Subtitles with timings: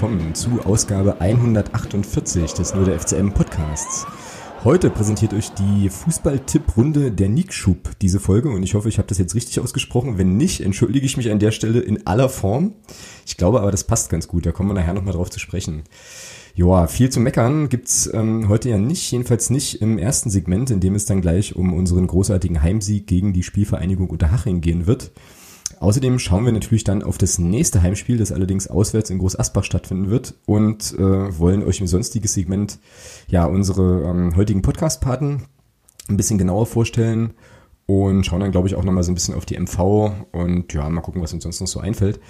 [0.00, 4.06] willkommen zu Ausgabe 148 des Nur der FCM Podcasts.
[4.64, 9.18] Heute präsentiert euch die Fußball-Tipp-Runde der Nickschub diese Folge und ich hoffe, ich habe das
[9.18, 10.16] jetzt richtig ausgesprochen.
[10.16, 12.72] Wenn nicht, entschuldige ich mich an der Stelle in aller Form.
[13.26, 15.82] Ich glaube aber, das passt ganz gut, da kommen wir nachher nochmal drauf zu sprechen.
[16.54, 20.80] Joa, viel zu meckern gibt's ähm, heute ja nicht, jedenfalls nicht im ersten Segment, in
[20.80, 25.10] dem es dann gleich um unseren großartigen Heimsieg gegen die Spielvereinigung Unterhaching gehen wird.
[25.80, 29.64] Außerdem schauen wir natürlich dann auf das nächste Heimspiel, das allerdings auswärts in Groß Asbach
[29.64, 32.78] stattfinden wird und äh, wollen euch im sonstigen Segment
[33.28, 35.44] ja unsere ähm, heutigen Podcast-Paten
[36.08, 37.32] ein bisschen genauer vorstellen
[37.86, 40.86] und schauen dann, glaube ich, auch nochmal so ein bisschen auf die MV und ja,
[40.90, 42.20] mal gucken, was uns sonst noch so einfällt.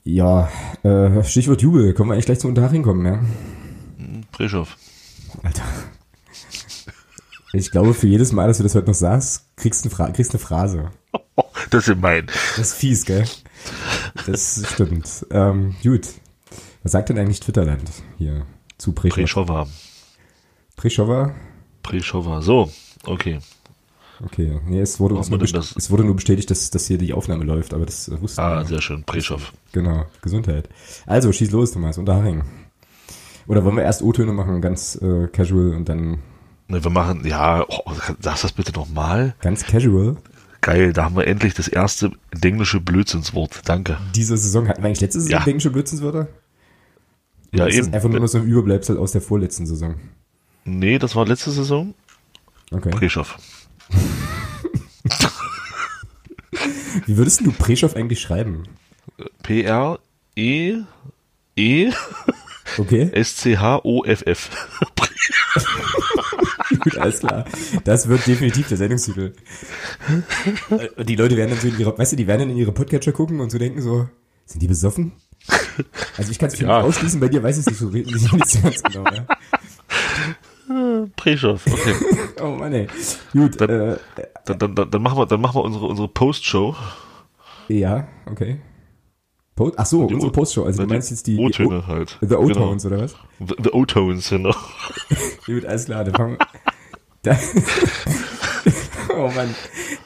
[0.02, 0.50] Ja,
[0.82, 1.94] äh, Stichwort Jubel.
[1.94, 3.22] Können wir eigentlich gleich zum Unterhaching kommen, ja?
[4.32, 4.76] Breschow.
[5.42, 5.62] Alter.
[7.52, 10.32] Ich glaube, für jedes Mal, dass du das heute noch sagst, kriegst du eine, kriegst
[10.32, 10.90] eine Phrase.
[11.70, 12.26] Das ist mein.
[12.26, 13.24] Das ist fies, gell?
[14.26, 15.26] Das stimmt.
[15.30, 16.06] Ähm, gut.
[16.82, 18.46] Was sagt denn eigentlich Twitterland hier
[18.78, 19.16] zu Preschow?
[19.16, 19.66] Preschowa.
[20.76, 21.34] Preschowa?
[21.84, 22.42] Preschowa.
[22.42, 22.72] So,
[23.06, 23.38] okay.
[24.24, 27.84] Okay, nee, es wurde, es wurde nur bestätigt, dass, dass hier die Aufnahme läuft, aber
[27.84, 28.46] das wusste ich.
[28.46, 29.52] Ah, sehr schön, Preschow.
[29.72, 30.68] Genau, Gesundheit.
[31.06, 32.42] Also, schieß los, Thomas, Unterhaching.
[33.46, 36.18] Oder wollen wir erst O-Töne machen, ganz äh, casual und dann...
[36.68, 39.34] Ne, wir machen, ja, oh, sagst das bitte nochmal?
[39.40, 40.16] Ganz casual?
[40.62, 43.62] Geil, da haben wir endlich das erste englische Blödsinnswort.
[43.66, 43.98] Danke.
[44.14, 45.46] Diese Saison hatten wir eigentlich letzte Saison ja.
[45.46, 46.28] englische Blödsinnswörter?
[47.52, 47.92] Ja, eben.
[47.92, 49.96] einfach nur noch so ein Überbleibsel aus der vorletzten Saison.
[50.64, 51.94] Nee, das war letzte Saison.
[52.70, 52.90] Okay.
[52.90, 53.36] Preschow.
[57.06, 58.64] Wie würdest du Preschow eigentlich schreiben?
[59.42, 60.84] P-R-E
[61.56, 61.92] E
[62.78, 63.10] okay.
[63.12, 64.50] S-C-H-O-F-F.
[66.80, 67.44] Gut, alles klar.
[67.84, 69.34] Das wird definitiv der Sendungstitel.
[71.06, 73.12] Die Leute werden dann so in ihre, weißt du, die werden dann in ihre Podcatcher
[73.12, 74.08] gucken und so denken so,
[74.46, 75.12] sind die besoffen?
[76.16, 76.80] Also ich kann es ja.
[76.80, 79.04] ausschließen, bei dir weiß ich es nicht so, nicht ganz genau.
[79.04, 79.26] Ja?
[81.16, 81.94] Preschow, okay.
[82.42, 82.86] oh Mann, ey.
[83.32, 83.60] Gut.
[83.60, 83.96] Dann, äh,
[84.46, 86.74] dann, dann, dann, machen wir, dann machen wir unsere, unsere Post-Show.
[87.68, 88.58] Ja, okay.
[89.54, 90.64] Post, ach so, unsere Post-Show.
[90.64, 91.38] Also du meinst jetzt die...
[91.38, 92.18] O-Töne halt.
[92.20, 92.94] The O-Tones, genau.
[92.94, 93.14] oder was?
[93.62, 94.54] The O-Tones, genau.
[95.46, 96.48] Gut, alles klar, dann fangen wir...
[99.16, 99.54] oh Mann.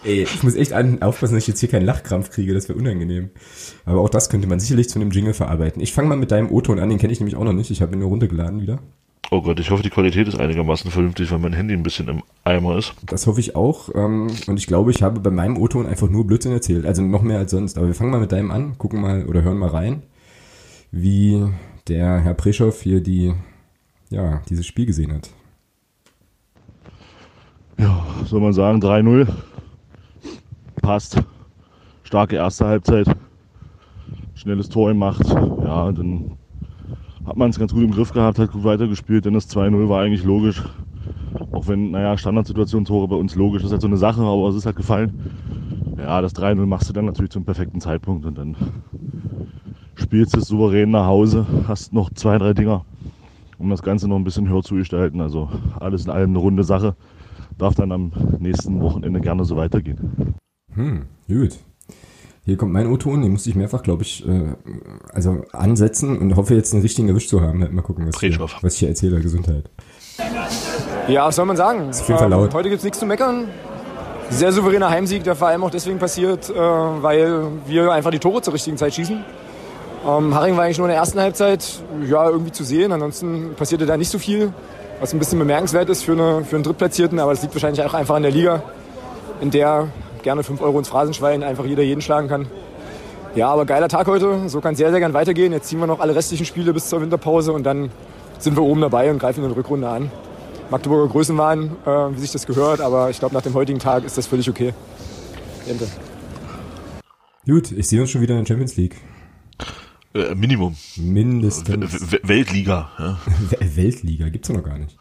[0.05, 2.79] Ey, ich muss echt an, aufpassen, dass ich jetzt hier keinen Lachkrampf kriege, das wäre
[2.79, 3.31] unangenehm.
[3.85, 5.83] Aber auch das könnte man sicherlich zu einem Jingle verarbeiten.
[5.83, 7.71] Ich fange mal mit deinem O-Ton an, den kenne ich nämlich auch noch nicht.
[7.71, 8.79] Ich habe ihn nur runtergeladen wieder.
[9.31, 12.22] Oh Gott, ich hoffe, die Qualität ist einigermaßen vernünftig, weil mein Handy ein bisschen im
[12.44, 12.94] Eimer ist.
[13.05, 13.91] Das hoffe ich auch.
[13.94, 16.87] Ähm, und ich glaube, ich habe bei meinem O-Ton einfach nur Blödsinn erzählt.
[16.87, 17.77] Also noch mehr als sonst.
[17.77, 20.03] Aber wir fangen mal mit deinem an, gucken mal oder hören mal rein,
[20.93, 21.47] wie
[21.88, 23.35] der Herr Preschow hier die,
[24.08, 25.29] ja, dieses Spiel gesehen hat.
[27.79, 29.29] Ja, soll man sagen, 3-0.
[30.81, 31.23] Passt.
[32.03, 33.06] Starke erste Halbzeit.
[34.35, 35.26] Schnelles Tor gemacht.
[35.29, 36.38] Ja, dann
[37.29, 40.01] hat man es ganz gut im Griff gehabt, hat gut weitergespielt, denn das 2-0 war
[40.01, 40.63] eigentlich logisch.
[41.53, 44.57] Auch wenn, naja, Standardsituation Tore bei uns logisch, ist halt so eine Sache, aber es
[44.57, 45.13] ist halt gefallen.
[45.99, 48.57] Ja, das 3-0 machst du dann natürlich zum perfekten Zeitpunkt und dann
[49.95, 52.87] spielst du es souverän nach Hause, hast noch zwei, drei Dinger,
[53.59, 55.21] um das Ganze noch ein bisschen höher zu gestalten.
[55.21, 56.97] Also alles in allem eine runde Sache.
[57.59, 60.35] Darf dann am nächsten Wochenende gerne so weitergehen.
[60.75, 61.59] Hm, gut.
[62.49, 64.55] Hier kommt mein O-Ton, den musste ich mehrfach, glaube ich, äh,
[65.12, 67.59] also ansetzen und hoffe jetzt den richtigen erwischt zu haben.
[67.59, 69.21] Mal gucken, was, hier, was ich hier erzähle.
[69.21, 69.65] Gesundheit.
[71.09, 71.91] Ja, was soll man sagen?
[71.91, 72.49] Ist auf jeden Fall laut.
[72.49, 73.49] Ähm, heute gibt es nichts zu meckern.
[74.31, 78.41] Sehr souveräner Heimsieg, der vor allem auch deswegen passiert, äh, weil wir einfach die Tore
[78.41, 79.23] zur richtigen Zeit schießen.
[80.06, 82.93] Ähm, Haring war eigentlich nur in der ersten Halbzeit ja, irgendwie zu sehen.
[82.93, 84.55] Ansonsten passierte da nicht so viel,
[85.01, 87.19] was ein bisschen bemerkenswert ist für, eine, für einen Drittplatzierten.
[87.19, 88.62] Aber das liegt wahrscheinlich auch einfach an der Liga,
[89.43, 89.89] in der
[90.29, 92.47] gerne 5 Euro ins Phrasenschwein einfach jeder jeden schlagen kann.
[93.35, 94.47] Ja, aber geiler Tag heute.
[94.51, 95.55] So kann es sehr, sehr gern weitergehen.
[95.55, 97.89] Jetzt ziehen wir noch alle restlichen Spiele bis zur Winterpause und dann
[98.39, 100.11] sind wir oben dabei und greifen in der Rückrunde an.
[100.69, 104.19] Magdeburger Größenwahn, äh, wie sich das gehört, aber ich glaube, nach dem heutigen Tag ist
[104.19, 104.75] das völlig okay.
[105.67, 105.87] Ente.
[107.47, 108.97] Gut, ich sehe uns schon wieder in der Champions League.
[110.15, 110.77] Äh, Minimum.
[110.97, 111.71] Mindestens.
[111.71, 112.91] W W Weltliga.
[112.99, 113.19] Ja.
[113.61, 114.95] Weltliga gibt's ja noch gar nicht.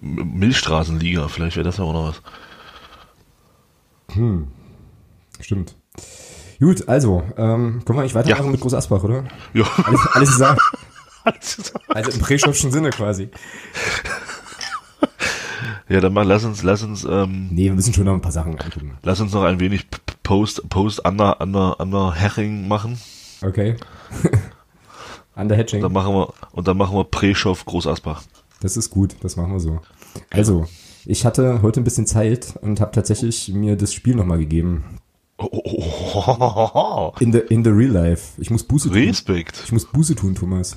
[0.00, 2.22] M- Milchstraßenliga, vielleicht wäre das ja auch noch was.
[5.40, 5.76] Stimmt.
[6.60, 8.50] Gut, also, ähm, können wir eigentlich weitermachen Ja.
[8.52, 9.24] mit Groß Asbach, oder?
[9.52, 9.64] Ja.
[9.84, 10.60] Alles, alles gesagt.
[11.88, 13.28] Also im Präschopfschen Sinne quasi.
[15.88, 18.30] ja, dann mal lass uns, lass uns, ähm, Nee, wir müssen schon noch ein paar
[18.30, 18.96] Sachen angucken.
[19.02, 19.86] lass uns noch ein wenig
[20.22, 23.00] Post, Post under, under, under Herring machen.
[23.42, 23.76] Okay.
[25.34, 25.82] Under Hedging.
[25.82, 28.22] Dann machen wir, und dann machen wir Preschow Groß Asbach.
[28.60, 29.80] Das ist gut, das machen wir so.
[30.30, 30.66] Also,
[31.06, 34.84] ich hatte heute ein bisschen Zeit und habe tatsächlich mir das Spiel nochmal gegeben.
[35.38, 37.12] Oh, oh, oh.
[37.20, 38.40] In the, in the real life.
[38.40, 38.96] Ich muss Buße tun.
[38.96, 39.60] Respekt.
[39.64, 40.76] Ich muss Buße tun, Thomas.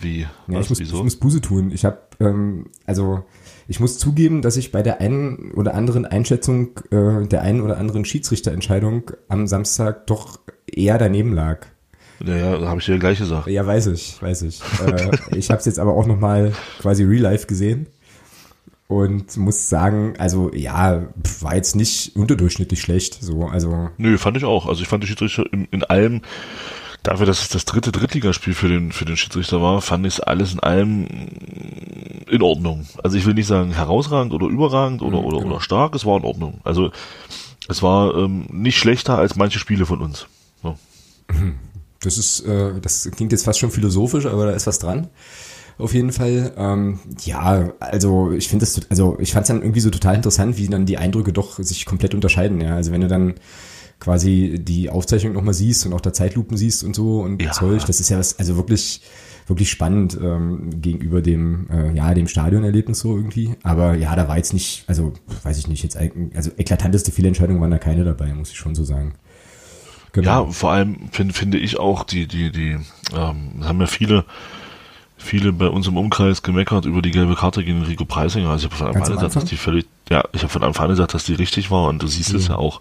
[0.00, 0.26] Wie?
[0.48, 0.96] Ja, ich, muss, wieso?
[0.98, 1.70] ich muss Buße tun.
[1.70, 3.24] Ich habe, ähm, also
[3.68, 7.78] ich muss zugeben, dass ich bei der einen oder anderen Einschätzung äh, der einen oder
[7.78, 11.66] anderen Schiedsrichterentscheidung am Samstag doch eher daneben lag.
[12.20, 13.46] Naja, da habe ich dir gleich gesagt.
[13.46, 14.60] Ja, weiß ich, weiß ich.
[14.86, 17.86] äh, ich habe es jetzt aber auch nochmal quasi real life gesehen
[18.88, 21.06] und muss sagen, also ja,
[21.40, 23.18] war jetzt nicht unterdurchschnittlich schlecht.
[23.22, 24.66] So, also Nö, fand ich auch.
[24.66, 26.22] Also ich fand die Schiedsrichter in, in allem,
[27.02, 30.20] dafür, dass es das dritte Drittligaspiel für den, für den Schiedsrichter war, fand ich es
[30.20, 31.06] alles in allem
[32.28, 32.86] in Ordnung.
[33.02, 36.24] Also ich will nicht sagen herausragend oder überragend oder, oder, oder stark, es war in
[36.24, 36.60] Ordnung.
[36.64, 36.90] Also
[37.68, 40.26] es war ähm, nicht schlechter als manche Spiele von uns.
[40.62, 40.76] So.
[42.00, 45.08] Das ist, äh, das klingt jetzt fast schon philosophisch, aber da ist was dran.
[45.78, 46.52] Auf jeden Fall.
[46.56, 50.58] Ähm, ja, also ich finde das, also ich fand es dann irgendwie so total interessant,
[50.58, 52.60] wie dann die Eindrücke doch sich komplett unterscheiden.
[52.60, 53.34] Ja, also wenn du dann
[54.00, 57.52] quasi die Aufzeichnung nochmal siehst und auch da Zeitlupen siehst und so und Ja.
[57.52, 59.02] Zeug, das ist ja was, also wirklich,
[59.46, 63.54] wirklich spannend ähm, gegenüber dem, äh, ja, dem Stadionerlebnis so irgendwie.
[63.62, 65.96] Aber ja, da war jetzt nicht, also weiß ich nicht, jetzt
[66.34, 69.14] also eklatanteste Fehlentscheidungen waren da keine dabei, muss ich schon so sagen.
[70.12, 70.46] Genau.
[70.46, 72.78] Ja, vor allem finde finde ich auch die, die, die,
[73.14, 74.24] ähm, es haben ja viele,
[75.28, 78.48] viele bei uns im Umkreis gemeckert über die gelbe Karte gegen Rico Preisinger.
[78.48, 80.84] Also ich habe von Anfang an gesagt, dass die völlig, ja, ich habe von Anfang
[80.86, 82.80] an gesagt, dass die richtig war und du siehst es ja auch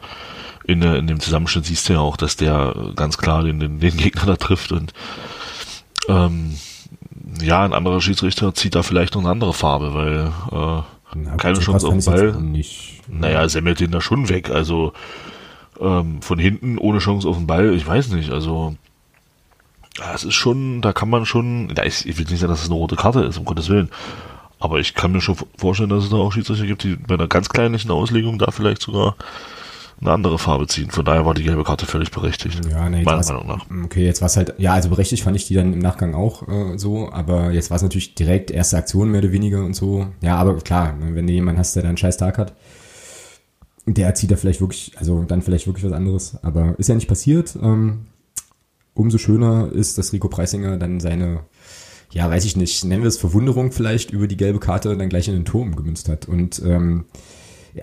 [0.66, 3.80] in, der, in dem Zusammenschnitt siehst du ja auch, dass der ganz klar den, den,
[3.80, 4.94] den Gegner da trifft und
[6.08, 6.56] ähm,
[7.42, 10.84] ja, ein anderer Schiedsrichter zieht da vielleicht noch eine andere Farbe, weil äh,
[11.16, 12.32] Na, keine Chance auf den Ball.
[12.42, 13.02] Nicht.
[13.08, 14.50] Naja, semmelt den da schon weg.
[14.50, 14.94] Also
[15.80, 18.32] ähm, von hinten ohne Chance auf den Ball, ich weiß nicht.
[18.32, 18.76] Also
[19.98, 22.62] ja, es ist schon, da kann man schon, ja, ich, ich will nicht sagen, dass
[22.62, 23.90] es eine rote Karte ist, um Gottes Willen.
[24.60, 27.28] Aber ich kann mir schon vorstellen, dass es da auch Schiedsrichter gibt, die bei einer
[27.28, 29.16] ganz kleinlichen Auslegung da vielleicht sogar
[30.00, 30.92] eine andere Farbe ziehen.
[30.92, 32.62] Von daher war die gelbe Karte völlig berechtigt.
[32.70, 33.66] Ja, nee, meiner Meinung nach.
[33.86, 36.48] Okay, jetzt war es halt, ja, also berechtigt fand ich die dann im Nachgang auch
[36.48, 40.08] äh, so, aber jetzt war es natürlich direkt erste Aktion mehr oder weniger und so.
[40.22, 42.54] Ja, aber klar, ne, wenn du jemanden hast, der dann einen scheiß Tag hat,
[43.88, 46.38] der zieht da vielleicht wirklich, also dann vielleicht wirklich was anderes.
[46.44, 47.58] Aber ist ja nicht passiert.
[47.62, 48.06] Ähm,
[48.98, 51.42] umso schöner ist, dass Rico Preisinger dann seine,
[52.12, 55.28] ja, weiß ich nicht, nennen wir es Verwunderung vielleicht über die gelbe Karte dann gleich
[55.28, 56.28] in den Turm gemünzt hat.
[56.28, 57.06] Und ähm,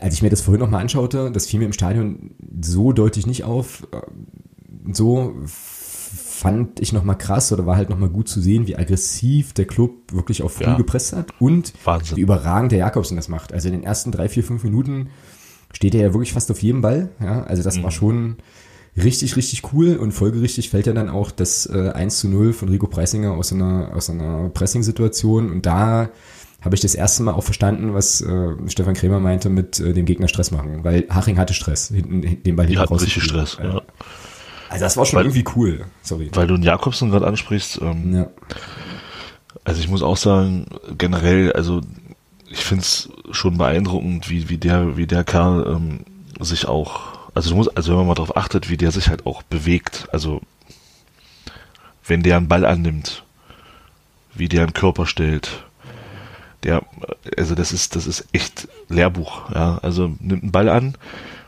[0.00, 3.44] als ich mir das vorhin nochmal anschaute, das fiel mir im Stadion so deutlich nicht
[3.44, 3.87] auf.
[4.92, 9.66] So fand ich nochmal krass oder war halt nochmal gut zu sehen, wie aggressiv der
[9.66, 10.76] Club wirklich auf früh Ja.
[10.76, 12.16] gepresst hat und Wahnsinn.
[12.16, 13.52] wie überragend der Jakobsen das macht.
[13.52, 15.09] Also in den ersten drei, vier, fünf Minuten
[15.73, 17.11] steht er ja wirklich fast auf jedem Ball.
[17.21, 18.37] Ja, also das war schon
[18.97, 22.69] richtig, richtig cool und folgerichtig fällt ja dann auch das äh, 1 zu 0 von
[22.69, 26.11] Rico Preisinger aus einer, aus einer Pressing-Situation und da
[26.63, 30.07] habe ich das erste Mal auch verstanden, was äh, Stefan Krämer meinte mit äh, dem
[30.07, 33.23] Gegner Stress machen, weil Haching hatte Stress, hinten, den Ball Die hinten hatten richtig.
[33.23, 33.59] Stress.
[33.63, 33.83] Ja.
[34.71, 35.85] Also das war schon Weil- irgendwie cool.
[36.03, 36.31] Sorry.
[36.33, 38.29] Weil du einen Jakobsen gerade ansprichst, ähm, Ja.
[39.65, 40.67] Also ich muss auch sagen,
[40.99, 41.81] generell, also
[42.51, 46.01] ich find's schon beeindruckend, wie, wie der, wie der Kerl ähm,
[46.41, 49.26] sich auch, also du musst, also wenn man mal darauf achtet, wie der sich halt
[49.26, 50.41] auch bewegt, also
[52.07, 53.25] wenn der einen Ball annimmt,
[54.35, 55.64] wie der einen Körper stellt,
[56.62, 56.83] der,
[57.37, 60.95] also das ist, das ist echt Lehrbuch, ja, also nimmt einen Ball an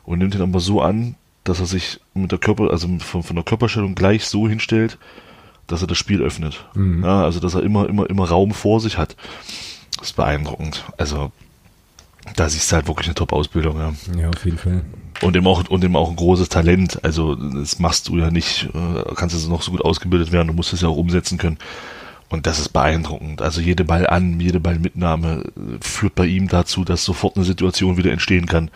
[0.05, 1.15] und nimmt ihn aber so an,
[1.45, 4.99] dass er sich mit der Körper, also von, von der Körperstellung gleich so hinstellt,
[5.67, 6.65] dass er das Spiel öffnet.
[7.03, 9.17] Ja, also dass er immer, immer, immer Raum vor sich hat.
[9.99, 10.85] Das ist beeindruckend.
[10.97, 11.33] Also
[12.35, 13.93] da siehst du halt wirklich eine Top-Ausbildung, ja.
[14.19, 14.85] ja, auf jeden Fall.
[15.23, 17.03] Und eben auch, und eben auch ein großes Talent.
[17.05, 20.55] Also das machst du ja nicht, äh, kannst du noch so gut ausgebildet werden, du
[20.55, 21.59] musst es ja auch umsetzen können.
[22.29, 23.41] Und das ist beeindruckend.
[23.41, 27.97] Also jede Ball an, jede Ballmitnahme äh, führt bei ihm dazu, dass sofort eine Situation
[27.97, 28.71] wieder entstehen kann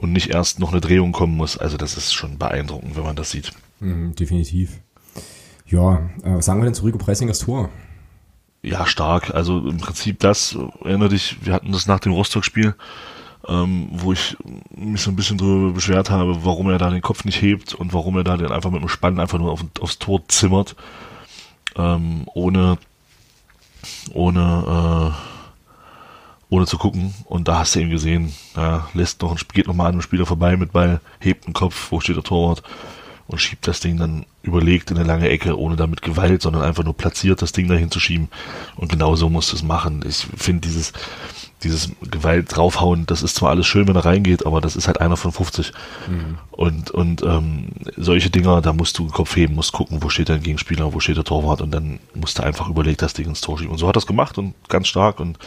[0.00, 1.58] und nicht erst noch eine Drehung kommen muss.
[1.58, 3.52] Also das ist schon beeindruckend, wenn man das sieht.
[3.80, 4.80] Mhm, definitiv.
[5.66, 7.68] Ja, äh, was sagen wir denn zu Rico Preisingers Tor?
[8.62, 9.34] Ja, stark.
[9.34, 12.74] Also im Prinzip das, erinnere dich, wir hatten das nach dem Rostock-Spiel,
[13.48, 14.36] ähm, wo ich
[14.70, 17.94] mich so ein bisschen darüber beschwert habe, warum er da den Kopf nicht hebt und
[17.94, 20.76] warum er da den einfach mit dem Spann einfach nur auf, aufs Tor zimmert,
[21.76, 22.76] ähm, ohne,
[24.12, 27.14] ohne, äh, ohne zu gucken.
[27.24, 30.02] Und da hast du ihn gesehen, ja, lässt noch ein, geht noch mal an einem
[30.02, 32.62] Spieler vorbei mit Ball, hebt den Kopf, wo steht der Torwart
[33.30, 36.82] und schiebt das Ding dann überlegt in eine lange Ecke, ohne damit Gewalt, sondern einfach
[36.82, 38.28] nur platziert das Ding dahin zu schieben.
[38.74, 40.04] Und genau so musst du es machen.
[40.06, 40.92] Ich finde dieses,
[41.62, 45.00] dieses Gewalt draufhauen, das ist zwar alles schön, wenn er reingeht, aber das ist halt
[45.00, 45.72] einer von 50.
[46.08, 46.38] Mhm.
[46.50, 50.28] Und, und ähm, solche Dinger, da musst du den Kopf heben, musst gucken, wo steht
[50.28, 53.40] dein Gegenspieler, wo steht der Torwart und dann musst du einfach überlegt das Ding ins
[53.40, 53.72] Tor schieben.
[53.72, 55.38] Und so hat er es gemacht und ganz stark und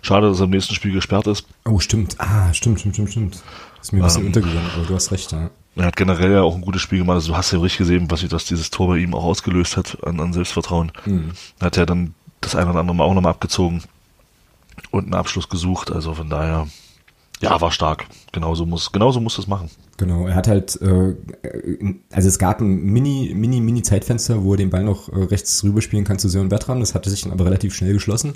[0.00, 1.44] schade, dass er im nächsten Spiel gesperrt ist.
[1.66, 2.16] Oh, stimmt.
[2.18, 3.42] Ah, stimmt, stimmt, stimmt, stimmt.
[3.82, 5.50] Ist mir ein bisschen ähm, untergegangen, aber du hast recht, ja.
[5.78, 7.14] Er hat generell ja auch ein gutes Spiel gemacht.
[7.16, 9.98] Also du hast ja richtig gesehen, was, was dieses Tor bei ihm auch ausgelöst hat
[10.04, 10.90] an, an Selbstvertrauen.
[11.06, 11.32] Mhm.
[11.60, 13.82] Er hat ja dann das eine oder andere Mal auch nochmal abgezogen
[14.90, 15.92] und einen Abschluss gesucht.
[15.92, 16.66] Also von daher,
[17.40, 18.06] ja, war stark.
[18.32, 19.70] Genauso muss, genauso muss es machen.
[19.96, 21.14] Genau, er hat halt, äh,
[22.12, 25.62] also es gab ein Mini, Mini, Mini Zeitfenster, wo er den Ball noch äh, rechts
[25.62, 26.80] rüberspielen kann zu Sören Bertram.
[26.80, 28.34] Das hatte sich dann aber relativ schnell geschlossen.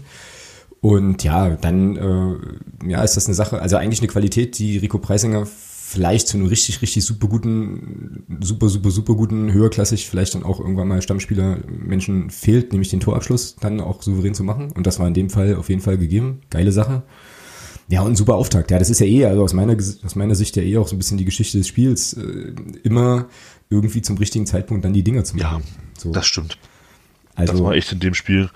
[0.80, 4.98] Und ja, dann äh, ja, ist das eine Sache, also eigentlich eine Qualität, die Rico
[4.98, 5.46] Preisinger
[5.92, 10.58] vielleicht zu einem richtig, richtig super guten, super, super, super guten, höherklassig, vielleicht dann auch
[10.58, 14.72] irgendwann mal Stammspieler Menschen fehlt, nämlich den Torabschluss dann auch souverän zu machen.
[14.72, 16.40] Und das war in dem Fall auf jeden Fall gegeben.
[16.48, 17.02] Geile Sache.
[17.88, 18.70] Ja, und ein super Auftakt.
[18.70, 20.96] Ja, das ist ja eh, also aus meiner, aus meiner Sicht ja eh auch so
[20.96, 22.14] ein bisschen die Geschichte des Spiels.
[22.14, 23.26] Äh, immer
[23.68, 25.62] irgendwie zum richtigen Zeitpunkt dann die Dinger zu machen.
[25.62, 26.10] Ja, so.
[26.10, 26.56] das stimmt.
[27.34, 28.48] Also, das war echt in dem Spiel,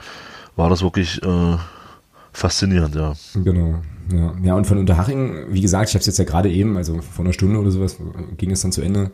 [0.54, 1.56] war das wirklich äh,
[2.32, 3.14] faszinierend, ja.
[3.34, 3.82] Genau.
[4.12, 7.00] Ja, ja und von Unterhaching, wie gesagt, ich habe es jetzt ja gerade eben, also
[7.00, 7.96] vor einer Stunde oder sowas,
[8.36, 9.10] ging es dann zu Ende.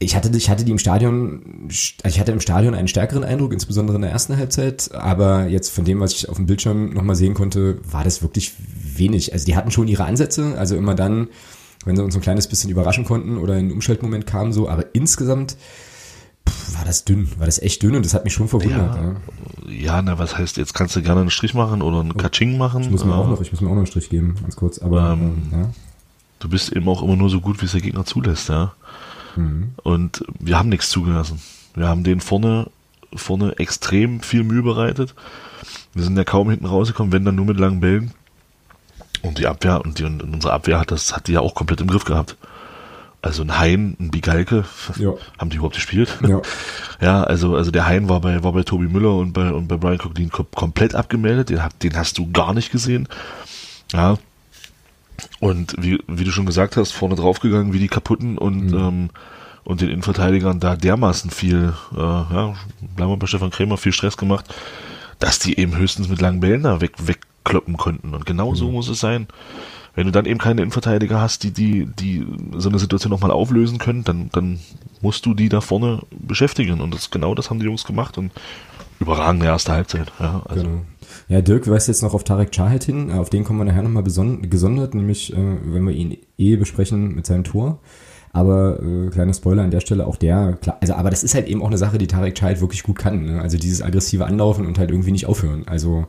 [0.00, 3.96] Ich hatte, ich hatte die im Stadion, ich hatte im Stadion einen stärkeren Eindruck, insbesondere
[3.96, 7.34] in der ersten Halbzeit, aber jetzt von dem, was ich auf dem Bildschirm nochmal sehen
[7.34, 8.52] konnte, war das wirklich
[8.96, 9.32] wenig.
[9.32, 11.28] Also die hatten schon ihre Ansätze, also immer dann,
[11.84, 15.56] wenn sie uns ein kleines bisschen überraschen konnten oder ein Umschaltmoment kam so, aber insgesamt
[16.74, 18.96] war das dünn, war das echt dünn und das hat mich schon verwundert.
[18.96, 19.14] Ja, ja.
[19.70, 22.16] ja na, was heißt, jetzt kannst du gerne einen Strich machen oder einen oh.
[22.16, 22.82] Kaching machen.
[22.82, 24.56] Ich muss mir, äh, auch noch, ich muss mir auch noch einen Strich geben, ganz
[24.56, 24.78] kurz.
[24.78, 25.70] Aber ähm, ähm, ja.
[26.40, 28.72] Du bist eben auch immer nur so gut, wie es der Gegner zulässt, ja.
[29.36, 29.74] Mhm.
[29.82, 31.40] Und wir haben nichts zugelassen.
[31.74, 32.70] Wir haben den vorne,
[33.14, 35.14] vorne extrem viel Mühe bereitet.
[35.94, 38.12] Wir sind ja kaum hinten rausgekommen, wenn dann nur mit langen Bällen.
[39.22, 41.80] Und die Abwehr, und, die, und unsere Abwehr hat das, hat die ja auch komplett
[41.80, 42.36] im Griff gehabt.
[43.28, 44.64] Also ein Hein, ein Bigalke,
[44.96, 45.12] ja.
[45.36, 46.16] haben die überhaupt gespielt?
[46.26, 46.40] Ja.
[47.02, 49.76] ja, also, also der Hein war bei, war bei Tobi Müller und bei, und bei
[49.76, 53.06] Brian Coughlin komplett abgemeldet, den, den hast du gar nicht gesehen.
[53.92, 54.16] Ja.
[55.40, 58.78] Und wie, wie du schon gesagt hast, vorne draufgegangen wie die kaputten und, mhm.
[58.78, 59.10] ähm,
[59.62, 62.54] und den Innenverteidigern da dermaßen viel, äh, ja,
[62.96, 64.46] bleiben wir bei Stefan Krämer, viel Stress gemacht,
[65.18, 68.14] dass die eben höchstens mit langen Bällen da weg, wegkloppen konnten.
[68.14, 68.56] Und genau mhm.
[68.56, 69.26] so muss es sein.
[69.98, 72.24] Wenn du dann eben keine Innenverteidiger hast, die, die, die
[72.56, 74.60] so eine Situation nochmal auflösen können, dann, dann
[75.00, 76.80] musst du die da vorne beschäftigen.
[76.80, 78.30] Und das, genau das haben die Jungs gemacht und
[79.00, 80.12] überragende erste Halbzeit.
[80.20, 80.62] Ja, also.
[80.62, 80.82] Genau.
[81.26, 83.10] Ja, Dirk weist jetzt noch auf Tarek Chahed hin.
[83.10, 87.26] Auf den kommen wir nachher nochmal gesondert, nämlich äh, wenn wir ihn eh besprechen mit
[87.26, 87.80] seinem Tor.
[88.32, 91.48] Aber äh, kleiner Spoiler an der Stelle, auch der, klar, also aber das ist halt
[91.48, 93.24] eben auch eine Sache, die Tarek Chahed wirklich gut kann.
[93.24, 93.42] Ne?
[93.42, 95.64] Also dieses aggressive Anlaufen und halt irgendwie nicht aufhören.
[95.66, 96.06] Also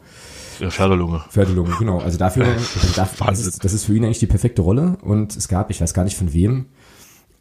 [0.60, 1.24] ja, Pferdelunge.
[1.30, 2.00] Pferdelunge, genau.
[2.00, 2.46] Also dafür,
[2.96, 4.98] dafür das, ist, das ist für ihn eigentlich die perfekte Rolle.
[5.02, 6.66] Und es gab, ich weiß gar nicht von wem,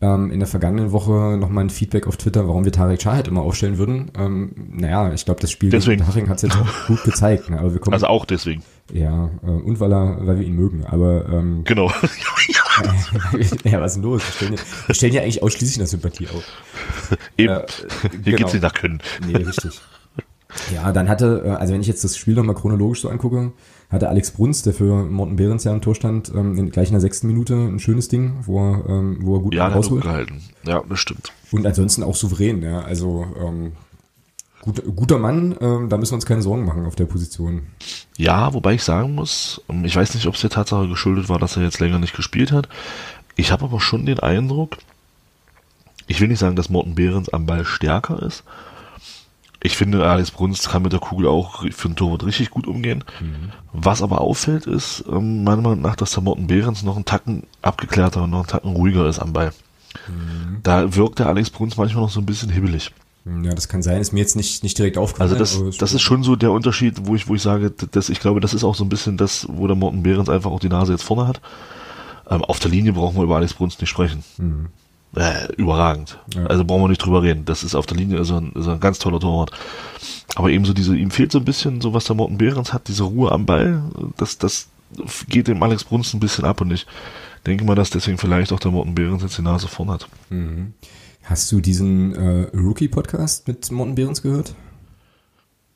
[0.00, 3.42] ähm, in der vergangenen Woche nochmal ein Feedback auf Twitter, warum wir Tarek Chahed immer
[3.42, 4.12] aufstellen würden.
[4.16, 6.06] Ähm, naja, ich glaube, das Spiel deswegen.
[6.06, 7.50] Haching hat es jetzt auch gut gezeigt.
[7.50, 7.58] Ne?
[7.58, 8.62] Aber wir kommen, also auch deswegen.
[8.92, 10.84] Ja, äh, und weil, er, weil wir ihn mögen.
[10.87, 11.90] Aber ähm, genau.
[13.64, 14.22] ja, was ist denn los?
[14.22, 16.44] Wir stellen, ja, wir stellen ja eigentlich ausschließlich eine Sympathie auf.
[17.37, 17.54] Eben.
[17.54, 17.66] Äh,
[18.02, 18.37] Hier genau.
[18.37, 19.00] geht's nicht nach Können.
[19.26, 19.80] Nee, richtig.
[20.73, 23.52] Ja, dann hatte, äh, also wenn ich jetzt das Spiel nochmal chronologisch so angucke,
[23.90, 27.00] hatte Alex Bruns, der für Morten Behrens ja im Tor stand, ähm, gleich in der
[27.00, 30.02] sechsten Minute ein schönes Ding, wo er, ähm, wo er gut ja, rausholt.
[30.02, 30.43] gehalten.
[30.67, 31.33] Ja, das stimmt.
[31.50, 32.81] Und ansonsten auch souverän, ja.
[32.81, 33.73] Also ähm,
[34.61, 37.62] gut, guter Mann, ähm, da müssen wir uns keine Sorgen machen auf der Position.
[38.17, 41.38] Ja, wobei ich sagen muss, ähm, ich weiß nicht, ob es der Tatsache geschuldet war,
[41.38, 42.69] dass er jetzt länger nicht gespielt hat.
[43.37, 44.76] Ich habe aber schon den Eindruck,
[46.07, 48.45] ich will nicht sagen, dass Morten Behrens am Ball stärker ist,
[49.61, 53.03] ich finde, Alex Brunst kann mit der Kugel auch für ein Torwart richtig gut umgehen.
[53.21, 53.53] Mhm.
[53.73, 57.43] Was aber auffällt, ist ähm, meiner Meinung nach, dass der Morten Behrens noch einen Tacken
[57.61, 59.53] abgeklärter und noch einen Tacken ruhiger ist am Ball.
[60.07, 60.59] Mhm.
[60.62, 62.93] Da wirkt der Alex Brunst manchmal noch so ein bisschen hibbelig.
[63.43, 65.31] Ja, das kann sein, ist mir jetzt nicht, nicht direkt aufgefallen.
[65.31, 68.21] Also das, das ist schon so der Unterschied, wo ich, wo ich sage, dass ich
[68.21, 70.71] glaube, das ist auch so ein bisschen das, wo der Morten Behrens einfach auch die
[70.71, 71.41] Nase jetzt vorne hat.
[72.31, 74.23] Ähm, auf der Linie brauchen wir über Alex Brunst nicht sprechen.
[74.38, 74.69] Mhm.
[75.17, 76.19] Äh, überragend.
[76.35, 76.47] Ja.
[76.47, 77.45] Also brauchen wir nicht drüber reden.
[77.45, 79.53] Das ist auf der Linie ist ein, ist ein ganz toller Torwart.
[80.35, 83.05] Aber ebenso diese, ihm fehlt so ein bisschen, so was der Morten Behrens hat, diese
[83.05, 83.83] Ruhe am Ball.
[84.17, 84.69] Das, das
[85.29, 86.87] geht dem Alex Bruns ein bisschen ab und ich
[87.47, 90.09] denke mal, dass deswegen vielleicht auch der Morten Behrens jetzt die Nase vorn hat.
[90.31, 90.75] Mhm.
[91.25, 94.55] Hast du diesen äh, Rookie-Podcast mit Morten Behrens gehört?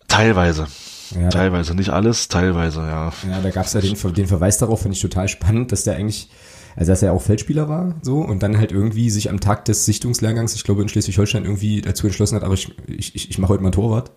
[0.09, 0.67] Teilweise.
[1.15, 3.13] Ja, teilweise, nicht alles, teilweise, ja.
[3.29, 5.97] Ja, da gab es ja den, den Verweis darauf, finde ich total spannend, dass der
[5.97, 6.31] eigentlich,
[6.77, 9.85] also dass er auch Feldspieler war, so, und dann halt irgendwie sich am Tag des
[9.85, 13.53] Sichtungslehrgangs, ich glaube in Schleswig-Holstein, irgendwie dazu entschlossen hat, aber ich, ich, ich, ich mache
[13.53, 14.13] heute mal Torwart.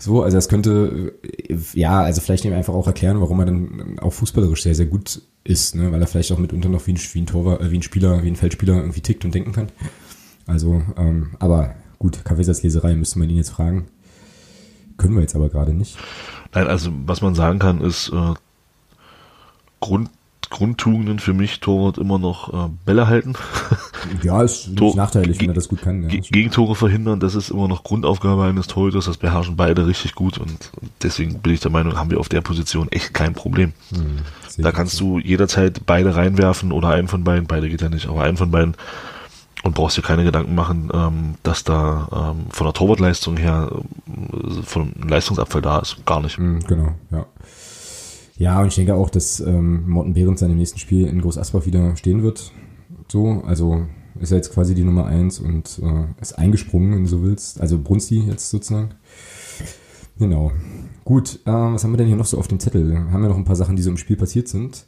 [0.00, 1.14] So, also das könnte,
[1.74, 5.22] ja, also vielleicht eben einfach auch erklären, warum er dann auch fußballerisch sehr, sehr gut
[5.42, 5.90] ist, ne?
[5.90, 8.22] weil er vielleicht auch mitunter noch wie ein, wie ein Torwart, äh, wie ein Spieler,
[8.22, 9.68] wie ein Feldspieler irgendwie tickt und denken kann.
[10.46, 13.88] Also, ähm, aber gut, Kaffeesatzleserei müsste man ihn jetzt fragen.
[14.98, 15.96] Können wir jetzt aber gerade nicht.
[16.54, 18.34] Nein, also was man sagen kann, ist äh,
[19.80, 20.10] Grund,
[20.50, 23.34] Grundtugenden für mich Torwart immer noch äh, Bälle halten.
[24.22, 26.08] Ja, ist nicht nachteilig, wenn er das gut kann.
[26.08, 26.20] Ja.
[26.20, 30.70] Gegentore verhindern, das ist immer noch Grundaufgabe eines Torhüters, das beherrschen beide richtig gut und
[31.02, 33.72] deswegen bin ich der Meinung, haben wir auf der Position echt kein Problem.
[33.90, 34.18] Hm,
[34.62, 38.22] da kannst du jederzeit beide reinwerfen oder einen von beiden, beide geht ja nicht, aber
[38.22, 38.76] einen von beiden
[39.64, 43.70] und brauchst dir keine Gedanken machen, ähm, dass da ähm, von der Torwartleistung her
[44.06, 46.04] äh, von Leistungsabfall da ist.
[46.06, 46.38] Gar nicht.
[46.38, 47.26] Mhm, genau, ja.
[48.38, 51.38] Ja, und ich denke auch, dass ähm, Morten Behrens dann im nächsten Spiel in Groß
[51.38, 52.52] Asbach wieder stehen wird.
[53.08, 53.86] So, also
[54.20, 57.60] ist er jetzt quasi die Nummer eins und äh, ist eingesprungen, wenn du so willst.
[57.60, 58.90] Also Brunsti jetzt sozusagen.
[60.18, 60.52] Genau.
[61.04, 62.96] Gut, äh, was haben wir denn hier noch so auf dem Zettel?
[63.10, 64.86] Haben wir noch ein paar Sachen, die so im Spiel passiert sind.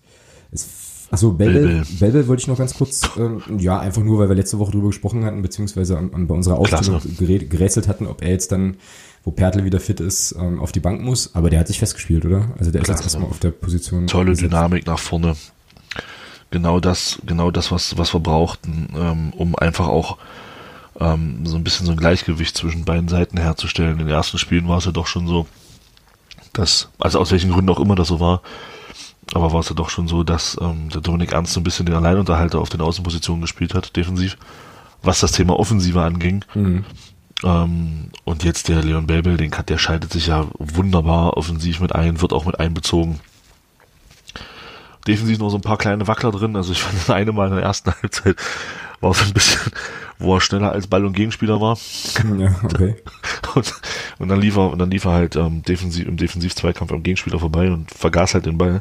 [0.53, 4.37] Es Achso, Bellbell, Bellbell wollte ich noch ganz kurz, ähm, ja, einfach nur, weil wir
[4.37, 8.31] letzte Woche drüber gesprochen hatten, beziehungsweise an, an bei unserer Aufstellung gerätselt hatten, ob er
[8.31, 8.77] jetzt dann,
[9.25, 11.35] wo Pertl wieder fit ist, ähm, auf die Bank muss.
[11.35, 12.49] Aber der hat sich festgespielt, oder?
[12.59, 13.01] Also der Klasse.
[13.01, 14.07] ist jetzt erstmal auf der Position.
[14.07, 14.51] Tolle gesetzt.
[14.51, 15.37] Dynamik nach vorne.
[16.51, 20.19] Genau das, genau das, was, was wir brauchten, ähm, um einfach auch
[20.99, 23.93] ähm, so ein bisschen so ein Gleichgewicht zwischen beiden Seiten herzustellen.
[23.93, 25.47] In den ersten Spielen war es ja doch schon so,
[26.53, 28.43] dass, also aus welchen Gründen auch immer das so war,
[29.33, 31.87] aber war es ja doch schon so, dass ähm, der Dominik Ernst so ein bisschen
[31.87, 34.37] den Alleinunterhalter auf den Außenpositionen gespielt hat, defensiv,
[35.03, 36.45] was das Thema Offensive anging.
[36.55, 36.85] Mhm.
[37.45, 41.95] Ähm, und jetzt der Leon Babel, den kann, der schaltet sich ja wunderbar offensiv mit
[41.95, 43.21] ein, wird auch mit einbezogen.
[45.07, 46.57] Defensiv noch so ein paar kleine Wackler drin.
[46.57, 48.37] Also ich fand das eine Mal in der ersten Halbzeit
[49.01, 49.73] war so ein bisschen,
[50.19, 51.79] wo er schneller als Ball- und Gegenspieler war.
[52.39, 52.97] Ja, okay.
[53.55, 53.75] Und,
[54.21, 57.41] und dann lief er, und dann lief er halt ähm, defensiv, im Defensiv-Zweikampf am Gegenspieler
[57.41, 58.81] vorbei und vergaß halt den Ball.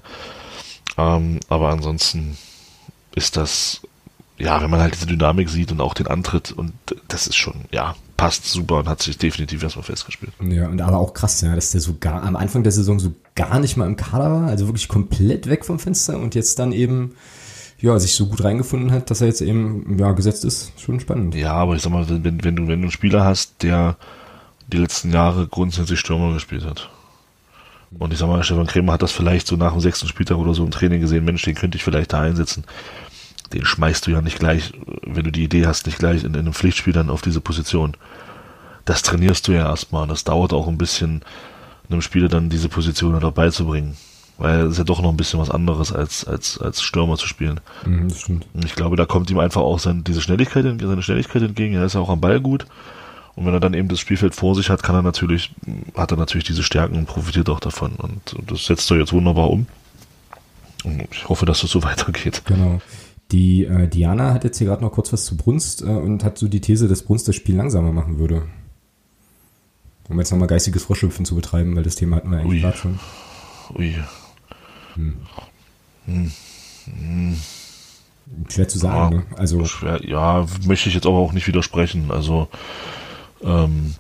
[0.96, 2.38] Ähm, aber ansonsten
[3.16, 3.82] ist das,
[4.40, 6.74] ja, wenn man halt diese Dynamik sieht und auch den Antritt und
[7.10, 10.32] das ist schon, ja, passt super und hat sich definitiv erstmal festgespielt.
[10.42, 13.14] Ja, und aber auch krass, ja, dass der so gar, am Anfang der Saison so
[13.36, 16.72] gar nicht mal im Kader war, also wirklich komplett weg vom Fenster und jetzt dann
[16.72, 17.16] eben,
[17.80, 20.74] ja, sich so gut reingefunden hat, dass er jetzt eben, ja, gesetzt ist.
[20.78, 21.36] Schon spannend.
[21.36, 23.98] Ja, aber ich sag mal, wenn, wenn du, wenn du einen Spieler hast, der
[24.72, 26.90] die letzten Jahre grundsätzlich Stürmer gespielt hat,
[27.98, 30.54] und ich sag mal, Stefan Krämer hat das vielleicht so nach dem sechsten Spieltag oder
[30.54, 32.64] so im Training gesehen, Mensch, den könnte ich vielleicht da einsetzen.
[33.54, 36.40] Den schmeißt du ja nicht gleich, wenn du die Idee hast, nicht gleich in, in
[36.42, 37.96] einem Pflichtspiel dann auf diese Position.
[38.86, 40.08] Das trainierst du ja erstmal.
[40.08, 41.22] Das dauert auch ein bisschen,
[41.90, 43.98] einem Spieler dann diese Position dabei zu bringen.
[44.38, 47.28] Weil es ist ja doch noch ein bisschen was anderes, als, als, als Stürmer zu
[47.28, 47.60] spielen.
[47.86, 48.46] Mhm, das stimmt.
[48.64, 51.76] Ich glaube, da kommt ihm einfach auch sein, diese Schnelligkeit, seine Schnelligkeit entgegen.
[51.76, 52.66] Er ist ja auch am Ball gut.
[53.36, 55.52] Und wenn er dann eben das Spielfeld vor sich hat, kann er natürlich,
[55.96, 57.94] hat er natürlich diese Stärken und profitiert auch davon.
[57.98, 59.68] Und das setzt er jetzt wunderbar um.
[60.86, 62.42] Und ich hoffe, dass es so weitergeht.
[62.46, 62.82] Genau.
[63.32, 66.38] Die äh, Diana hat jetzt hier gerade noch kurz was zu Brunst äh, und hat
[66.38, 68.48] so die These, dass Brunst das Spiel langsamer machen würde.
[70.08, 73.00] Um jetzt nochmal geistiges Froschschüpfen zu betreiben, weil das Thema hatten wir eigentlich gerade schon.
[73.76, 73.96] Ui.
[74.96, 75.18] Hm.
[76.06, 76.32] Hm.
[76.86, 77.38] Hm.
[78.48, 79.26] Schwer zu sagen, ja, ne?
[79.38, 79.66] Also.
[79.66, 82.10] Schwer, ja, möchte ich jetzt aber auch nicht widersprechen.
[82.10, 82.48] Also
[83.44, 83.94] ähm,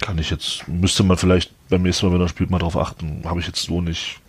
[0.00, 3.22] kann ich jetzt, müsste man vielleicht beim nächsten Mal, wenn er spielt, mal drauf achten.
[3.24, 4.20] Habe ich jetzt so nicht.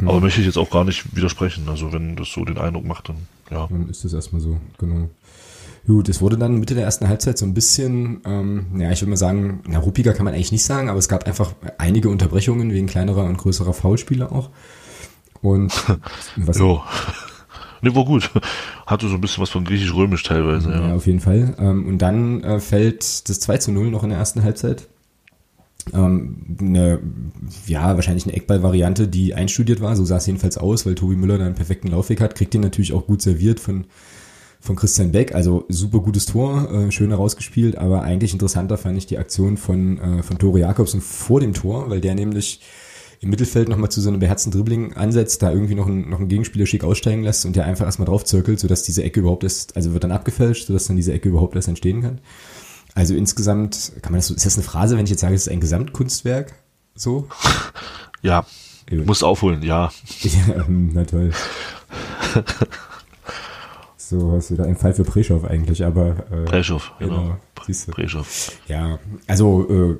[0.00, 0.08] Mhm.
[0.08, 1.68] Aber möchte ich jetzt auch gar nicht widersprechen.
[1.68, 3.16] Also wenn das so den Eindruck macht, dann
[3.50, 3.66] ja.
[3.68, 5.08] Dann ist das erstmal so, genau.
[5.86, 9.10] Gut, es wurde dann Mitte der ersten Halbzeit so ein bisschen, ähm, ja, ich würde
[9.10, 12.72] mal sagen, na, ruppiger kann man eigentlich nicht sagen, aber es gab einfach einige Unterbrechungen
[12.72, 14.50] wegen kleinerer und größerer Foulspiele auch.
[15.42, 15.72] Und
[16.36, 16.82] was, jo.
[17.82, 18.30] Ne, war gut.
[18.86, 20.70] Hatte so ein bisschen was von griechisch-römisch teilweise.
[20.70, 21.54] Ja, ja, auf jeden Fall.
[21.58, 24.88] Ähm, und dann äh, fällt das 2 zu 0 noch in der ersten Halbzeit.
[25.92, 26.98] Ähm, eine,
[27.66, 29.94] ja, wahrscheinlich eine Eckball-Variante, die einstudiert war.
[29.96, 32.34] So sah es jedenfalls aus, weil Tobi Müller da einen perfekten Laufweg hat.
[32.34, 33.84] Kriegt den natürlich auch gut serviert von,
[34.60, 35.34] von Christian Beck.
[35.34, 37.78] Also super gutes Tor, äh, schön herausgespielt.
[37.78, 41.88] Aber eigentlich interessanter fand ich die Aktion von, äh, von Tore Jakobsen vor dem Tor,
[41.88, 42.60] weil der nämlich
[43.20, 46.28] im Mittelfeld nochmal zu so einem beherzten Dribbling ansetzt, da irgendwie noch, ein, noch einen
[46.28, 49.74] Gegenspieler schick aussteigen lässt und der einfach erstmal drauf zirkelt, sodass diese Ecke überhaupt erst,
[49.76, 52.20] also wird dann abgefälscht, sodass dann diese Ecke überhaupt erst entstehen kann.
[52.96, 55.42] Also insgesamt, kann man das so, ist das eine Phrase, wenn ich jetzt sage, es
[55.42, 56.54] ist ein Gesamtkunstwerk?
[56.96, 57.28] So?
[58.22, 58.44] Ja,
[58.90, 59.92] muss aufholen, ja.
[60.20, 61.30] ja na toll.
[63.98, 66.16] So, hast du da einen Fall für Preschow eigentlich, aber.
[66.30, 67.22] Äh, Preschow, genau.
[67.22, 67.36] genau.
[67.90, 68.52] Preschow.
[68.68, 69.98] Ja, also, äh,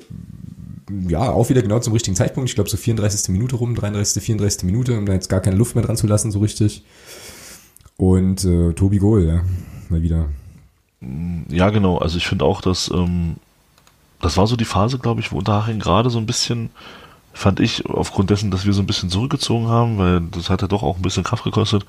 [1.09, 2.49] ja, auch wieder genau zum richtigen Zeitpunkt.
[2.49, 3.29] Ich glaube, so 34.
[3.29, 4.63] Minute rum, 33., 34.
[4.63, 6.85] Minute, um da jetzt gar keine Luft mehr dran zu lassen, so richtig.
[7.97, 9.43] Und äh, Tobi Gohl, ja,
[9.89, 10.29] mal wieder.
[11.49, 11.97] Ja, genau.
[11.97, 13.35] Also ich finde auch, dass ähm,
[14.21, 16.71] das war so die Phase, glaube ich, wo Unterhaching gerade so ein bisschen,
[17.33, 20.67] fand ich, aufgrund dessen, dass wir so ein bisschen zurückgezogen haben, weil das hat ja
[20.67, 21.85] doch auch ein bisschen Kraft gekostet,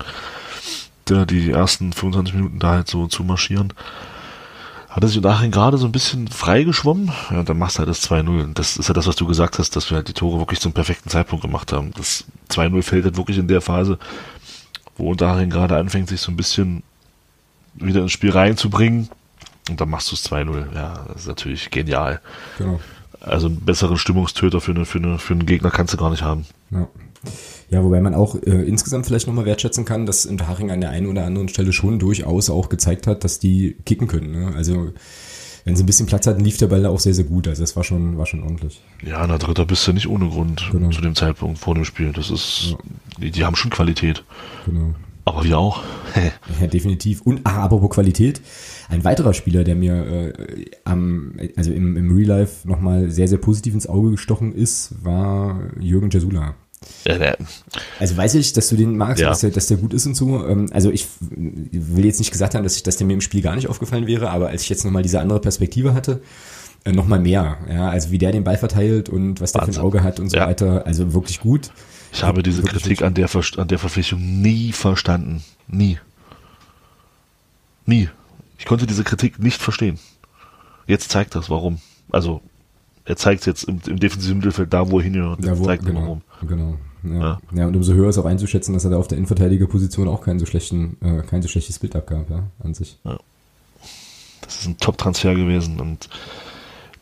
[1.07, 3.73] der, die ersten 25 Minuten da halt so zu marschieren
[4.89, 7.11] hat er sich nachher gerade so ein bisschen freigeschwommen.
[7.29, 8.41] Ja, und dann machst du halt das 2-0.
[8.41, 10.59] Und das ist ja das, was du gesagt hast, dass wir halt die Tore wirklich
[10.59, 11.91] zum perfekten Zeitpunkt gemacht haben.
[11.95, 13.99] Das 2-0 fällt halt wirklich in der Phase,
[14.97, 16.81] wo Unterhaching gerade anfängt, sich so ein bisschen
[17.75, 19.09] wieder ins Spiel reinzubringen.
[19.69, 20.73] Und dann machst du es 2-0.
[20.73, 22.21] Ja, das ist natürlich genial.
[22.57, 22.79] Genau.
[23.21, 26.23] Also einen besseren Stimmungstöter für, eine, für, eine, für einen Gegner kannst du gar nicht
[26.23, 26.45] haben.
[26.71, 26.87] Ja.
[27.69, 31.07] Ja, wobei man auch äh, insgesamt vielleicht nochmal wertschätzen kann, dass Unterhaching an der einen
[31.07, 34.31] oder anderen Stelle schon durchaus auch gezeigt hat, dass die kicken können.
[34.31, 34.55] Ne?
[34.55, 34.93] Also
[35.65, 37.47] wenn sie ein bisschen Platz hatten, lief der Ball da auch sehr, sehr gut.
[37.47, 38.81] Also das war schon, war schon ordentlich.
[39.05, 40.89] Ja, na Dritter bist du nicht ohne Grund genau.
[40.89, 42.11] zu dem Zeitpunkt vor dem Spiel.
[42.11, 42.77] Das ist, ja.
[43.19, 44.23] die, die, haben schon Qualität.
[44.65, 44.95] Genau.
[45.29, 45.83] Aber wir auch.
[46.59, 47.21] ja, definitiv.
[47.21, 48.41] Und ah, apropos Qualität,
[48.89, 53.37] ein weiterer Spieler, der mir äh, am, also im, im Real Life nochmal sehr, sehr
[53.37, 56.55] positiv ins Auge gestochen ist, war Jürgen Jasula.
[57.05, 57.35] Ja,
[57.99, 59.29] also weiß ich, dass du den magst, ja.
[59.29, 60.47] dass, der, dass der gut ist und so.
[60.47, 63.41] Ähm, also ich will jetzt nicht gesagt haben, dass, ich, dass der mir im Spiel
[63.41, 66.21] gar nicht aufgefallen wäre, aber als ich jetzt nochmal diese andere Perspektive hatte,
[66.85, 67.57] äh, nochmal mehr.
[67.69, 70.29] Ja, also wie der den Ball verteilt und was der für ein Auge hat und
[70.29, 70.47] so ja.
[70.47, 70.87] weiter.
[70.87, 71.71] Also wirklich gut.
[72.11, 75.43] Ich habe diese Kritik an der, an der Verpflichtung nie verstanden.
[75.67, 75.99] Nie.
[77.85, 78.09] Nie.
[78.57, 79.99] Ich konnte diese Kritik nicht verstehen.
[80.87, 81.79] Jetzt zeigt das, warum.
[82.11, 82.41] Also
[83.05, 85.43] er zeigt es jetzt im, im, defensiven Mittelfeld da, wo er hingehört.
[85.43, 86.21] Ja, wo, zeigt genau, warum.
[86.47, 86.77] Genau.
[87.03, 87.11] Ja.
[87.11, 87.39] ja.
[87.53, 87.67] Ja.
[87.67, 90.45] und umso höher ist auch einzuschätzen, dass er da auf der Innenverteidigerposition auch keinen so
[90.45, 92.97] schlechten, äh, kein so schlechtes Bild abgab, ja, an sich.
[93.03, 93.17] Ja.
[94.41, 96.09] Das ist ein Top-Transfer gewesen und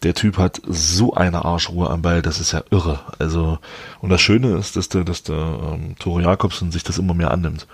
[0.03, 2.99] der Typ hat so eine Arschruhe am Ball, das ist ja irre.
[3.19, 3.57] Also,
[3.99, 7.31] und das Schöne ist, dass der, dass der ähm, Toro Jakobsen sich das immer mehr
[7.31, 7.67] annimmt.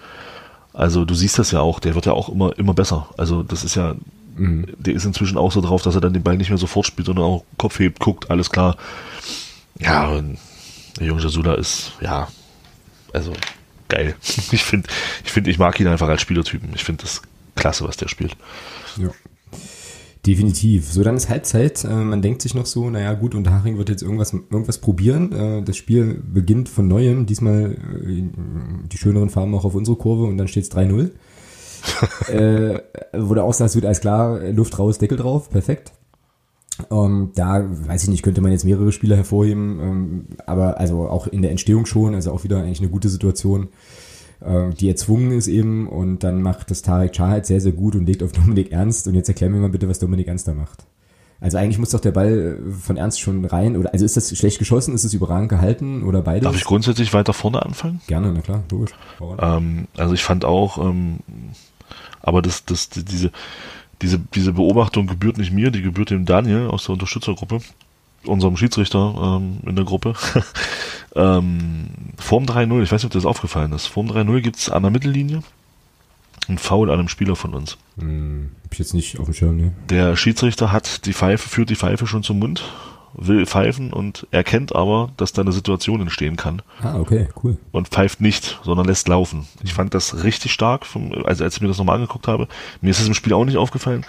[0.73, 3.09] Also du siehst das ja auch, der wird ja auch immer, immer besser.
[3.17, 3.95] Also das ist ja,
[4.35, 4.67] Mhm.
[4.77, 7.05] Der ist inzwischen auch so drauf, dass er dann den Ball nicht mehr sofort spielt,
[7.05, 8.77] sondern auch Kopf hebt, guckt, alles klar.
[9.79, 10.37] Ja, und
[10.99, 12.27] der junge Jasula ist, ja,
[13.11, 13.33] also
[13.89, 14.15] geil.
[14.51, 14.89] Ich finde,
[15.23, 16.71] ich finde, ich mag ihn einfach als Spielertypen.
[16.75, 17.21] Ich finde das
[17.55, 18.35] klasse, was der spielt.
[18.97, 19.09] Ja.
[20.25, 20.91] Definitiv.
[20.91, 21.83] So, dann ist Halbzeit.
[21.83, 25.31] Äh, man denkt sich noch so, naja gut, und Haring wird jetzt irgendwas, irgendwas probieren.
[25.33, 27.25] Äh, das Spiel beginnt von neuem.
[27.25, 28.23] Diesmal äh,
[28.91, 31.11] die schöneren Farben auch auf unsere Kurve und dann steht es 3-0
[32.29, 32.79] äh,
[33.13, 35.91] wo der sagt, wird alles klar, Luft raus, Deckel drauf, perfekt.
[36.89, 41.27] Ähm, da, weiß ich nicht, könnte man jetzt mehrere Spieler hervorheben, ähm, aber also auch
[41.27, 43.69] in der Entstehung schon, also auch wieder eigentlich eine gute Situation,
[44.45, 47.95] äh, die erzwungen ist eben und dann macht das Tarek Char halt sehr, sehr gut
[47.95, 50.53] und legt auf Dominik Ernst und jetzt erklär mir mal bitte, was Dominik Ernst da
[50.53, 50.85] macht.
[51.43, 54.59] Also eigentlich muss doch der Ball von Ernst schon rein, oder also ist das schlecht
[54.59, 56.43] geschossen, ist es überragend gehalten oder beides?
[56.43, 57.99] Darf ich grundsätzlich weiter vorne anfangen?
[58.07, 58.91] Gerne, na klar, logisch.
[59.39, 61.19] Ähm, also ich fand auch, ähm,
[62.21, 63.31] aber das, das, diese,
[64.01, 67.59] diese, diese Beobachtung gebührt nicht mir, die gebührt dem Daniel aus der Unterstützergruppe,
[68.25, 70.13] unserem Schiedsrichter ähm, in der Gruppe.
[71.15, 73.87] ähm, Form 3-0, ich weiß nicht, ob das aufgefallen ist.
[73.87, 75.43] Form 3-0 gibt es an der Mittellinie
[76.49, 77.77] ein Foul an einem Spieler von uns.
[77.97, 79.71] Hm, hab ich jetzt nicht auf dem Schirm, ne?
[79.89, 82.63] Der Schiedsrichter hat die Pfeife, führt die Pfeife schon zum Mund
[83.15, 86.61] will pfeifen und erkennt aber, dass da eine Situation entstehen kann.
[86.81, 87.57] Ah, okay, cool.
[87.71, 89.47] Und pfeift nicht, sondern lässt laufen.
[89.63, 92.47] Ich fand das richtig stark, vom, also als ich mir das nochmal angeguckt habe.
[92.81, 94.05] Mir ist es im Spiel auch nicht aufgefallen.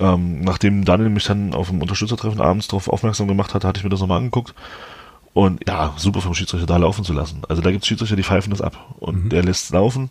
[0.00, 3.84] Ähm, nachdem Daniel mich dann auf dem Unterstützertreffen abends darauf aufmerksam gemacht hat, hatte ich
[3.84, 4.54] mir das nochmal angeguckt.
[5.34, 7.42] Und ja, super vom Schiedsrichter da laufen zu lassen.
[7.48, 8.94] Also da gibt es Schiedsrichter, die pfeifen das ab.
[9.00, 9.28] Und mhm.
[9.30, 10.10] der lässt laufen.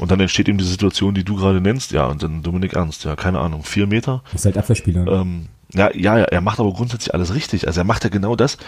[0.00, 1.92] Und dann entsteht eben die Situation, die du gerade nennst.
[1.92, 4.22] Ja, und dann Dominik Ernst, ja, keine Ahnung, vier Meter.
[4.32, 5.06] Das ist halt Abwehrspieler.
[5.06, 7.68] Ähm, ja, ja, er macht aber grundsätzlich alles richtig.
[7.68, 8.58] Also er macht ja genau das,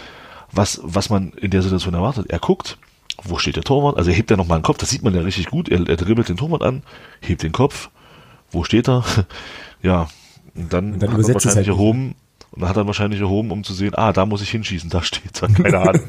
[0.53, 2.27] was, was man in der Situation erwartet.
[2.31, 2.79] Er guckt,
[3.25, 3.97] wo steht der Torwart?
[3.97, 5.69] Also er hebt ja nochmal den Kopf, das sieht man ja richtig gut.
[5.69, 6.85] Er, er dribbelt den Torwart an,
[7.21, 7.91] hebt den Kopf.
[8.53, 9.05] Wo steht er?
[9.83, 10.09] ja,
[10.57, 12.15] und dann, und dann hat er wahrscheinlich halt erhoben,
[12.53, 15.03] und dann hat er wahrscheinlich erhoben, um zu sehen, ah, da muss ich hinschießen, da
[15.03, 16.03] steht er, keine Ahnung.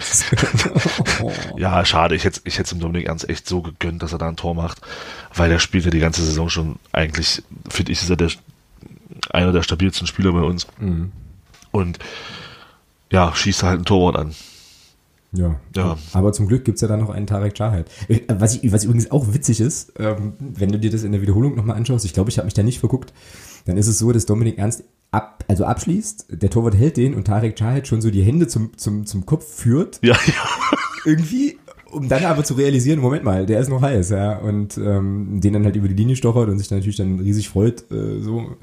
[1.58, 4.28] ja, schade, ich hätte ich hätte dem Dominik Ernst echt so gegönnt, dass er da
[4.30, 4.82] ein Tor macht,
[5.34, 8.30] weil er spielt ja die ganze Saison schon eigentlich, finde ich, ist er der
[9.32, 10.68] einer der stabilsten Spieler bei uns.
[10.80, 11.12] Mhm.
[11.72, 12.00] Und
[13.12, 14.36] ja, schießt halt ein Torwart an.
[15.38, 15.60] Ja.
[15.76, 15.98] Ja.
[16.14, 17.86] Aber zum Glück gibt's ja dann noch einen Tarek Chahed.
[18.08, 21.22] Äh, Was, ich, was übrigens auch witzig ist, ähm, wenn du dir das in der
[21.22, 23.14] Wiederholung nochmal anschaust, ich glaube, ich habe mich da nicht verguckt,
[23.66, 27.26] dann ist es so, dass Dominik Ernst ab, also abschließt, der Torwart hält den und
[27.26, 30.34] Tarek Chahed schon so die Hände zum, zum, zum Kopf führt, Ja, ja.
[31.06, 31.58] irgendwie,
[31.92, 35.54] um dann aber zu realisieren, Moment mal, der ist noch heiß, ja, und ähm, den
[35.54, 38.58] dann halt über die Linie stochert und sich dann natürlich dann riesig freut, äh, so.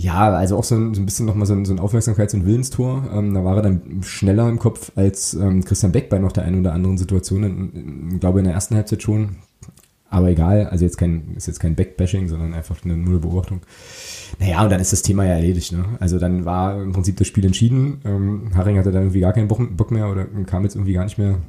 [0.00, 2.46] Ja, also auch so ein, so ein bisschen nochmal so ein, so ein Aufmerksamkeits- und
[2.46, 3.10] Willenstor.
[3.12, 6.44] Ähm, da war er dann schneller im Kopf als ähm, Christian Beck bei noch der
[6.44, 7.42] einen oder anderen Situation.
[7.42, 7.72] In,
[8.12, 9.38] in, glaube in der ersten Halbzeit schon.
[10.08, 13.60] Aber egal, also jetzt kein, ist jetzt kein Backbashing, sondern einfach eine null Beobachtung.
[14.38, 15.72] Naja, und dann ist das Thema ja erledigt.
[15.72, 15.84] Ne?
[15.98, 18.00] Also dann war im Prinzip das Spiel entschieden.
[18.04, 21.18] Ähm, Haring hatte dann irgendwie gar keinen Bock mehr oder kam jetzt irgendwie gar nicht
[21.18, 21.40] mehr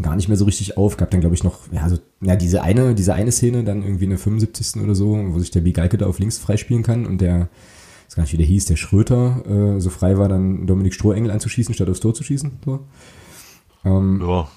[0.00, 0.96] gar nicht mehr so richtig auf.
[0.96, 4.04] Gab dann, glaube ich, noch, ja, so, ja, diese eine, diese eine Szene, dann irgendwie
[4.04, 4.82] in der 75.
[4.82, 7.48] oder so, wo sich der Bigalke da auf links freispielen kann und der,
[8.02, 10.94] ich weiß gar nicht, wie der hieß, der Schröter, äh, so frei war, dann Dominik
[10.94, 12.58] Strohengel anzuschießen, statt aufs Tor zu schießen.
[12.64, 12.80] So.
[13.84, 14.48] Ähm, ja.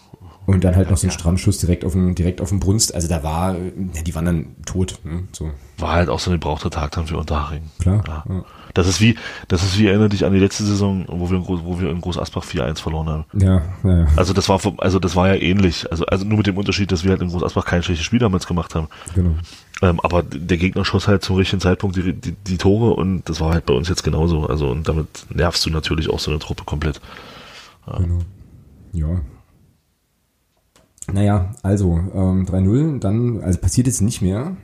[0.46, 2.94] und dann halt noch so ein Strammschuss direkt auf den, direkt auf den Brunst.
[2.94, 5.00] Also da war, ja, die waren dann tot.
[5.04, 5.24] Ne?
[5.32, 7.62] So, War halt auch so ein gebrauchter Tag dann für Unterhaching.
[7.80, 8.04] klar.
[8.08, 8.24] Ja.
[8.28, 8.46] Ja.
[8.80, 9.16] Das ist wie,
[9.50, 11.90] das ist wie, erinnere dich an die letzte Saison, wo wir in Groß, wo wir
[11.90, 13.26] in Groß Asbach 4-1 verloren haben.
[13.34, 15.92] Ja, ja, ja, Also das war, also das war ja ähnlich.
[15.92, 18.20] Also, also nur mit dem Unterschied, dass wir halt in Groß Asbach kein schlechtes Spiel
[18.20, 18.88] damals gemacht haben.
[19.14, 19.36] genau.
[19.82, 23.40] Ähm, aber der Gegner schoss halt zum richtigen Zeitpunkt die, die, die Tore und das
[23.40, 24.46] war halt bei uns jetzt genauso.
[24.46, 27.00] Also und damit nervst du natürlich auch so eine Truppe komplett.
[27.86, 28.20] Genau.
[28.94, 29.22] Ja.
[31.12, 34.56] Naja, also ähm, 3-0, dann, also passiert jetzt nicht mehr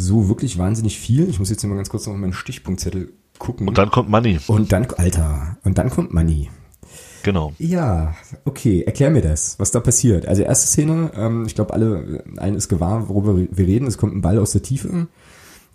[0.00, 1.28] so wirklich wahnsinnig viel.
[1.28, 3.66] Ich muss jetzt hier mal ganz kurz noch auf meinen Stichpunktzettel gucken.
[3.68, 4.38] Und dann kommt Money.
[4.46, 6.50] und dann, Alter, und dann kommt Money.
[7.24, 7.52] Genau.
[7.58, 10.26] Ja, okay, erklär mir das, was da passiert.
[10.26, 13.88] Also erste Szene, ähm, ich glaube, alle, allen ist gewahr, worüber wir reden.
[13.88, 15.08] Es kommt ein Ball aus der Tiefe.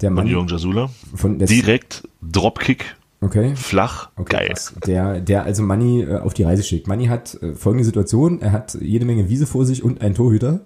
[0.01, 0.89] Der Von Mann Jürgen Jasula.
[1.13, 3.55] von Direkt Dropkick, Okay.
[3.55, 4.47] flach, Okay, geil.
[4.49, 4.73] krass.
[4.87, 6.87] Der, der also Manni äh, auf die Reise schickt.
[6.87, 10.61] Manni hat äh, folgende Situation, er hat jede Menge Wiese vor sich und einen Torhüter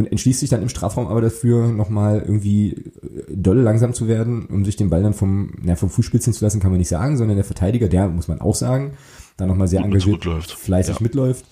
[0.00, 2.84] und entschließt sich dann im Strafraum aber dafür, nochmal irgendwie äh,
[3.28, 6.42] dolle langsam zu werden, um sich den Ball dann vom, na, vom Fuß spitzen zu
[6.44, 8.94] lassen, kann man nicht sagen, sondern der Verteidiger, der, muss man auch sagen,
[9.36, 10.52] da nochmal sehr engagiert, mitläuft.
[10.52, 11.02] fleißig Ja.
[11.02, 11.44] mitläuft,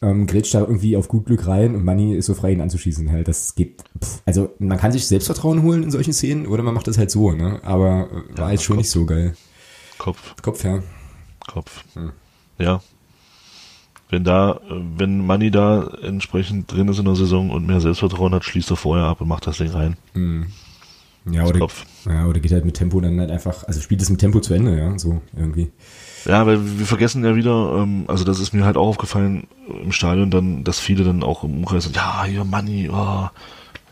[0.00, 3.10] ähm, grätscht da irgendwie auf gut Glück rein und Manni ist so frei, ihn anzuschießen
[3.10, 3.26] halt.
[3.26, 6.86] Das geht, pff, also man kann sich Selbstvertrauen holen in solchen Szenen oder man macht
[6.86, 7.60] das halt so, ne?
[7.64, 9.34] Aber äh, war jetzt schon nicht so geil.
[9.98, 10.84] Kopf, Kopf her.
[11.48, 11.82] Kopf.
[11.94, 12.12] Hm.
[12.58, 12.80] Ja.
[14.10, 18.44] Wenn da, wenn Money da entsprechend drin ist in der Saison und mehr Selbstvertrauen hat,
[18.44, 19.96] schließt er vorher ab und macht das Ding rein.
[21.30, 21.66] Ja, oder,
[22.06, 24.54] ja, oder geht halt mit Tempo dann halt einfach, also spielt es mit Tempo zu
[24.54, 25.70] Ende, ja, so irgendwie.
[26.24, 29.46] Ja, weil wir vergessen ja wieder, ähm, also das ist mir halt auch aufgefallen
[29.82, 33.28] im Stadion dann, dass viele dann auch im Umkreis sind, ja, hier Money, oh.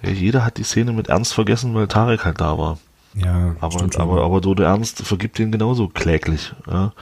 [0.03, 2.79] ja, jeder hat die Szene mit Ernst vergessen, weil Tarek halt da war.
[3.15, 6.55] Ja, Aber, aber, aber Dodo Ernst vergibt den genauso kläglich.
[6.67, 6.93] Ja.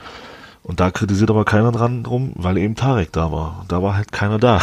[0.65, 3.65] Und da kritisiert aber keiner dran drum, weil eben Tarek da war.
[3.67, 4.61] Da war halt keiner da.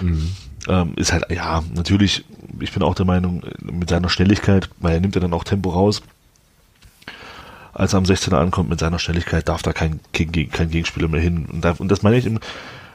[0.00, 0.30] Mhm.
[0.66, 2.26] Ähm, ist halt, ja, natürlich,
[2.60, 5.70] ich bin auch der Meinung, mit seiner Schnelligkeit, weil er nimmt ja dann auch Tempo
[5.70, 6.02] raus.
[7.72, 11.22] Als er am 16er ankommt mit seiner Schnelligkeit, darf da kein, kein, kein Gegenspieler mehr
[11.22, 11.46] hin.
[11.50, 12.40] Und, da, und das meine ich, eben,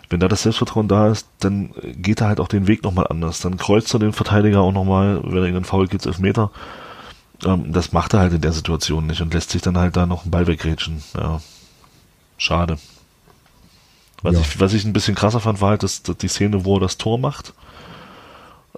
[0.09, 3.39] wenn da das Selbstvertrauen da ist, dann geht er halt auch den Weg nochmal anders.
[3.39, 6.51] Dann kreuzt er den Verteidiger auch nochmal, wenn er irgendeinen Foul gibt, elf Meter.
[7.43, 10.05] Ähm, das macht er halt in der Situation nicht und lässt sich dann halt da
[10.05, 11.01] noch einen Ball wegrätschen.
[11.17, 11.41] Ja.
[12.37, 12.77] Schade.
[14.21, 14.39] Was, Ja.
[14.41, 16.81] ich, was ich ein bisschen krasser fand, war halt das, das die Szene, wo er
[16.81, 17.53] das Tor macht.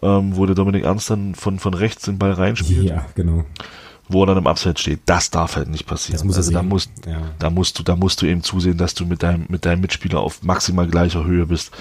[0.01, 3.45] Ähm, wo der Dominik Ernst dann von, von rechts den Ball reinspielt, Ja, genau.
[4.09, 4.99] wo er dann im Abseits steht.
[5.05, 6.17] Das darf halt nicht passieren.
[6.17, 7.21] Das muss also da musst, Ja.
[7.39, 10.19] da musst du, da musst du eben zusehen, dass du mit deinem, mit deinem Mitspieler
[10.19, 11.71] auf maximal gleicher Höhe bist.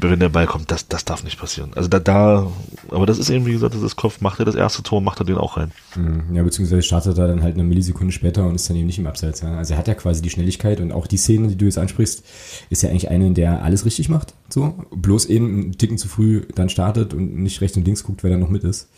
[0.00, 1.70] Wenn der Ball kommt, das, das darf nicht passieren.
[1.74, 2.50] Also da, da,
[2.88, 4.20] aber das ist eben, wie gesagt, das ist Kopf.
[4.20, 5.70] Macht er das erste Tor, macht er den auch rein.
[5.96, 6.34] Mhm.
[6.34, 9.06] Ja, beziehungsweise startet er dann halt eine Millisekunde später und ist dann eben nicht im
[9.06, 9.42] Abseits.
[9.42, 9.56] Ja.
[9.56, 12.24] Also er hat ja quasi die Schnelligkeit und auch die Szene, die du jetzt ansprichst,
[12.70, 14.34] ist ja eigentlich eine, in der er alles richtig macht.
[14.48, 18.22] So, bloß eben einen Ticken zu früh dann startet und nicht rechts und links guckt,
[18.22, 18.88] wer da noch mit ist.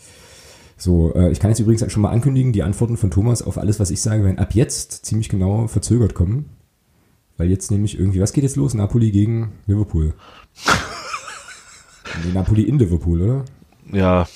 [0.77, 3.79] So, äh, ich kann jetzt übrigens schon mal ankündigen, die Antworten von Thomas auf alles,
[3.79, 6.49] was ich sage, werden ab jetzt ziemlich genau verzögert kommen.
[7.37, 8.73] Weil jetzt nämlich irgendwie, was geht jetzt los?
[8.73, 10.13] Napoli gegen Liverpool.
[12.23, 13.45] nee, Napoli in Liverpool, oder?
[13.91, 14.27] Ja,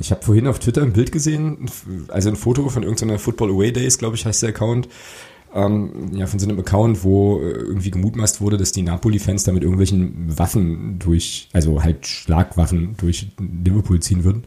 [0.00, 1.70] Ich habe vorhin auf Twitter ein Bild gesehen,
[2.08, 4.88] also ein Foto von irgendeiner Football Away Days, glaube ich, heißt der Account.
[5.52, 9.52] Ähm, ja, von so einem Account, wo äh, irgendwie gemutmaßt wurde, dass die Napoli-Fans da
[9.52, 14.44] mit irgendwelchen Waffen durch, also halt Schlagwaffen durch Liverpool ziehen würden.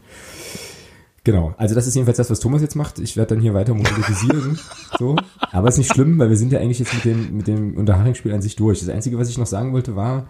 [1.22, 2.98] Genau, also das ist jedenfalls das, was Thomas jetzt macht.
[2.98, 4.58] Ich werde dann hier weiter monetarisieren.
[4.98, 5.14] so.
[5.52, 8.32] Aber ist nicht schlimm, weil wir sind ja eigentlich jetzt mit dem, mit dem Unterhaching-Spiel
[8.32, 8.80] an sich durch.
[8.80, 10.26] Das Einzige, was ich noch sagen wollte, war,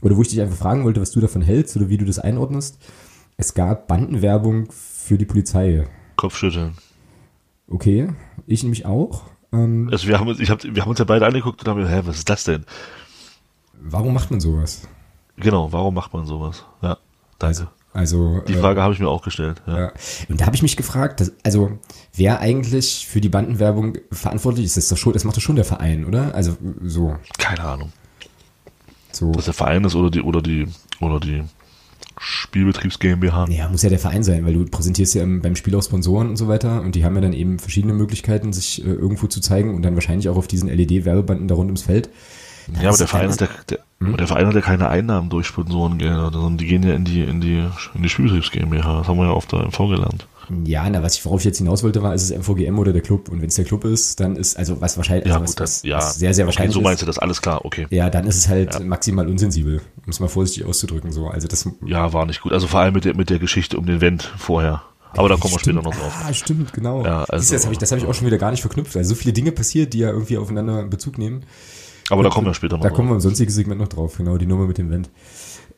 [0.00, 2.18] oder wo ich dich einfach fragen wollte, was du davon hältst oder wie du das
[2.18, 2.78] einordnest.
[3.36, 5.86] Es gab Bandenwerbung für die Polizei.
[6.16, 6.74] Kopfschütteln.
[7.68, 8.08] Okay,
[8.46, 9.22] ich nämlich auch.
[9.52, 11.80] Ähm, Also wir haben uns, ich hab, wir haben uns ja beide angeguckt und haben
[11.80, 12.64] gesagt, hä, was ist das denn?
[13.80, 14.82] Warum macht man sowas?
[15.36, 16.64] Genau, warum macht man sowas?
[16.82, 16.98] Ja,
[17.38, 17.68] danke.
[17.92, 19.62] Also Die Frage äh, habe ich mir auch gestellt.
[19.66, 19.78] Ja.
[19.80, 19.92] ja.
[20.28, 21.78] Und da habe ich mich gefragt, dass, also
[22.14, 25.64] wer eigentlich für die Bandenwerbung verantwortlich ist, das, doch schon, das macht doch schon der
[25.64, 26.34] Verein, oder?
[26.34, 27.16] Also so.
[27.38, 27.92] Keine Ahnung.
[29.18, 29.32] So.
[29.32, 30.66] Dass der Verein ist oder die oder die
[31.00, 31.42] oder die
[32.20, 33.46] Spielbetriebs GmbH.
[33.48, 36.36] Ja, muss ja der Verein sein, weil du präsentierst ja beim Spiel auch Sponsoren und
[36.36, 39.74] so weiter und die haben ja dann eben verschiedene Möglichkeiten, sich äh, irgendwo zu zeigen
[39.74, 42.10] und dann wahrscheinlich auch auf diesen LED-Werbebanden da rund ums Feld.
[42.68, 44.16] Das ja, aber der Verein, hat ja, der, hm?
[44.16, 47.40] der Verein hat ja keine Einnahmen durch Sponsorengelder, sondern die gehen ja in die, in
[47.40, 48.98] die, in die Spielbetriebs GmbH.
[48.98, 50.26] Das haben wir ja oft da im MV gelernt.
[50.64, 53.02] Ja, na, was ich, worauf ich jetzt hinaus wollte, war, ist es MVGM oder der
[53.02, 53.28] Club?
[53.28, 55.82] Und wenn es der Club ist, dann ist, also was wahrscheinlich, ja, also gut, was,
[55.82, 56.76] ja, sehr, sehr wahrscheinlich.
[56.76, 57.86] Okay, so meinst du das, alles klar, okay.
[57.90, 58.80] Ja, dann ist es halt ja.
[58.80, 61.28] maximal unsensibel, um es mal vorsichtig auszudrücken, so.
[61.28, 61.68] Also das.
[61.84, 62.52] Ja, war nicht gut.
[62.52, 64.82] Also vor allem mit der, mit der Geschichte um den Vent vorher.
[65.16, 66.12] Aber da kommen wir später noch drauf.
[66.24, 67.04] Ah, stimmt, genau.
[67.04, 68.96] Ja, also, das habe ich, das hab ich auch schon wieder gar nicht verknüpft.
[68.96, 71.44] Also so viele Dinge passiert, die ja irgendwie aufeinander Bezug nehmen.
[72.10, 72.96] Aber da kommen wir später noch Da drauf.
[72.96, 75.10] kommen wir im sonstigen Segment noch drauf, genau, die Nummer mit dem Vent.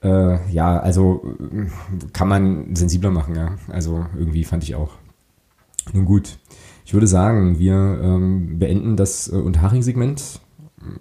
[0.03, 1.37] Äh, ja, also
[2.13, 3.57] kann man sensibler machen, ja.
[3.69, 4.93] Also irgendwie fand ich auch.
[5.93, 6.39] Nun gut,
[6.85, 10.41] ich würde sagen, wir ähm, beenden das äh, Unterhaching-Segment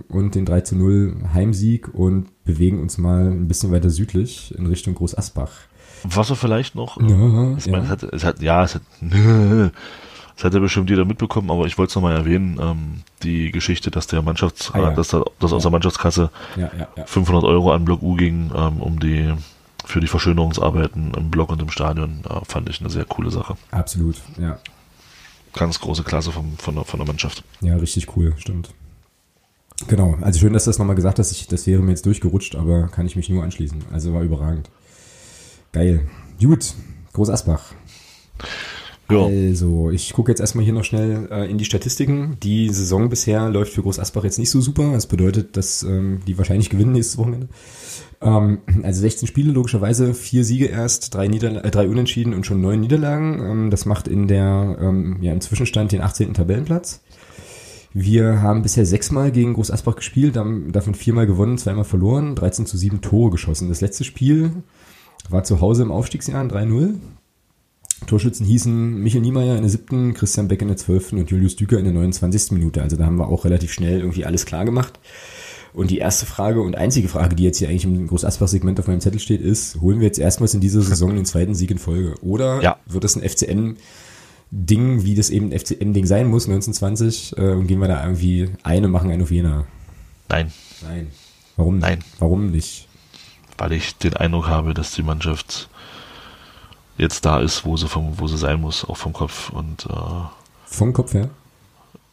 [0.09, 4.65] und den 3 zu 0 Heimsieg und bewegen uns mal ein bisschen weiter südlich in
[4.65, 5.51] Richtung Groß Asbach.
[6.03, 7.83] Was er vielleicht noch, ja, ich meine, ja.
[7.83, 8.81] es hat, es hat, ja, es hat,
[10.39, 13.91] das hat ja bestimmt jeder mitbekommen, aber ich wollte es nochmal erwähnen, ähm, die Geschichte,
[13.91, 14.91] dass der Mannschafts, ah, ja.
[14.91, 16.31] dass, da, dass aus der Mannschaftskasse
[17.05, 19.33] 500 Euro an Block U ging, ähm, um die
[19.83, 23.57] für die Verschönerungsarbeiten im Block und im Stadion, äh, fand ich eine sehr coole Sache.
[23.71, 24.57] Absolut, ja.
[25.53, 27.43] Ganz große Klasse vom, von, der, von der Mannschaft.
[27.59, 28.69] Ja, richtig cool, stimmt.
[29.89, 31.33] Genau, also schön, dass du das nochmal gesagt hast.
[31.33, 33.83] Ich, das wäre mir jetzt durchgerutscht, aber kann ich mich nur anschließen.
[33.91, 34.69] Also war überragend.
[35.73, 36.07] Geil.
[36.39, 36.75] Gut,
[37.11, 37.73] Groß Asbach.
[39.09, 39.25] Ja.
[39.25, 42.37] Also, ich gucke jetzt erstmal hier noch schnell äh, in die Statistiken.
[42.43, 44.91] Die Saison bisher läuft für Groß Asbach jetzt nicht so super.
[44.91, 47.47] Das bedeutet, dass ähm, die wahrscheinlich gewinnen nächstes Wochenende.
[48.21, 52.61] Ähm, also 16 Spiele logischerweise, vier Siege erst, drei, Niederla äh, drei Unentschieden und schon
[52.61, 53.39] neun Niederlagen.
[53.39, 56.33] Ähm, das macht in der ähm, ja im Zwischenstand den 18.
[56.33, 57.01] Tabellenplatz.
[57.91, 62.67] Wir haben bisher sechsmal gegen Groß Asbach gespielt, haben davon viermal gewonnen, zweimal verloren, 13
[62.67, 63.67] zu 7 Tore geschossen.
[63.67, 64.51] Das letzte Spiel
[65.29, 66.95] war zu Hause im Aufstiegsjahr 3-0.
[68.07, 71.77] Torschützen hießen Michael Niemeyer in der siebten, Christian Beck in der zwölften und Julius Düker
[71.77, 72.51] in der 29.
[72.51, 72.81] Minute.
[72.81, 74.99] Also da haben wir auch relativ schnell irgendwie alles klar gemacht.
[75.73, 79.01] Und die erste Frage und einzige Frage, die jetzt hier eigentlich im Groß-Asbach-Segment auf meinem
[79.01, 82.15] Zettel steht, ist, holen wir jetzt erstmals in dieser Saison den zweiten Sieg in Folge?
[82.21, 82.77] Oder ja.
[82.87, 87.79] wird das ein FCN-Ding, wie das eben ein FCN-Ding sein muss, 1920, äh, und gehen
[87.79, 89.67] wir da irgendwie eine, machen einen auf Jena?
[90.27, 90.51] Nein.
[90.81, 91.07] Nein.
[91.55, 91.79] Warum?
[91.79, 91.99] Nein.
[92.17, 92.87] Warum nicht?
[93.57, 95.69] Weil ich den Eindruck habe, dass die Mannschaft
[96.99, 100.27] jetzt da ist, wo sie vom, wo sie sein muss, auch vom Kopf und äh,
[100.65, 101.29] vom Kopf her.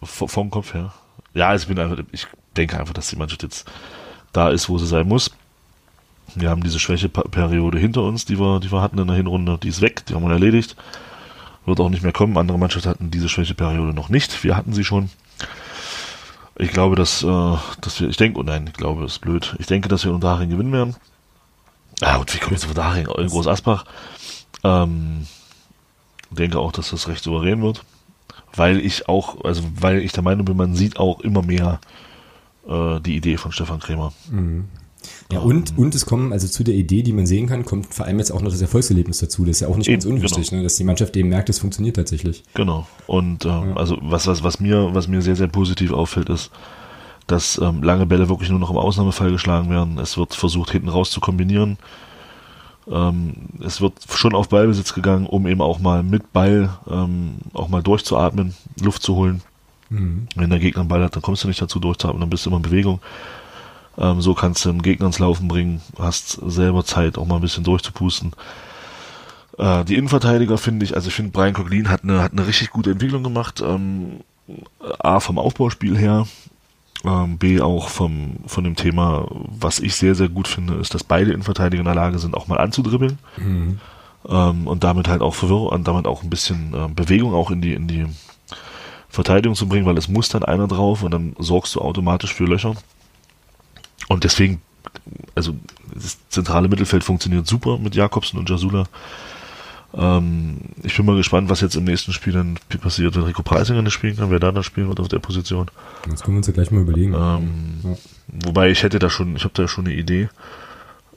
[0.02, 0.94] Vom Kopf her.
[1.34, 3.68] Ja, ich bin einfach, ich denke einfach, dass die Mannschaft jetzt
[4.32, 5.30] da ist, wo sie sein muss.
[6.34, 9.68] Wir haben diese Schwächeperiode hinter uns, die wir, die wir hatten in der Hinrunde, die
[9.68, 10.76] ist weg, die haben wir erledigt.
[11.64, 12.38] Wird auch nicht mehr kommen.
[12.38, 14.44] Andere Mannschaften hatten diese Schwächeperiode noch nicht.
[14.44, 15.10] Wir hatten sie schon.
[16.58, 19.56] Ich glaube, dass, äh, dass wir, ich denke, oh nein, ich glaube, das ist blöd.
[19.58, 20.96] Ich denke, dass wir unter Haring gewinnen werden.
[22.02, 23.06] Ah, und wie kommen wir jetzt unter Haring?
[23.06, 23.84] In Groß Asbach.
[24.64, 25.26] Ähm,
[26.30, 27.84] denke auch, dass das recht souverän wird.
[28.54, 31.80] Weil ich auch, also weil ich der Meinung bin, man sieht auch immer mehr
[32.68, 34.12] äh, die Idee von Stefan Krämer.
[34.30, 34.64] Mhm.
[35.30, 37.94] Ja, und, ähm, und es kommen, also zu der Idee, die man sehen kann, kommt
[37.94, 39.44] vor allem jetzt auch noch das Erfolgserlebnis dazu.
[39.44, 40.60] Das ist ja auch nicht eben, ganz unwichtig, genau.
[40.60, 42.42] ne, dass die Mannschaft eben merkt, es funktioniert tatsächlich.
[42.54, 42.86] Genau.
[43.06, 43.76] Und ähm, ja.
[43.76, 46.50] also was, was, was mir, was mir sehr, sehr positiv auffällt, ist,
[47.26, 49.98] dass ähm, lange Bälle wirklich nur noch im Ausnahmefall geschlagen werden.
[49.98, 51.76] Es wird versucht, hinten raus zu kombinieren.
[52.90, 57.68] Ähm, es wird schon auf Ballbesitz gegangen, um eben auch mal mit Ball ähm, auch
[57.68, 59.42] mal durchzuatmen, Luft zu holen.
[59.90, 60.28] Mhm.
[60.34, 62.50] Wenn der Gegner einen Ball hat, dann kommst du nicht dazu durchzuatmen, dann bist du
[62.50, 63.00] immer in Bewegung.
[63.98, 67.40] Ähm, so kannst du den Gegner ins Laufen bringen, hast selber Zeit, auch mal ein
[67.40, 68.32] bisschen durchzupusten.
[69.58, 72.70] Äh, die Innenverteidiger finde ich, also ich finde Brian Coglin hat eine, hat eine richtig
[72.70, 73.62] gute Entwicklung gemacht.
[73.66, 74.20] Ähm,
[74.98, 76.26] A vom Aufbauspiel her,
[77.06, 81.04] ähm, B auch vom, von dem Thema, was ich sehr, sehr gut finde, ist, dass
[81.04, 83.18] beide Innenverteidiger in der Lage sind, auch mal anzudribbeln.
[83.36, 83.80] Mhm.
[84.28, 87.60] Ähm, und damit halt auch Verwirrung und damit auch ein bisschen äh, Bewegung auch in
[87.60, 88.06] die, in die
[89.08, 92.44] Verteidigung zu bringen, weil es muss dann einer drauf und dann sorgst du automatisch für
[92.44, 92.74] Löcher.
[94.08, 94.60] Und deswegen,
[95.34, 95.54] also
[95.94, 98.84] das zentrale Mittelfeld funktioniert super mit Jakobsen und Jasula.
[99.96, 103.82] Ähm, ich bin mal gespannt, was jetzt im nächsten Spiel dann passiert, wenn Rico Preisinger
[103.82, 105.70] nicht spielen kann, wer da dann spielen wird auf der Position.
[106.08, 107.14] Das können wir uns ja gleich mal überlegen.
[107.14, 107.96] Ähm, ja.
[108.44, 110.28] Wobei ich hätte da schon, ich habe da schon eine Idee.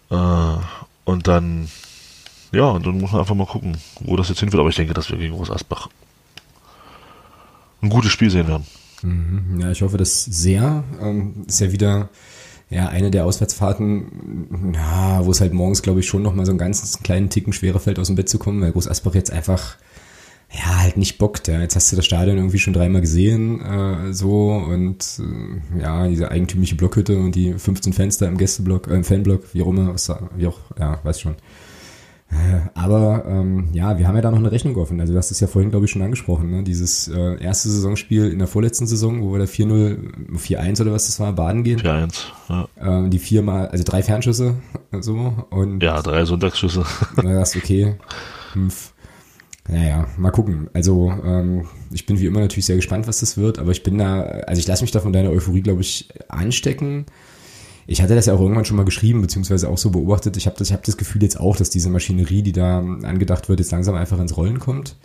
[0.10, 0.56] Äh,
[1.04, 1.68] und dann,
[2.54, 4.62] ja, und dann muss man einfach mal gucken, wo das jetzt hinführt.
[4.62, 5.90] Aber ich denke, dass wir gegen Groß Asbach
[7.82, 8.66] ein gutes Spiel sehen werden.
[9.02, 9.60] Mhm.
[9.60, 10.84] Ja, ich hoffe das sehr.
[11.02, 12.10] Ähm, ist ja wieder
[12.72, 16.52] Ja, eine der Auswärtsfahrten, ja, wo es halt morgens, glaube ich, schon noch mal so
[16.52, 19.32] einen ganz kleinen Ticken schwerer fällt, aus dem Bett zu kommen, weil Groß Asbach jetzt
[19.32, 19.78] einfach,
[20.52, 21.48] ja, halt nicht bockt.
[21.48, 21.62] Ja.
[21.62, 26.30] Jetzt hast du das Stadion irgendwie schon dreimal gesehen, äh, so, und äh, ja, diese
[26.30, 30.12] eigentümliche Blockhütte und die 15 Fenster im Gästeblock, äh, im Fanblock, wie auch immer, was,
[30.38, 31.36] wie auch, ja, weiß schon.
[32.74, 35.00] Aber ähm, ja, wir haben ja da noch eine Rechnung offen.
[35.00, 36.50] Also du hast es ja vorhin, glaube ich, schon angesprochen.
[36.52, 36.64] Ne?
[36.64, 41.08] Dieses äh, erste Saisonspiel in der vorletzten Saison, wo wir da 4-0, 4-1 oder was
[41.08, 41.80] das war, baden gehen.
[41.80, 42.68] 4-1, ja.
[42.80, 44.56] Ähm, die viermal, also drei Fernschüsse
[45.00, 45.34] so.
[45.50, 46.86] Und Ja, drei Sonntagsschüsse.
[47.18, 47.96] na, das ist okay.
[48.54, 48.94] Fünf.
[49.68, 50.70] Naja, mal gucken.
[50.74, 54.00] Also ähm, ich bin wie immer natürlich sehr gespannt, was das wird, aber ich bin
[54.00, 57.06] da, also ich lasse mich da von deiner Euphorie, glaube ich, anstecken.
[57.92, 60.38] Ich hatte das ja auch irgendwann schon mal geschrieben, beziehungsweise auch so beobachtet.
[60.38, 63.50] Ich habe das, ich hab das Gefühl jetzt auch, dass diese Maschinerie, die da angedacht
[63.50, 64.96] wird, jetzt langsam einfach ins Rollen kommt.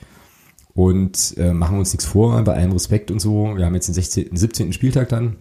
[0.74, 3.56] Und äh, machen wir uns nichts vor, bei allem Respekt und so.
[3.56, 4.74] Wir haben jetzt den 16., 17.
[4.74, 5.36] Spieltag dann.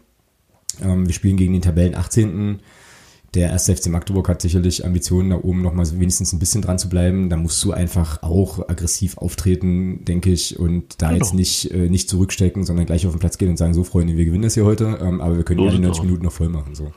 [0.82, 2.60] Ähm, wir spielen gegen den Tabellen 18.
[3.34, 6.88] Der erste FC Magdeburg hat sicherlich Ambitionen, da oben nochmal wenigstens ein bisschen dran zu
[6.88, 7.30] bleiben.
[7.30, 11.20] Da musst du einfach auch aggressiv auftreten, denke ich, und da Genau.
[11.20, 14.16] jetzt nicht, äh, nicht zurückstecken, sondern gleich auf den Platz gehen und sagen, so Freunde,
[14.16, 16.06] wir gewinnen das hier heute, ähm, aber wir können ja die sieht's 90 aus.
[16.06, 16.76] Minuten noch voll machen.
[16.76, 16.94] So.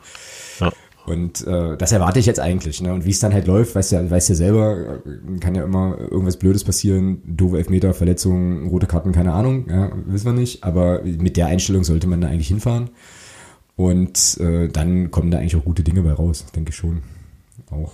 [0.61, 0.73] Ja.
[1.07, 2.83] Und äh, das erwarte ich jetzt eigentlich.
[2.83, 2.93] Ne?
[2.93, 5.97] Und wie es dann halt läuft, weißt ja, weißt ja selber, äh, kann ja immer
[5.99, 10.65] irgendwas Blödes passieren, doofe Elfmeter, Verletzungen, rote Karten, keine Ahnung, ja, wissen wir nicht.
[10.65, 12.91] Aber mit der Einstellung sollte man da eigentlich hinfahren.
[13.77, 17.03] Und äh, dann kommen da eigentlich auch gute Dinge bei raus, denke ich schon.
[17.71, 17.93] Auch.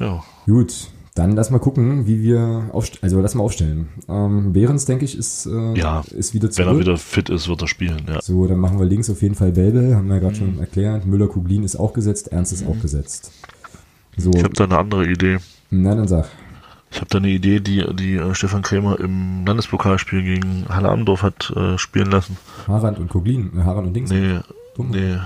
[0.00, 0.24] Ja.
[0.46, 3.02] Gut, dann lass mal gucken, wie wir aufstellen.
[3.04, 3.88] Also lass mal aufstellen.
[4.08, 6.68] Ähm, Behrens, denke ich, ist, äh, Ja, ist wieder Wenn zurück.
[6.68, 8.20] er wieder fit ist, wird er spielen, ja.
[8.20, 10.38] So, dann machen wir links auf jeden Fall Belbel, haben wir ja gerade Mhm.
[10.38, 11.06] schon erklärt.
[11.06, 13.30] Müller-Kuglin ist auch gesetzt, Ernst ist auch gesetzt.
[14.16, 15.38] So, Ich habe da eine andere Idee.
[15.70, 16.26] na dann sag.
[16.90, 21.22] Ich habe da eine Idee, die, die äh, Stefan Krämer im Landespokalspiel gegen Halle Amdorf
[21.22, 22.36] hat äh, spielen lassen.
[22.68, 24.10] Harand und Kuglin, äh, Harand und Dings.
[24.10, 24.38] Nee,
[24.76, 24.90] Dumm.
[24.90, 25.16] nee,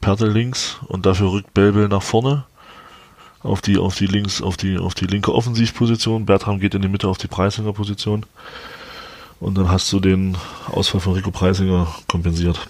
[0.00, 2.44] Pertel links und dafür rückt Belbel nach vorne
[3.46, 6.26] auf die, auf die links, auf die, auf die linke Offensivposition.
[6.26, 8.26] Bertram geht in die Mitte auf die Preisinger Position.
[9.40, 10.36] Und dann hast du den
[10.70, 12.68] Ausfall von Rico Preisinger kompensiert.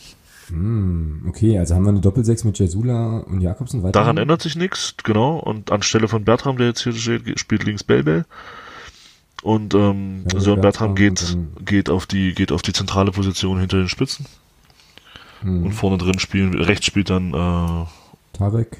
[0.48, 3.92] Hm, okay, also haben wir eine Doppelsechs mit Jasula und Jakobsen weiter.
[3.92, 5.38] Daran ändert sich nichts, genau.
[5.38, 8.24] Und anstelle von Bertram, der jetzt hier steht, spielt links Belbel.
[9.42, 13.58] Und ähm, Ja, Sören Bertram Bertram geht, geht auf die geht auf die zentrale Position
[13.58, 14.26] hinter den Spitzen.
[15.40, 18.78] Hm, Und vorne drin spielen, rechts spielt dann äh, Tarek.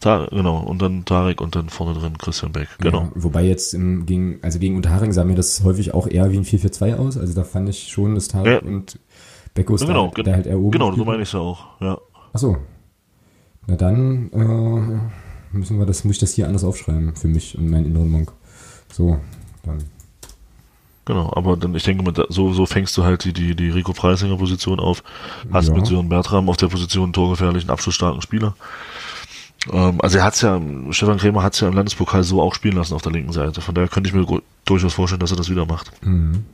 [0.00, 2.68] Ta genau, und dann Tarek und dann vorne drin Christian Beck.
[2.80, 3.00] Genau.
[3.02, 6.36] Ja, wobei jetzt im, gegen, also gegen Unterhaching sah mir das häufig auch eher wie
[6.36, 7.16] ein 4-4-2 aus.
[7.16, 8.68] Also da fand ich schon, dass Tarek Ja.
[8.68, 8.98] und
[9.54, 11.64] Beckos Ja, genau, da, der halt eher oben genau, so meine ich es ja auch.
[11.80, 11.98] Ja.
[12.34, 12.56] Ach so.
[13.66, 17.68] Na dann äh, müssen wir das, muss ich das hier anders aufschreiben für mich und
[17.70, 18.32] meinen inneren Monk.
[18.92, 19.18] So,
[19.64, 19.78] dann.
[21.06, 23.70] Genau, aber dann, ich denke mal, da- so, so fängst du halt die, die, die
[23.70, 25.02] Rico Preisinger Position auf,
[25.52, 25.74] hast Ja.
[25.74, 28.56] mit Sören Bertram auf der Position einen torgefährlichen, abschlussstarken Spieler.
[29.72, 30.60] Ähm, also er hat's ja,
[30.90, 33.60] Stefan Krämer hat's ja im Landespokal so auch spielen lassen auf der linken Seite.
[33.60, 34.26] Von daher könnte ich mir
[34.64, 35.90] durchaus vorstellen, dass er das wieder macht.
[36.04, 36.44] Mhm.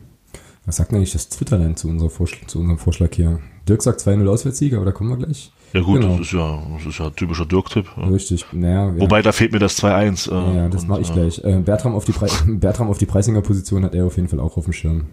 [0.65, 3.41] Was sagt denn eigentlich das Twitter-Land zu, unserer Vorschl- zu unserem Vorschlag hier?
[3.69, 5.51] Dirk sagt 2-0 Auswärtssieger, aber da kommen wir gleich.
[5.73, 6.19] Ja gut, Genau.
[6.19, 7.87] das ist ja, das ist ja typischer Dirk-Tipp.
[7.97, 8.87] Richtig, naja.
[8.93, 9.01] Ja.
[9.01, 10.31] Wobei, da fehlt mir das 2-1.
[10.31, 11.43] Äh, Ja, das mache ich äh, gleich.
[11.43, 14.39] Äh, Bertram, auf die Pre Bertram auf die Preisinger Position hat er auf jeden Fall
[14.41, 15.07] auch auf dem Schirm.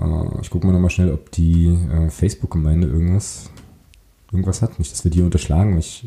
[0.00, 3.50] Äh, ich gucke mal nochmal schnell, ob die äh, Facebook-Gemeinde irgendwas,
[4.32, 4.78] irgendwas hat.
[4.78, 5.78] Nicht, dass wir die unterschlagen.
[5.78, 6.06] Ich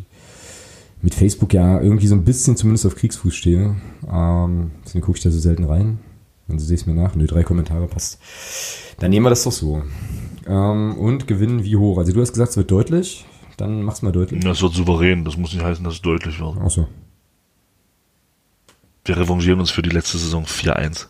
[1.02, 3.76] mit Facebook ja irgendwie so ein bisschen zumindest auf Kriegsfuß stehe.
[4.12, 6.00] Ähm, deswegen gucke ich da so selten rein.
[6.48, 7.16] Und du siehst mir nach.
[7.16, 8.20] Nö, drei Kommentare passt.
[9.00, 9.84] Dann nehmen wir das doch so.
[10.48, 11.98] Ähm, und gewinnen wie hoch?
[11.98, 13.26] Also du hast gesagt, es wird deutlich.
[13.58, 14.44] Dann mach's mal deutlich.
[14.44, 16.58] Das wird souverän, das muss nicht heißen, dass es deutlich wird.
[16.58, 16.88] Achso,
[19.04, 21.08] Wir revanchieren uns für die letzte Saison 4-1.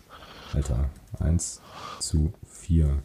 [0.54, 0.88] Alter.
[1.20, 1.60] 1
[2.00, 3.02] zu 4.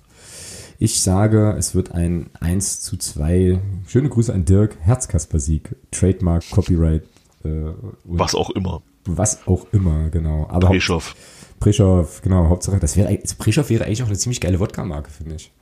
[0.83, 3.57] Ich sage, es wird ein 1 zu 2.
[3.87, 4.75] Schöne Grüße an Dirk.
[4.81, 5.77] Herzkasper-Sieg.
[5.91, 7.03] Trademark, Copyright.
[7.45, 7.71] Äh,
[8.03, 8.81] Was auch immer.
[9.05, 10.45] was auch immer, genau.
[10.49, 11.15] Aber Bischof.
[11.61, 15.53] Preschow, genau, Hauptsache, das wäre, Preschow wäre eigentlich auch eine ziemlich geile Wodka-Marke, finde ich.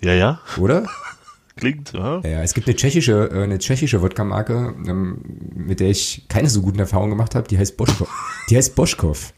[0.00, 0.86] Ja, ja, Oder?
[1.56, 2.20] klingt, ja.
[2.20, 5.22] Ja, es gibt eine tschechische, äh, eine tschechische Wodka-Marke, ähm,
[5.56, 8.08] mit der ich keine so guten Erfahrungen gemacht habe, die heißt Boschkov.
[8.48, 9.34] Die heißt Boschkov.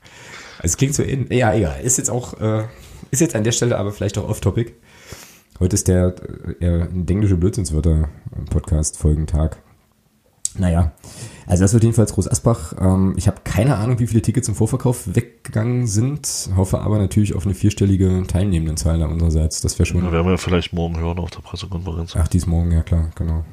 [0.59, 1.81] Also es klingt so in, ja, egal.
[1.81, 2.65] Ist jetzt auch, äh,
[3.11, 4.75] ist jetzt an der Stelle aber vielleicht auch off-topic.
[5.61, 6.15] Heute ist der
[6.61, 9.59] äh, englische Blödsinnswörter-Podcast-Folgentag.
[10.57, 10.93] Naja,
[11.47, 12.75] also das wird jedenfalls Groß Asbach.
[12.81, 17.35] Ähm, ich habe keine Ahnung, wie viele Tickets im Vorverkauf weggegangen sind, hoffe aber natürlich
[17.35, 19.61] auf eine vierstellige Teilnehmendenzahl da unsererseits.
[19.61, 22.15] Das wäre schon Da werden wir vielleicht morgen hören auf der Pressekonferenz.
[22.17, 23.45] Ach, dies morgen, ja klar, genau.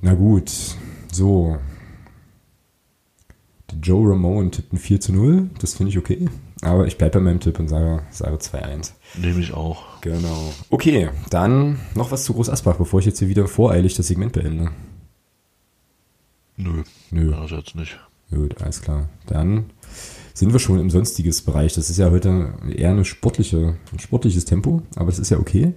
[0.00, 0.50] Na gut,
[1.12, 1.58] so.
[3.80, 6.28] Joe Ramone tippt ein 4 zu 0, das finde ich okay.
[6.62, 8.92] Aber ich bleibe bei meinem Tipp und sage, sage 2-1.
[9.18, 10.00] Nehme ich auch.
[10.00, 10.52] Genau.
[10.70, 14.32] Okay, dann noch was zu Groß Asbach, bevor ich jetzt hier wieder voreilig das Segment
[14.32, 14.70] beende.
[16.56, 16.84] Nö.
[17.10, 17.34] Nö.
[17.34, 17.98] Also jetzt nicht.
[18.30, 19.08] Gut, alles klar.
[19.26, 19.70] Dann
[20.34, 21.74] sind wir schon im sonstiges Bereich.
[21.74, 25.74] Das ist ja heute eher eine sportliche, ein sportliches Tempo, aber das ist ja okay.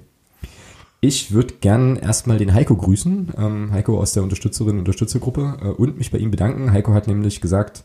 [1.01, 5.97] Ich würde gern erstmal den Heiko grüßen, ähm, Heiko aus der Unterstützerin Unterstützergruppe äh, und
[5.97, 6.71] mich bei ihm bedanken.
[6.71, 7.83] Heiko hat nämlich gesagt,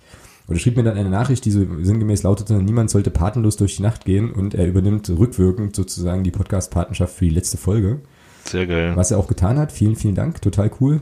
[0.51, 3.83] oder schrieb mir dann eine Nachricht, die so sinngemäß lautete, niemand sollte patenlos durch die
[3.83, 8.01] Nacht gehen und er übernimmt rückwirkend sozusagen die Podcast-Patenschaft für die letzte Folge.
[8.45, 8.97] Sehr geil.
[8.97, 9.71] Was er auch getan hat.
[9.71, 10.43] Vielen, vielen Dank.
[10.43, 11.01] Total cool.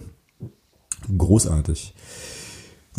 [1.16, 1.94] Großartig.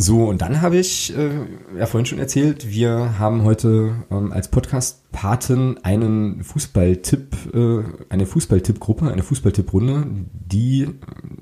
[0.01, 1.29] So, und dann habe ich äh,
[1.77, 9.11] ja vorhin schon erzählt, wir haben heute ähm, als Podcast-Paten einen Fußballtipp, äh, eine Fußballtipp-Gruppe,
[9.11, 10.87] eine Fußballtipp-Runde, die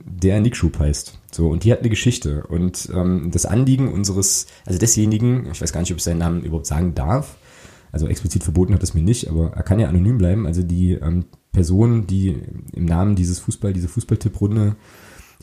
[0.07, 1.19] der Nickschub heißt.
[1.31, 2.47] So, und die hat eine Geschichte.
[2.47, 6.41] Und ähm, das Anliegen unseres, also desjenigen, ich weiß gar nicht, ob ich seinen Namen
[6.41, 7.37] überhaupt sagen darf,
[7.91, 10.47] also explizit verboten hat es mir nicht, aber er kann ja anonym bleiben.
[10.47, 12.41] Also die ähm, Person, die
[12.73, 14.77] im Namen dieses Fußball, diese Fußballtipp-Runde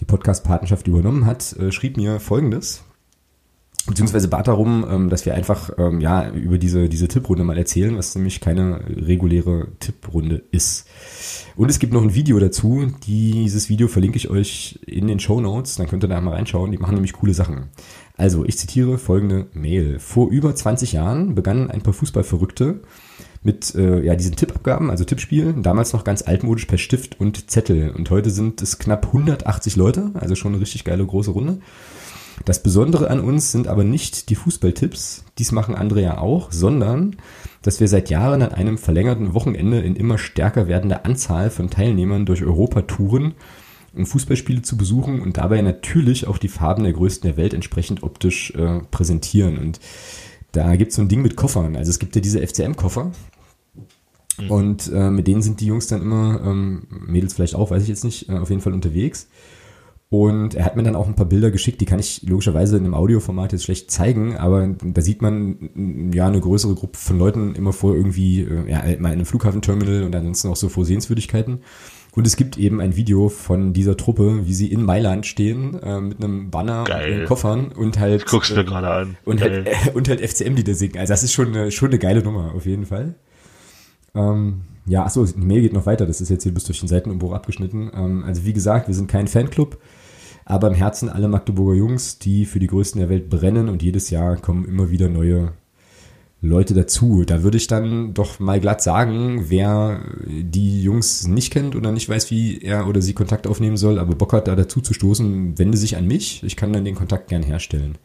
[0.01, 2.83] die Podcast-Patenschaft übernommen hat, äh, schrieb mir folgendes
[3.87, 7.97] beziehungsweise bat darum, ähm, dass wir einfach ähm, ja über diese diese Tipprunde mal erzählen,
[7.97, 10.87] was nämlich keine reguläre Tipprunde ist.
[11.57, 12.91] Und es gibt noch ein Video dazu.
[13.07, 15.77] Dieses Video verlinke ich euch in den Show Notes.
[15.77, 16.73] Dann könnt ihr da mal reinschauen.
[16.73, 17.69] Die machen nämlich coole Sachen.
[18.17, 22.81] Also ich zitiere folgende Mail: Vor über 20 Jahren begannen ein paar Fußballverrückte
[23.43, 27.91] mit äh, ja diesen Tippabgaben, also Tippspielen, damals noch ganz altmodisch per Stift und Zettel.
[27.91, 31.59] Und heute sind es knapp 180 Leute, also schon eine richtig geile große Runde.
[32.45, 37.17] Das Besondere an uns sind aber nicht die Fußballtipps, dies machen andere ja auch, sondern
[37.63, 42.27] dass wir seit Jahren an einem verlängerten Wochenende in immer stärker werdender Anzahl von Teilnehmern
[42.27, 43.35] durch Europa touren,
[43.95, 48.03] um Fußballspiele zu besuchen und dabei natürlich auch die Farben der größten der Welt entsprechend
[48.03, 49.59] optisch äh, präsentieren.
[49.59, 49.81] Und
[50.53, 51.77] da gibt es so ein Ding mit Koffern.
[51.77, 53.13] Also es gibt ja diese FCM-Koffer.
[54.49, 57.89] Und äh, mit denen sind die Jungs dann immer, ähm, Mädels vielleicht auch, weiß ich
[57.89, 59.29] jetzt nicht, äh, auf jeden Fall unterwegs.
[60.17, 62.85] Und er hat mir dann auch ein paar Bilder geschickt, die kann ich logischerweise in
[62.85, 67.57] einem Audioformat jetzt schlecht zeigen, aber da sieht man ja eine größere Gruppe von Leuten
[67.57, 71.63] immer vor irgendwie, äh, ja, mal in einem Flughafenterminal und ansonsten auch so vor Sehenswürdigkeiten.
[72.13, 76.01] Und es gibt eben ein Video von dieser Truppe, wie sie in Mailand stehen, äh,
[76.01, 77.23] mit einem Banner Geil.
[77.23, 78.23] und Koffern und halt.
[78.23, 79.17] Ich guck's mir äh, gerade an.
[79.25, 79.65] Und Geil.
[79.67, 80.99] halt, äh, und halt FCM-Lieder singen.
[80.99, 83.17] Also das ist schon eine, schon eine geile Nummer, auf jeden Fall.
[84.15, 86.07] Ähm, ja, achso, die Mail geht noch weiter.
[86.07, 87.91] Das ist jetzt hier bis durch den Seitenumbruch abgeschnitten.
[87.93, 89.79] Ähm, also wie gesagt, wir sind kein Fanclub,
[90.45, 94.11] aber im Herzen alle Magdeburger Jungs, die für die Größten der Welt brennen und jedes
[94.11, 95.53] Jahr kommen immer wieder neue
[96.45, 97.25] Leute dazu.
[97.25, 102.09] Da würde ich dann doch mal glatt sagen, wer die Jungs nicht kennt oder nicht
[102.09, 105.59] weiß, wie er oder sie Kontakt aufnehmen soll, aber Bock hat, da dazu zu stoßen,
[105.59, 106.43] wende sich an mich.
[106.45, 107.97] Ich kann dann den Kontakt gern herstellen.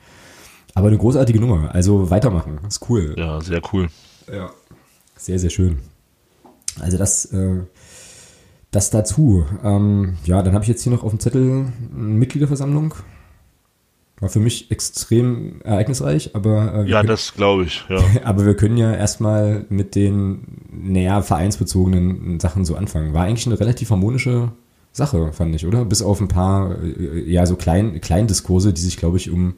[0.73, 1.73] Aber eine großartige Nummer.
[1.75, 2.59] Also weitermachen.
[2.67, 3.15] Ist cool.
[3.17, 3.89] Ja, sehr cool.
[4.31, 4.51] Ja.
[5.17, 5.79] Sehr, sehr schön.
[6.79, 7.63] Also das, äh,
[8.71, 9.45] das dazu.
[9.63, 12.93] Ähm, ja, dann habe ich jetzt hier noch auf dem Zettel eine Mitgliederversammlung.
[14.19, 17.99] War für mich extrem ereignisreich, aber äh, wir Ja, können, das glaube ich, ja.
[18.23, 20.41] aber wir können ja erstmal mit den
[20.71, 23.13] naja, vereinsbezogenen Sachen so anfangen.
[23.13, 24.51] War eigentlich eine relativ harmonische
[24.91, 25.85] Sache, fand ich, oder?
[25.85, 29.53] Bis auf ein paar äh, ja so klein, Kleindiskurse, die sich, glaube ich, um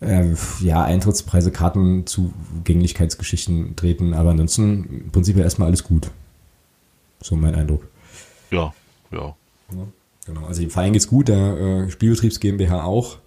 [0.00, 6.10] äh, ja, Eintrittspreise, Karten, Zugänglichkeitsgeschichten treten, aber ansonsten im Prinzip ja erstmal alles gut.
[7.20, 7.86] So mein Eindruck.
[8.50, 8.72] Ja,
[9.10, 9.34] ja.
[9.70, 9.86] Ja,
[10.26, 10.46] genau.
[10.46, 11.36] Also dem Verein geht's gut, der
[11.86, 13.18] äh, Spielbetriebs GmbH auch.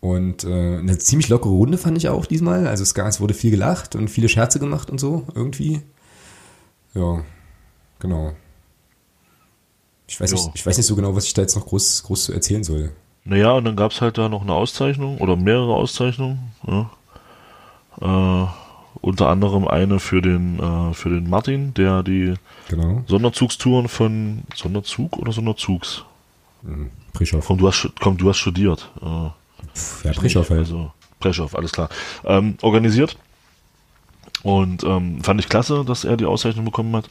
[0.00, 2.66] Und äh, eine ziemlich lockere Runde fand ich auch diesmal.
[2.66, 5.82] Also es, es wurde viel gelacht und viele Scherze gemacht und so irgendwie.
[6.94, 7.22] Ja,
[7.98, 8.32] genau.
[10.08, 10.36] Ich weiß, Ja.
[10.36, 12.62] nicht, ich weiß nicht so genau, was ich da jetzt noch groß, groß zu erzählen
[12.62, 12.92] soll.
[13.24, 16.52] Naja, und dann gab's halt da noch eine Auszeichnung oder mehrere Auszeichnungen.
[16.66, 16.90] Ja.
[18.00, 18.46] Äh,
[19.00, 22.34] unter anderem eine für den, äh, für den Martin, der die
[22.68, 23.04] Genau.
[23.06, 26.04] Sonderzugstouren von Sonderzug oder Sonderzugs?
[26.62, 26.90] Mhm.
[27.12, 27.44] Prischow.
[27.46, 28.90] Komm, du hast, komm, du hast studiert.
[29.00, 29.30] Äh,
[29.74, 30.60] Pff, Ja, Prischow halt.
[30.60, 30.90] Also,
[31.20, 31.88] Preschow, alles klar.
[32.24, 33.16] Ähm, organisiert.
[34.42, 37.08] Und ähm, fand ich klasse, dass er die Auszeichnung bekommen hat.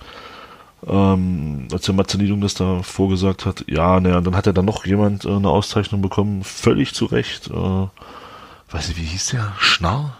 [0.88, 4.66] Ähm, als der Matze Niedung das da vorgesagt hat, ja, naja, dann hat er dann
[4.66, 7.48] noch jemand äh, eine Auszeichnung bekommen, völlig zu Recht.
[7.50, 9.54] Äh, weiß nicht, wie hieß der?
[9.58, 10.16] Schnarr?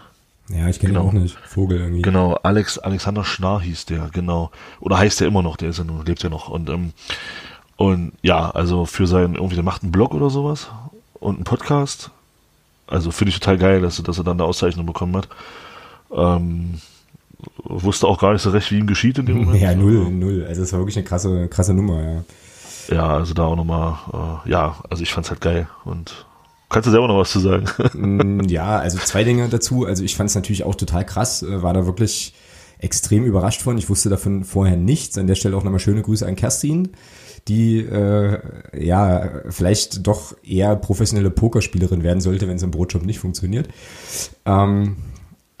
[0.48, 1.08] Ja, ich kenne ihn Genau.
[1.08, 1.36] auch nicht.
[1.44, 2.02] Vogel irgendwie.
[2.02, 4.50] Genau, Alex, Alexander Schnarr hieß der, genau.
[4.80, 6.48] Oder heißt der immer noch, der ist ja nur, lebt ja noch.
[6.48, 6.92] Und, ähm,
[7.76, 10.68] und ja, also für seinen, irgendwie, der macht einen Blog oder sowas
[11.14, 12.10] und einen Podcast.
[12.86, 15.28] Also finde ich total geil, dass, er- dass er dann eine Auszeichnung bekommen hat.
[16.14, 16.80] Ähm,
[17.64, 19.60] wusste auch gar nicht so recht, wie ihm geschieht in dem Moment.
[19.60, 20.46] Ja, null, null.
[20.48, 22.24] Also es war wirklich eine krasse, krasse Nummer, ja.
[22.94, 23.94] Ja, also da auch nochmal,
[24.46, 25.66] äh, ja, also ich fand's halt geil.
[25.84, 26.24] Und
[26.68, 27.66] kannst du selber noch was zu sagen?
[27.94, 29.86] Mm, Ja, also zwei Dinge dazu.
[29.86, 32.34] Also ich fand es natürlich auch total krass, äh, war da wirklich
[32.78, 33.78] extrem überrascht von.
[33.78, 35.16] Ich wusste davon vorher nichts.
[35.18, 36.90] An der Stelle auch nochmal schöne Grüße an Kerstin,
[37.48, 38.38] die äh,
[38.78, 43.68] ja vielleicht doch eher professionelle Pokerspielerin werden sollte, wenn es im Brotjob nicht funktioniert.
[44.44, 44.96] Ähm,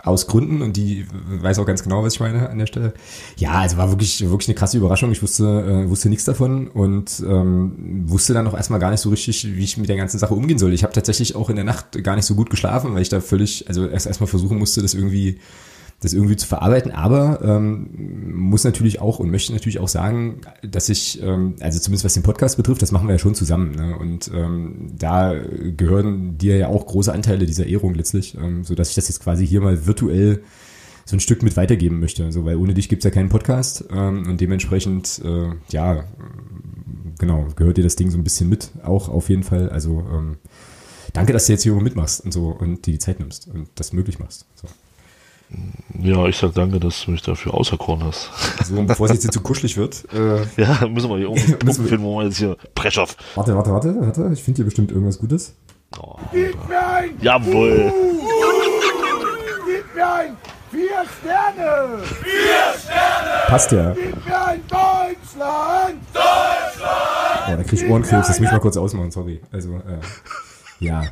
[0.06, 2.94] aus Gründen und die weiß auch ganz genau, was ich meine an der Stelle.
[3.36, 5.10] Ja, also war wirklich wirklich eine krasse Überraschung.
[5.10, 9.10] Ich wusste äh, wusste nichts davon und ähm, wusste dann auch erstmal gar nicht so
[9.10, 10.72] richtig, wie ich mit der ganzen Sache umgehen soll.
[10.72, 13.20] Ich habe tatsächlich auch in der Nacht gar nicht so gut geschlafen, weil ich da
[13.20, 15.38] völlig also erst erstmal versuchen musste, das irgendwie
[16.00, 20.90] das irgendwie zu verarbeiten, aber ähm, muss natürlich auch und möchte natürlich auch sagen, dass
[20.90, 23.72] ich, ähm, also zumindest was den Podcast betrifft, das machen wir ja schon zusammen.
[23.74, 23.96] Ne?
[23.98, 25.34] Und ähm, da
[25.76, 29.20] gehören dir ja auch große Anteile dieser Ehrung letztlich, ähm, so dass ich das jetzt
[29.20, 30.42] quasi hier mal virtuell
[31.06, 32.24] so ein Stück mit weitergeben möchte.
[32.24, 36.04] Also, weil ohne dich gibt's ja keinen Podcast ähm, und dementsprechend, äh, ja,
[37.18, 39.70] genau, gehört dir das Ding so ein bisschen mit, auch auf jeden Fall.
[39.70, 40.36] Also ähm,
[41.14, 43.94] danke, dass du jetzt hier mitmachst und so und dir die Zeit nimmst und das
[43.94, 44.46] möglich machst.
[44.56, 44.68] So.
[46.00, 48.30] Ja, ich sag danke, dass du mich dafür auserkoren hast.
[48.64, 50.04] So, bevor es jetzt hier zu kuschelig wird.
[50.12, 53.16] Äh, ja, müssen wir hier irgendwie finden, wo wir jetzt hier Preschoff.
[53.34, 54.30] Warte, warte, warte, warte.
[54.32, 55.54] Ich finde hier bestimmt irgendwas Gutes.
[55.98, 56.16] Oh,
[57.22, 57.92] Jawohl.
[59.66, 60.36] Gib mir ein
[60.70, 62.02] Vier Sterne!
[62.22, 63.46] Vier Sterne!
[63.46, 63.94] Passt ja.
[63.94, 66.02] Gib mir ein Deutschland!
[66.12, 67.48] Deutschland!
[67.48, 68.26] Oh, da krieg ich Ohrenkrebs.
[68.26, 69.40] Das muss ich mal kurz ausmachen, sorry.
[69.52, 70.00] Also, äh,
[70.80, 71.04] ja.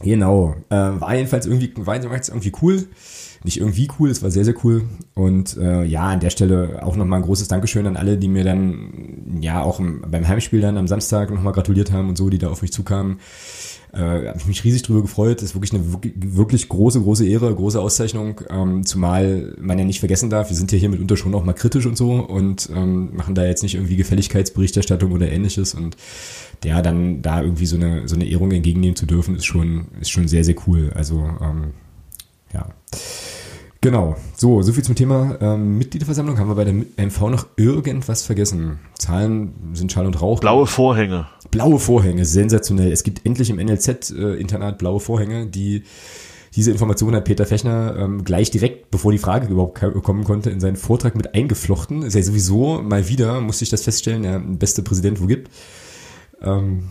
[0.00, 0.56] Genau.
[0.70, 2.88] Äh, war jedenfalls irgendwie, war jetzt irgendwie cool.
[3.44, 4.84] Nicht irgendwie cool, es war sehr, sehr cool.
[5.12, 8.42] Und äh, ja, an der Stelle auch nochmal ein großes Dankeschön an alle, die mir
[8.42, 12.38] dann ja auch im, beim Heimspiel dann am Samstag nochmal gratuliert haben und so, die
[12.38, 13.18] da auf mich zukamen.
[13.92, 15.42] Äh, habe ich mich riesig drüber gefreut.
[15.42, 15.84] Das ist wirklich eine
[16.34, 18.40] wirklich große, große Ehre, große Auszeichnung.
[18.48, 21.52] Ähm, zumal man ja nicht vergessen darf, wir sind ja hier mitunter schon auch mal
[21.52, 25.74] kritisch und so und ähm, machen da jetzt nicht irgendwie Gefälligkeitsberichterstattung oder ähnliches.
[25.74, 25.98] Und
[26.62, 30.10] der dann da irgendwie so eine, so eine Ehrung entgegennehmen zu dürfen, ist schon, ist
[30.10, 30.90] schon sehr, sehr cool.
[30.94, 31.74] Also, ähm,
[32.54, 32.68] ja.
[33.84, 34.16] Genau.
[34.34, 36.38] So, so viel zum Thema ähm, Mitgliederversammlung.
[36.38, 38.78] Haben wir bei der MV noch irgendwas vergessen?
[38.98, 40.40] Zahlen sind Schall und Rauch.
[40.40, 41.26] Blaue Vorhänge.
[41.50, 42.90] Blaue Vorhänge, sensationell.
[42.90, 45.82] Es gibt endlich im NLZ-Internat äh, blaue Vorhänge, die
[46.56, 50.60] diese Information hat Peter Fechner ähm, gleich direkt, bevor die Frage überhaupt kommen konnte, in
[50.60, 52.02] seinen Vortrag mit eingeflochten.
[52.02, 55.50] Ist ja sowieso mal wieder, musste ich das feststellen, der beste Präsident wo gibt.
[56.40, 56.90] Ähm,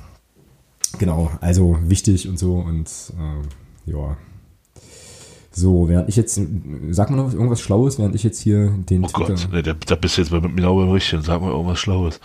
[1.00, 2.88] genau, also wichtig und so und
[3.18, 4.18] äh, ja.
[5.56, 6.40] So, während ich jetzt,
[6.90, 9.74] sag mal noch irgendwas Schlaues, während ich jetzt hier den Oh Twitter Gott, nee, da,
[9.74, 11.22] da bist du jetzt mit genau beim Richtigen.
[11.22, 12.20] Sag mal irgendwas Schlaues.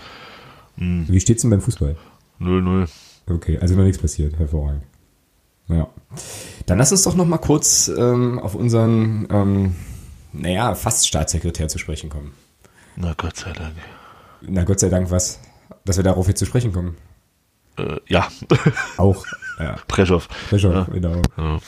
[0.78, 1.04] Hm.
[1.08, 1.96] Wie steht's denn beim Fußball?
[2.40, 2.88] 0-0.
[3.28, 4.38] Okay, also noch nichts passiert.
[4.38, 4.82] Hervorragend.
[5.66, 5.88] Naja.
[6.64, 9.74] Dann lass uns doch noch mal kurz ähm, auf unseren, ähm,
[10.32, 12.32] naja, fast Staatssekretär zu sprechen kommen.
[12.96, 13.74] Na Gott sei Dank.
[14.40, 15.40] Na Gott sei Dank was?
[15.84, 16.96] Dass wir darauf jetzt zu sprechen kommen.
[17.76, 18.28] Äh, ja.
[18.96, 19.26] Auch.
[19.58, 19.76] Ja.
[19.88, 20.26] Preschow.
[20.48, 20.84] Preschow, Ja.
[20.84, 21.20] genau.
[21.36, 21.58] Ja.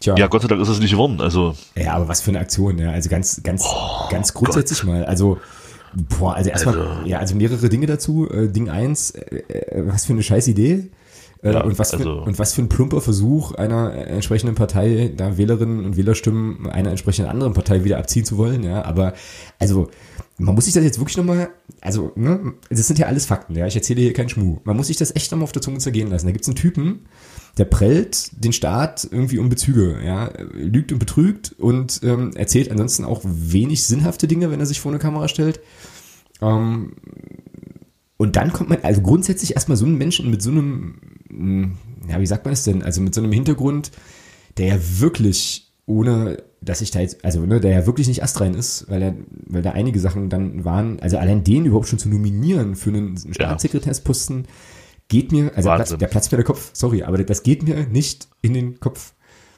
[0.00, 0.16] Tja.
[0.16, 1.20] ja, Gott sei Dank ist es nicht geworden.
[1.20, 2.90] Also, Ja, aber was für eine Aktion, ja.
[2.90, 3.64] Also ganz, ganz,
[4.10, 5.04] ganz grundsätzlich mal.
[5.04, 5.38] Also,
[6.18, 8.28] boah, also erstmal, Also- ja, also mehrere Dinge dazu.
[8.30, 10.88] Äh, Ding eins, äh, äh, was für eine scheiß Idee.
[11.42, 15.12] Äh, Ja, und, was für, also- und was für ein plumper Versuch einer entsprechenden Partei,
[15.16, 18.82] da Wählerinnen und Wählerstimmen einer entsprechenden anderen Partei wieder abziehen zu wollen, ja.
[18.84, 19.12] Aber,
[19.58, 19.88] also,
[20.38, 21.48] man muss sich das jetzt wirklich nochmal,
[21.82, 23.66] also, ne, das sind ja alles Fakten, ja.
[23.66, 24.58] Ich erzähle hier keinen Schmuh.
[24.64, 26.26] Man muss sich das echt nochmal auf der Zunge zergehen lassen.
[26.26, 27.06] Da gibt's einen Typen,
[27.58, 33.04] der prellt den Staat irgendwie um Bezüge, ja, lügt und betrügt und ähm, erzählt ansonsten
[33.04, 35.60] auch wenig sinnhafte Dinge, wenn er sich vor eine Kamera stellt.
[36.40, 36.92] Ähm,
[38.16, 41.78] und dann kommt man, also grundsätzlich erstmal so einen Menschen mit so einem,
[42.08, 43.90] ja, wie sagt man das denn, also mit so einem Hintergrund,
[44.58, 48.54] der ja wirklich ohne, dass ich da jetzt, also ne, der ja wirklich nicht astrein
[48.54, 49.14] ist, weil er,
[49.46, 53.16] weil da einige Sachen dann waren, also allein den überhaupt schon zu nominieren für einen
[53.16, 54.46] Staatssekretärsposten,
[55.10, 55.98] geht mir, also der, Platz, Wahnsinn.
[55.98, 59.12] der platzt mir der Kopf, sorry, aber das geht mir nicht in den Kopf,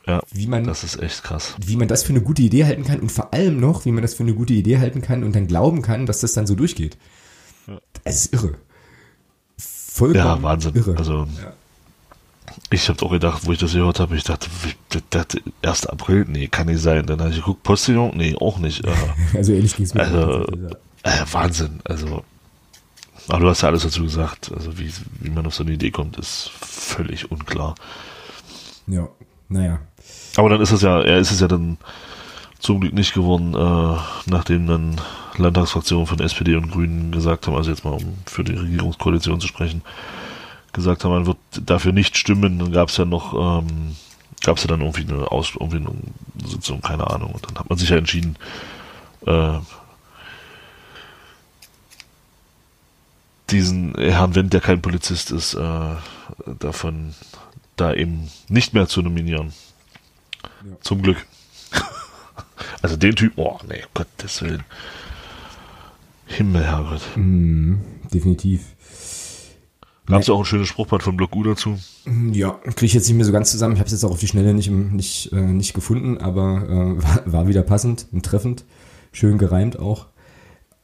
[0.07, 1.55] ja, wie man, das ist echt krass.
[1.64, 4.03] wie man das für eine gute Idee halten kann und vor allem noch, wie man
[4.03, 6.57] das für eine gute Idee halten kann und dann glauben kann, dass das dann so
[6.57, 6.98] durchgeht.
[8.03, 8.55] Es ist irre.
[9.59, 10.74] Vollkommen Ja, Wahnsinn.
[10.74, 10.96] irre.
[10.96, 11.28] Also,
[12.70, 14.48] ich habe auch gedacht, wo ich das gehört habe, ich dachte,
[14.88, 15.86] das, das 1.
[15.86, 17.07] April, nee, kann nicht sein.
[17.07, 18.82] Dann habe ich geguckt, Postillon, nee, auch nicht.
[19.34, 20.00] Äh, also ging es mir.
[20.00, 20.46] Also,
[21.05, 21.22] ja.
[21.22, 21.80] äh, Wahnsinn.
[21.84, 22.24] Also,
[23.28, 24.52] aber du hast ja alles dazu gesagt.
[24.54, 27.74] Also, wie, wie man auf so eine Idee kommt, ist völlig unklar.
[28.86, 29.08] ja,
[29.48, 29.80] naja.
[30.36, 31.78] Aber dann ist es ja, er ist es ja dann
[32.58, 35.00] zum Glück nicht geworden, äh, nachdem dann
[35.36, 39.48] Landtagsfraktionen von SPD und Grünen gesagt haben, also jetzt mal um für die Regierungskoalition zu
[39.48, 39.82] sprechen,
[40.72, 42.58] gesagt haben, man wird dafür nicht stimmen.
[42.58, 43.96] Dann gab es ja noch, ähm,
[44.42, 45.90] gab es ja dann irgendwie eine, Aus irgendwie eine
[46.46, 47.32] Sitzung, keine Ahnung.
[47.32, 48.36] Und dann hat man sich ja entschieden,
[49.26, 49.58] äh,
[53.53, 55.94] diesen Herrn Wendt, der kein Polizist ist, äh,
[56.59, 57.14] davon
[57.76, 59.53] da eben nicht mehr zu nominieren.
[60.80, 61.18] Zum Glück.
[62.80, 64.64] Also den Typ, oh nee, Gottes Willen.
[66.26, 67.03] Himmel, Herrgott.
[67.16, 67.76] Mm,
[68.12, 68.62] definitiv.
[70.07, 71.78] Gab es auch ein schönes Spruchband von Block U dazu?
[72.32, 73.74] Ja, kriege ich jetzt nicht mehr so ganz zusammen.
[73.74, 77.03] Ich habe es jetzt auch auf die Schnelle nicht, nicht, äh, nicht gefunden, aber äh,
[77.03, 78.64] war, war wieder passend und treffend.
[79.12, 80.07] Schön gereimt auch.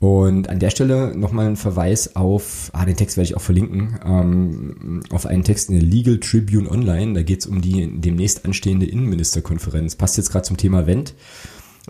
[0.01, 3.99] Und an der Stelle nochmal ein Verweis auf, ah, den Text werde ich auch verlinken,
[4.05, 7.15] ähm, auf einen Text in der Legal Tribune Online.
[7.15, 9.97] Da geht es um die demnächst anstehende Innenministerkonferenz.
[9.97, 11.15] Passt jetzt gerade zum Thema Wendt.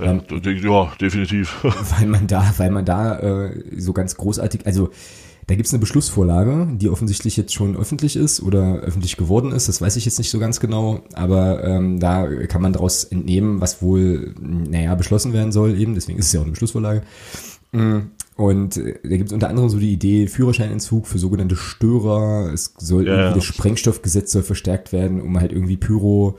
[0.01, 1.63] Ja, ja, definitiv.
[1.99, 4.91] Weil man da, weil man da äh, so ganz großartig, also
[5.49, 9.69] da gibt's eine Beschlussvorlage, die offensichtlich jetzt schon öffentlich ist oder öffentlich geworden ist.
[9.69, 13.61] Das weiß ich jetzt nicht so ganz genau, aber ähm, da kann man daraus entnehmen,
[13.61, 15.95] was wohl, naja, beschlossen werden soll eben.
[15.95, 17.03] Deswegen ist es ja auch eine Beschlussvorlage.
[17.73, 17.99] Mm,
[18.37, 22.53] und äh, da gibt es unter anderem so die Idee, Führerscheinentzug für sogenannte Störer.
[22.53, 26.39] Es soll Ja, irgendwie das Sprengstoffgesetz soll verstärkt werden, um halt irgendwie Pyro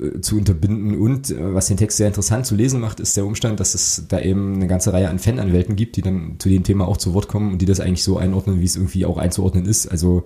[0.00, 0.98] äh, zu unterbinden.
[0.98, 4.04] Und äh, was den Text sehr interessant zu lesen macht, ist der Umstand, dass es
[4.08, 7.14] da eben eine ganze Reihe an Fananwälten gibt, die dann zu dem Thema auch zu
[7.14, 9.86] Wort kommen und die das eigentlich so einordnen, wie es irgendwie auch einzuordnen ist.
[9.86, 10.24] Also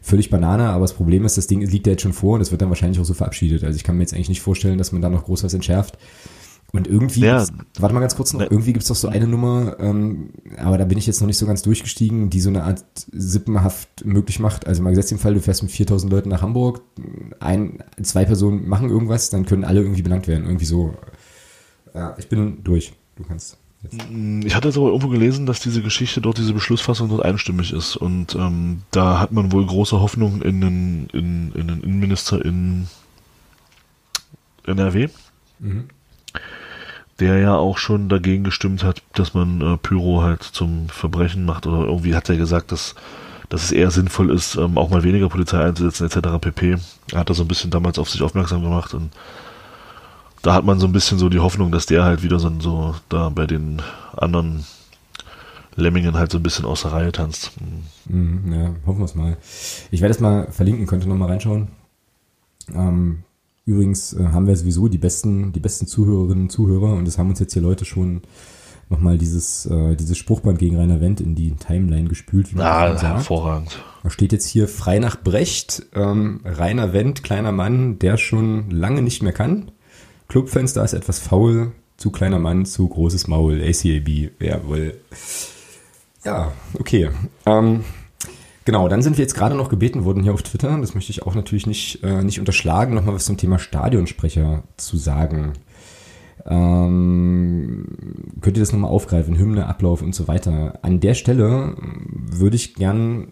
[0.00, 2.50] völlig Banane, aber das Problem ist, das Ding liegt ja jetzt schon vor und es
[2.50, 3.64] wird dann wahrscheinlich auch so verabschiedet.
[3.64, 5.98] Also ich kann mir jetzt eigentlich nicht vorstellen, dass man da noch groß was entschärft.
[6.70, 7.38] Und irgendwie, Ja.
[7.44, 8.46] gibt's- warte mal ganz kurz noch, Ne.
[8.50, 11.46] irgendwie gibt's doch so eine Nummer, ähm, aber da bin ich jetzt noch nicht so
[11.46, 14.66] ganz durchgestiegen, die so eine Art Sippenhaft möglich macht.
[14.66, 16.82] Also mal gesetzt im Fall, du fährst mit 4000 Leuten nach Hamburg,
[17.40, 20.44] ein, zwei Personen machen irgendwas, dann können alle irgendwie belangt werden.
[20.44, 20.94] Irgendwie so.
[21.94, 22.92] Ja, ich bin durch.
[23.16, 23.56] Du kannst.
[23.82, 23.96] Jetzt.
[24.44, 27.96] Ich hatte jetzt aber irgendwo gelesen, dass diese Geschichte dort, diese Beschlussfassung dort einstimmig ist.
[27.96, 32.88] Und ähm, da hat man wohl große Hoffnung in den, in, in den Innenminister in
[34.66, 35.08] NRW,
[35.60, 35.84] Mhm.
[37.20, 41.66] Der ja auch schon dagegen gestimmt hat, dass man äh, Pyro halt zum Verbrechen macht.
[41.66, 42.94] Oder irgendwie hat er gesagt, dass,
[43.48, 46.38] dass es eher sinnvoll ist, ähm, auch mal weniger Polizei einzusetzen, etc.
[46.40, 46.76] pp.
[47.12, 49.10] Er hat da so ein bisschen damals auf sich aufmerksam gemacht und
[50.42, 52.94] da hat man so ein bisschen so die Hoffnung, dass der halt wieder so, so
[53.08, 53.82] da bei den
[54.16, 54.64] anderen
[55.74, 57.52] Lemmingen halt so ein bisschen aus der Reihe tanzt.
[58.06, 58.44] Hm.
[58.44, 59.36] Mhm, ja, hoffen wir es mal.
[59.90, 61.68] Ich werde es mal verlinken, könnt ihr noch mal reinschauen.
[62.72, 63.24] Ähm,
[63.68, 67.28] übrigens äh, haben wir sowieso die besten, die besten Zuhörerinnen und Zuhörer und es haben
[67.28, 68.22] uns jetzt hier Leute schon
[68.88, 72.48] nochmal dieses, äh, dieses Spruchband gegen Rainer Wendt in die Timeline gespült.
[72.56, 73.84] Ah, hervorragend.
[74.02, 79.02] Da steht jetzt hier frei nach Brecht, ähm, Rainer Wendt, kleiner Mann, der schon lange
[79.02, 79.70] nicht mehr kann.
[80.28, 84.94] Clubfenster ist etwas faul, zu kleiner Mann, zu großes Maul, ACAB, jawohl.
[86.24, 87.10] Ja, okay.
[87.44, 87.84] Ähm,
[88.68, 91.22] genau, dann sind wir jetzt gerade noch gebeten worden hier auf Twitter, das möchte ich
[91.22, 95.54] auch natürlich nicht, äh, nicht unterschlagen, nochmal was zum Thema Stadionsprecher zu sagen.
[96.44, 97.86] Ähm,
[98.42, 100.80] könnt ihr das nochmal aufgreifen, Hymne, Ablauf und so weiter.
[100.82, 103.28] An der Stelle würde ich gern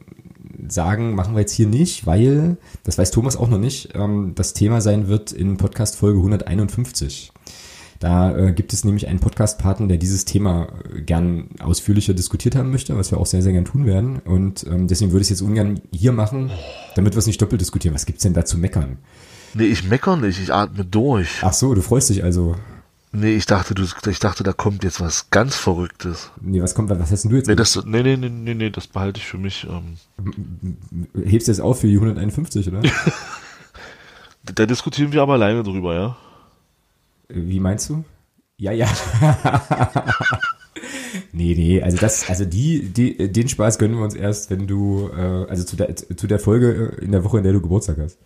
[0.69, 4.55] sagen, machen wir jetzt hier nicht, weil, das weiß Thomas auch noch nicht, ähm, das
[4.55, 7.31] Thema sein wird in Podcast Folge 151.
[7.99, 12.71] Da äh, gibt es nämlich einen Podcast-Partner, der dieses Thema äh, gern ausführlicher diskutiert haben
[12.71, 14.19] möchte, was wir auch sehr, sehr gern tun werden.
[14.25, 16.51] Und ähm, deswegen würde ich es jetzt ungern hier machen,
[16.95, 17.95] damit wir es nicht doppelt diskutieren.
[17.95, 18.99] Was gibt's denn da zu meckern?
[19.55, 21.39] Nee, ich meckere nicht, ich atme durch.
[21.43, 22.57] Ach so, du freust dich also.
[23.13, 26.31] Nee, ich dachte, du, ich dachte, da kommt jetzt was ganz Verrücktes.
[26.43, 27.47] Nee, was kommt, was hast denn du jetzt?
[27.47, 29.67] Nee, das, nee, nee, nee, nee, nee, das behalte ich für mich.
[29.71, 29.97] Ähm,
[31.25, 32.83] Hebst du jetzt auf für die 151, oder?
[34.55, 36.17] da diskutieren wir aber alleine drüber, ja?
[37.29, 38.05] Wie meinst du?
[38.59, 38.87] Ja, ja.
[41.33, 45.11] nee, nee, also das, also die, die, den Spaß gönnen wir uns erst, wenn du,
[45.17, 48.19] äh, also zu der, zu der Folge in der Woche, in der du Geburtstag hast.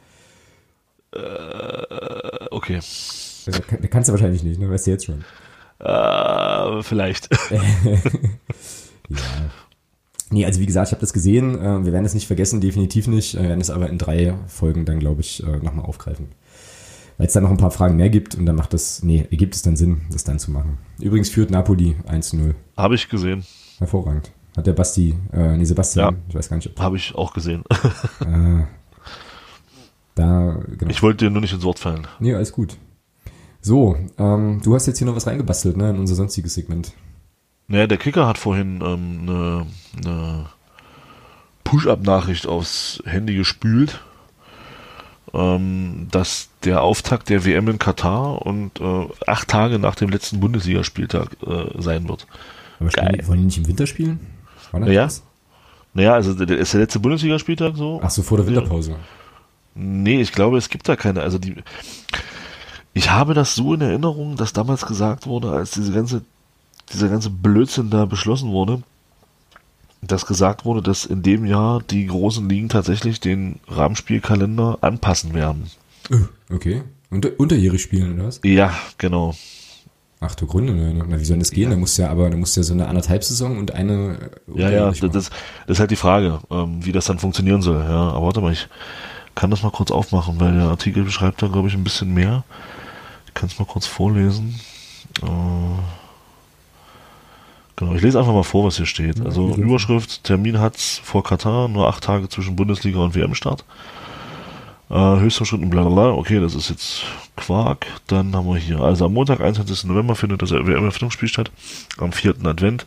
[1.13, 2.77] Äh, okay.
[2.77, 4.71] Also, kann- kannst du wahrscheinlich nicht, ne?
[4.71, 5.25] Weißt du jetzt schon.
[5.81, 7.29] Äh, vielleicht.
[9.13, 9.17] Ja.
[10.31, 11.59] Nee, also wie gesagt, ich habe das gesehen.
[11.59, 13.35] Äh, wir werden es nicht vergessen, definitiv nicht.
[13.35, 16.29] Äh, Wir werden es aber in drei Folgen dann, glaube ich, äh, nochmal aufgreifen.
[17.21, 19.55] Weil es dann noch ein paar Fragen mehr gibt und dann macht das, nee, ergibt
[19.55, 20.79] es dann Sinn, das dann zu machen.
[21.01, 22.55] Übrigens führt Napoli 1-0.
[22.79, 23.45] Habe ich gesehen.
[23.79, 24.31] Hervorragend.
[24.57, 26.21] Hat der Basti, äh, nee, Sebastian, Ja.
[26.31, 27.63] ich weiß gar nicht, Habe ich auch gesehen.
[28.23, 28.63] äh,
[30.15, 30.91] da, genau.
[30.91, 32.07] Ich wollte dir nur nicht ins Wort fallen.
[32.21, 32.79] nee, alles gut.
[33.61, 36.95] So, ähm, du hast jetzt hier noch was reingebastelt, ne, in unser sonstiges Segment.
[37.69, 39.67] Naja, der Kicker hat vorhin ähm, eine,
[39.99, 40.47] eine
[41.65, 44.03] Push-Up-Nachricht aufs Handy gespült,
[45.35, 50.41] ähm, dass der Auftakt der WM in Katar und äh, acht Tage nach dem letzten
[50.41, 52.27] Bundesligaspieltag äh, sein wird.
[52.79, 53.19] Aber spielen Geil.
[53.23, 54.21] die, wollen die nicht im Winter spielen?
[54.73, 55.03] War das Ja.
[55.05, 55.23] das?
[55.93, 58.01] Naja, also der ist der letzte Bundesligaspieltag so.
[58.03, 58.97] Ach so, vor der Winterpause.
[59.75, 61.23] Nee, ich glaube, es gibt da keine.
[61.23, 61.57] Also die.
[62.93, 66.23] Ich habe das so in Erinnerung, dass damals gesagt wurde, als diese ganze,
[66.93, 68.83] dieser ganze Blödsinn da beschlossen wurde,
[70.03, 75.71] dass gesagt wurde, dass in dem Jahr die großen Ligen tatsächlich den Rahmenspielkalender anpassen werden.
[76.11, 76.17] Äh,
[76.51, 76.83] Okay.
[77.11, 78.41] Unter, unterjährig spielen, oder was?
[78.45, 79.35] Ja, genau.
[80.21, 81.05] Ach du Gründe, ne?
[81.09, 81.65] Na, wie soll das gehen?
[81.65, 81.71] Ja.
[81.71, 84.31] Da musst ja aber, da musst ja so eine anderthalb Saison und eine.
[84.55, 85.31] Ja, ja, das, das, das,
[85.67, 87.81] ist halt die Frage, ähm, wie das dann funktionieren soll.
[87.81, 88.69] Ja, aber warte mal, ich
[89.35, 92.45] kann das mal kurz aufmachen, weil der Artikel beschreibt da, glaube ich, ein bisschen mehr.
[93.27, 94.61] Ich kann es mal kurz vorlesen.
[95.23, 95.27] Äh,
[97.77, 99.25] genau, ich lese einfach mal vor, was hier steht.
[99.25, 103.65] Also Überschrift, Termin hat's vor Katar, nur acht Tage zwischen Bundesliga und WM-Start.
[104.91, 106.11] Äh, Höchstverschritten, bla bla bla.
[106.13, 107.05] Okay, das ist jetzt
[107.37, 107.87] Quark.
[108.09, 109.85] Dann haben wir hier, also am Montag, 21.
[109.85, 111.51] November findet das WM-Eröffnungsspiel statt.
[111.99, 112.35] Am 4.
[112.45, 112.87] Advent.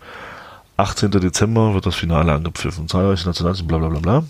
[0.76, 1.12] 18.
[1.12, 2.88] Dezember wird das Finale angepfiffen.
[2.88, 4.24] Zahlreiche Nationalteams, bla bla bla bla.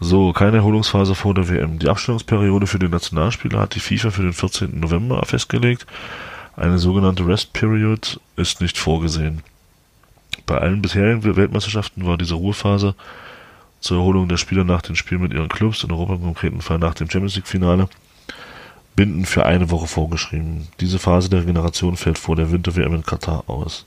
[0.00, 1.80] So, keine Erholungsphase vor der WM.
[1.80, 4.78] Die Abstellungsperiode für die Nationalspieler hat die FIFA für den 14.
[4.78, 5.86] November festgelegt.
[6.58, 9.44] Eine sogenannte Rest Period ist nicht vorgesehen.
[10.44, 12.96] Bei allen bisherigen Weltmeisterschaften war diese Ruhephase
[13.78, 16.80] zur Erholung der Spieler nach den Spielen mit ihren Clubs, in Europa im konkreten Fall
[16.80, 17.88] nach dem Champions League Finale,
[18.96, 20.66] Binden für eine Woche vorgeschrieben.
[20.80, 23.86] Diese Phase der Regeneration fällt vor der Winter-WM in Katar aus.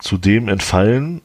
[0.00, 1.20] Zudem entfallen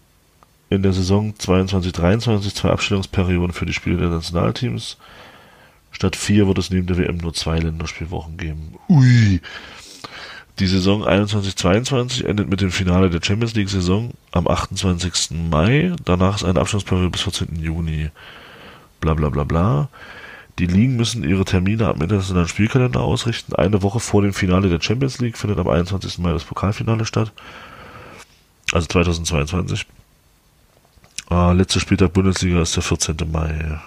[0.70, 4.97] in der Saison 22-23 zwei Abstellungsperioden für die Spiele der Nationalteams.
[5.89, 8.76] Statt vier wird es neben der WM nur zwei Länderspielwochen geben.
[8.88, 9.41] Ui,
[10.60, 15.32] die Saison 21-22 endet mit dem Finale der Champions League Saison am 28.
[15.49, 15.93] Mai.
[16.06, 17.56] Danach ist eine Abschlussperiode bis 14.
[17.60, 18.12] Juni.
[18.99, 19.89] Bla bla bla bla.
[20.60, 23.56] Die Ligen müssen ihre Termine am internationalen Spielkalender ausrichten.
[23.56, 26.20] Eine Woche vor dem Finale der Champions League findet am 21.
[26.20, 27.32] Mai das Pokalfinale statt.
[28.72, 29.88] Also 2022.
[31.32, 33.18] Äh, letzter Spieltag Bundesliga ist der 14.
[33.32, 33.80] Mai.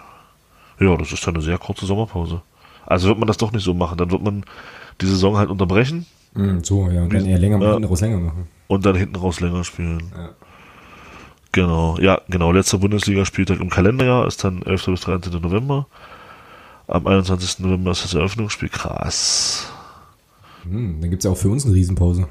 [0.80, 2.42] Ja, das ist eine sehr kurze Sommerpause.
[2.84, 3.98] Also wird man das doch nicht so machen.
[3.98, 4.44] Dann wird man
[5.00, 6.06] die Saison halt unterbrechen
[6.36, 7.02] Mm, so, ja.
[7.02, 7.72] Und dann eher länger, ja.
[7.72, 8.46] hinten raus länger machen.
[8.68, 10.12] Und dann hinten raus länger spielen.
[10.16, 10.30] Ja.
[11.52, 12.52] Genau, ja, genau.
[12.52, 14.86] Letzter Bundesligaspieltag im Kalenderjahr ist dann 11.
[14.86, 15.40] bis 13.
[15.40, 15.86] November.
[16.86, 17.60] Am 21.
[17.60, 18.68] November ist das Eröffnungsspiel.
[18.68, 19.70] Krass.
[20.64, 22.28] Hm, dann gibt es auch für uns eine Riesenpause.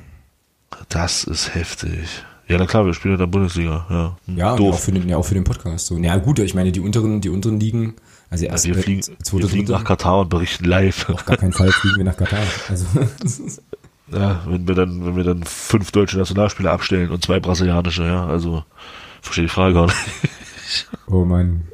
[0.89, 2.23] Das ist heftig.
[2.47, 3.87] Ja, na klar, wir spielen in der Bundesliga.
[3.89, 4.75] Ja, hm, ja, Doof.
[4.75, 5.87] Auch für den, ja, auch für den Podcast.
[5.87, 5.97] So.
[5.97, 7.95] Ja, gut, ich meine, die unteren, die unteren Ligen,
[8.29, 9.01] also erst ja, wir fliegen,
[9.31, 11.09] wir fliegen nach Katar und berichten live.
[11.09, 12.43] Auf gar keinen Fall fliegen wir nach Katar.
[12.69, 12.85] Also,
[14.07, 18.25] Ja, wenn wir dann, wenn wir dann fünf deutsche Nationalspieler abstellen und zwei brasilianische, ja,
[18.25, 18.63] also
[19.21, 19.97] verstehe die Frage gar nicht.
[21.07, 21.67] Oh Mann.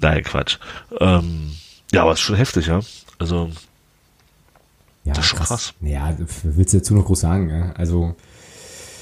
[0.00, 0.56] Nein, Quatsch.
[0.98, 1.52] Ähm,
[1.92, 2.80] ja, aber es ist schon heftig, ja.
[3.18, 3.50] Also
[5.04, 5.48] ja, das ist schon krass.
[5.48, 5.74] krass.
[5.82, 7.72] Ja, willst du dazu noch groß sagen, ja?
[7.72, 8.16] Also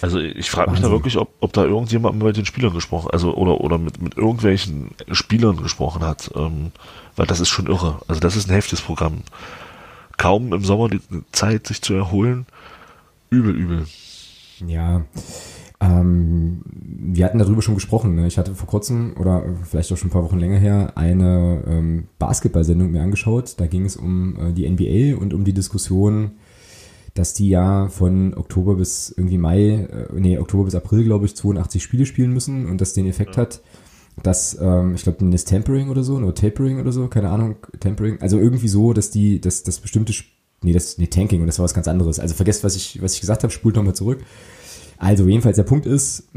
[0.00, 3.34] also ich frage mich da wirklich, ob, ob da irgendjemand mit den Spielern gesprochen, also
[3.34, 6.72] oder oder mit, mit irgendwelchen Spielern gesprochen hat, ähm,
[7.16, 8.00] weil das ist schon irre.
[8.06, 9.22] Also das ist ein heftiges Programm
[10.18, 11.00] kaum im Sommer die
[11.32, 12.46] Zeit, sich zu erholen.
[13.30, 13.86] Übel, übel.
[14.66, 15.04] Ja.
[15.80, 18.16] Ähm, wir hatten darüber schon gesprochen.
[18.16, 18.26] Ne?
[18.26, 22.08] Ich hatte vor kurzem oder vielleicht auch schon ein paar Wochen länger her eine ähm,
[22.18, 23.54] Basketball-Sendung mir angeschaut.
[23.58, 26.32] Da ging es um äh, die NBA und um die Diskussion,
[27.14, 31.36] dass die ja von Oktober bis irgendwie Mai, äh, nee, Oktober bis April, glaube ich,
[31.36, 33.42] 82 Spiele spielen müssen und das den Effekt ja.
[33.42, 33.60] hat,
[34.22, 38.20] dass, ähm, ich glaube, das Tempering oder so, oder Tapering oder so, keine Ahnung, Tempering,
[38.20, 40.12] also irgendwie so, dass die, dass das bestimmte,
[40.62, 42.18] nee, das, nee, Tanking und das war was ganz anderes.
[42.18, 44.20] Also vergesst, was ich, was ich gesagt habe, spult nochmal zurück.
[45.00, 46.28] Also jedenfalls der Punkt ist,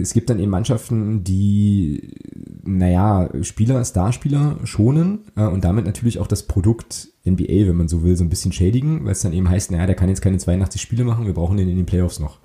[0.00, 2.16] es gibt dann eben Mannschaften, die,
[2.64, 8.02] naja, Spieler, Starspieler schonen äh, und damit natürlich auch das Produkt NBA, wenn man so
[8.02, 10.38] will, so ein bisschen schädigen, weil es dann eben heißt, naja, der kann jetzt keine
[10.38, 12.38] 82 Spiele machen, wir brauchen den in den Playoffs noch.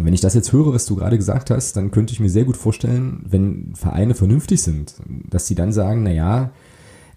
[0.00, 2.30] Und wenn ich das jetzt höre, was du gerade gesagt hast, dann könnte ich mir
[2.30, 4.94] sehr gut vorstellen, wenn Vereine vernünftig sind,
[5.28, 6.52] dass sie dann sagen, na ja,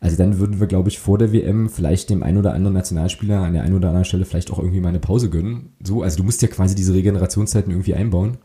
[0.01, 3.39] also dann würden wir, glaube ich, vor der WM vielleicht dem ein oder anderen Nationalspieler
[3.39, 5.69] an der einen oder anderen Stelle vielleicht auch irgendwie mal eine Pause gönnen.
[5.81, 8.37] So, also du musst ja quasi diese Regenerationszeiten irgendwie einbauen,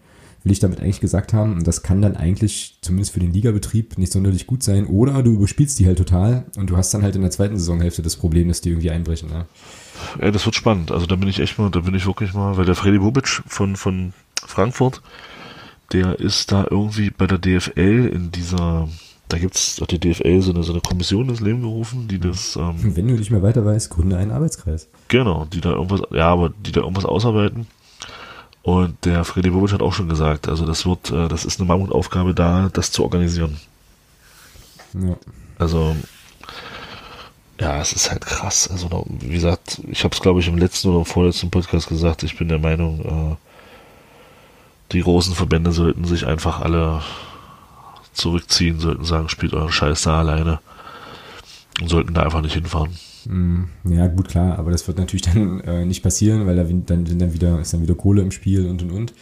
[0.44, 1.54] will ich damit eigentlich gesagt haben.
[1.54, 4.86] Und das kann dann eigentlich, zumindest für den Ligabetrieb, nicht sonderlich gut sein.
[4.86, 8.02] Oder du überspielst die halt total und du hast dann halt in der zweiten Saisonhälfte
[8.02, 9.28] das Problem, dass die irgendwie einbrechen.
[9.28, 9.46] Ne?
[10.20, 10.92] Ja, das wird spannend.
[10.92, 13.26] Also da bin ich echt mal, da bin ich wirklich mal, weil der Freddy Bobic
[13.46, 14.12] von, von
[14.46, 15.02] Frankfurt,
[15.92, 18.88] der ist da irgendwie bei der DFL in dieser,
[19.28, 22.56] da gibt's doch die DFL so eine, so eine Kommission ins Leben gerufen, die das.
[22.56, 24.88] Ähm, Wenn du nicht mehr weiter weißt, gründe einen Arbeitskreis.
[25.08, 27.66] Genau, die da irgendwas, ja, aber die da irgendwas ausarbeiten.
[28.62, 31.68] Und der Freddy Bobic hat auch schon gesagt, also das wird, äh, das ist eine
[31.68, 33.56] Mammutaufgabe da, das zu organisieren.
[34.94, 35.16] Ja.
[35.58, 35.96] Also
[37.60, 38.68] ja, es ist halt krass.
[38.70, 42.22] Also, wie gesagt, ich habe es, glaube ich, im letzten oder im vorletzten Podcast gesagt.
[42.22, 43.36] Ich bin der Meinung, äh,
[44.92, 47.02] die großen Verbände sollten sich einfach alle
[48.12, 50.60] zurückziehen, sollten sagen, spielt euren Scheiß da alleine
[51.80, 52.90] und sollten da einfach nicht hinfahren.
[53.26, 57.04] Mm, ja, gut, klar, aber das wird natürlich dann äh, nicht passieren, weil da dann,
[57.04, 59.14] dann wieder, ist dann wieder Kohle im Spiel und und und.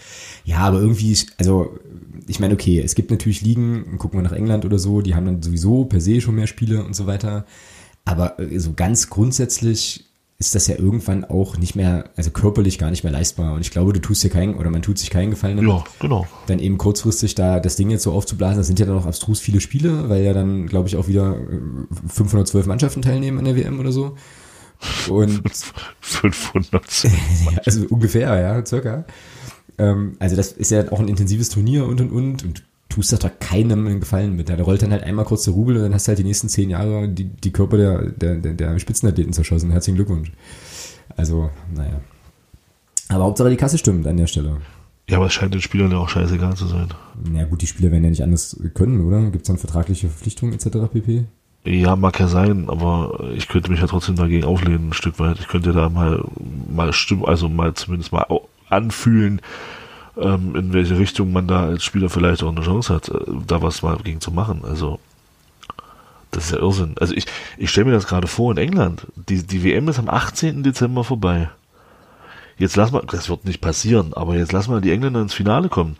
[0.44, 1.78] Ja, aber irgendwie, also
[2.26, 5.26] ich meine, okay, es gibt natürlich Ligen, gucken wir nach England oder so, die haben
[5.26, 7.44] dann sowieso per se schon mehr Spiele und so weiter.
[8.04, 10.05] Aber äh, so ganz grundsätzlich
[10.38, 13.54] ist das ja irgendwann auch nicht mehr, also körperlich gar nicht mehr leistbar.
[13.54, 15.84] Und ich glaube, du tust dir keinen, oder man tut sich keinen Gefallen damit, Ja,
[15.98, 16.26] genau.
[16.46, 18.58] dann eben kurzfristig da das Ding jetzt so aufzublasen.
[18.58, 21.36] Das sind ja dann auch abstrus viele Spiele, weil ja dann, glaube ich, auch wieder
[21.38, 24.14] äh, 512 Mannschaften teilnehmen an der WM oder so.
[25.08, 25.42] Und
[26.00, 27.04] 500.
[27.04, 27.10] ja,
[27.64, 29.04] also ungefähr, ja, circa.
[29.78, 33.16] Ähm, also das ist ja auch ein intensives Turnier und und und und tust da
[33.16, 34.48] doch keinem einen Gefallen mit.
[34.48, 36.48] Da rollt dann halt einmal kurz der Rubel und dann hast du halt die nächsten
[36.48, 39.70] zehn Jahre die, die Körper der, der, der, der Spitzenathleten zerschossen.
[39.70, 40.32] Herzlichen Glückwunsch.
[41.16, 42.00] Also, naja.
[43.08, 44.58] Aber Hauptsache die Kasse stimmt an der Stelle.
[45.08, 46.88] Ja, aber es scheint den Spielern ja auch scheißegal zu sein.
[47.30, 49.22] Na gut, die Spieler werden ja nicht anders können, oder?
[49.30, 50.90] Gibt es dann vertragliche Verpflichtungen etc.
[50.92, 51.24] pp?
[51.64, 55.38] Ja, mag ja sein, aber ich könnte mich ja trotzdem dagegen auflehnen, ein Stück weit.
[55.40, 56.24] Ich könnte da mal,
[56.72, 58.26] mal stimmen, also mal zumindest mal
[58.68, 59.40] anfühlen,
[60.16, 63.62] ähm, in welche Richtung man da als Spieler vielleicht auch eine Chance hat, äh, da
[63.62, 64.62] was mal gegen zu machen.
[64.64, 64.98] Also,
[66.30, 66.94] das ist ja Irrsinn.
[66.98, 69.06] Also ich, ich stelle mir das gerade vor in England.
[69.14, 70.62] Die, die WM ist am 18.
[70.62, 71.50] Dezember vorbei.
[72.58, 75.68] Jetzt lass mal, das wird nicht passieren, aber jetzt lass mal die Engländer ins Finale
[75.68, 75.96] kommen.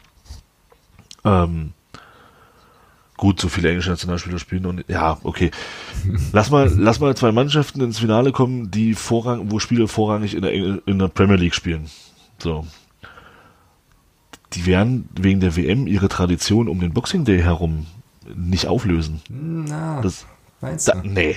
[1.24, 1.72] Ähm,
[3.16, 5.50] gut, so viele englische Nationalspieler spielen und ja, okay.
[6.32, 10.42] Lass mal, lass mal zwei Mannschaften ins Finale kommen, die vorrang, wo Spieler vorrangig in
[10.42, 11.90] der, Engl- in der Premier League spielen.
[12.38, 12.66] So.
[14.52, 17.86] Die werden wegen der WM ihre Tradition um den Boxing Day herum
[18.34, 19.20] nicht auflösen.
[19.28, 20.26] Na, Das,
[20.60, 21.08] meinst da, du?
[21.08, 21.36] nee.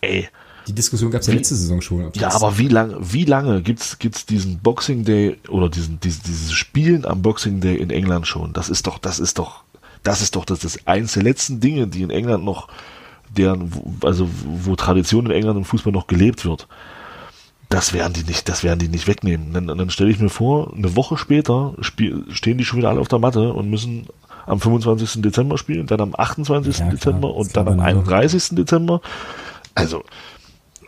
[0.00, 0.28] Ey.
[0.68, 2.04] Die Diskussion gab es ja letzte Saison schon.
[2.06, 6.22] ob Ja, aber wie lange, wie lange gibt's, gibt's diesen Boxing Day oder diesen, dieses,
[6.22, 8.52] dieses Spielen am Boxing Day in England schon?
[8.52, 9.62] Das ist doch, das ist doch,
[10.02, 12.68] das ist doch das, das eins der letzten Dinge, die in England noch,
[13.36, 14.28] deren, wo- also
[14.62, 16.66] wo Tradition in England im Fußball noch gelebt wird.
[17.68, 19.52] Das werden die nicht, das werden die nicht wegnehmen.
[19.52, 23.08] Dann, dann stelle ich mir vor, eine Woche später stehen die schon wieder alle auf
[23.08, 24.06] der Matte und müssen
[24.46, 25.22] am 25.
[25.22, 26.78] Dezember spielen, dann am 28.
[26.78, 28.54] Ja, Dezember das und dann am man also- 31.
[28.56, 29.00] Dezember.
[29.74, 30.04] Also,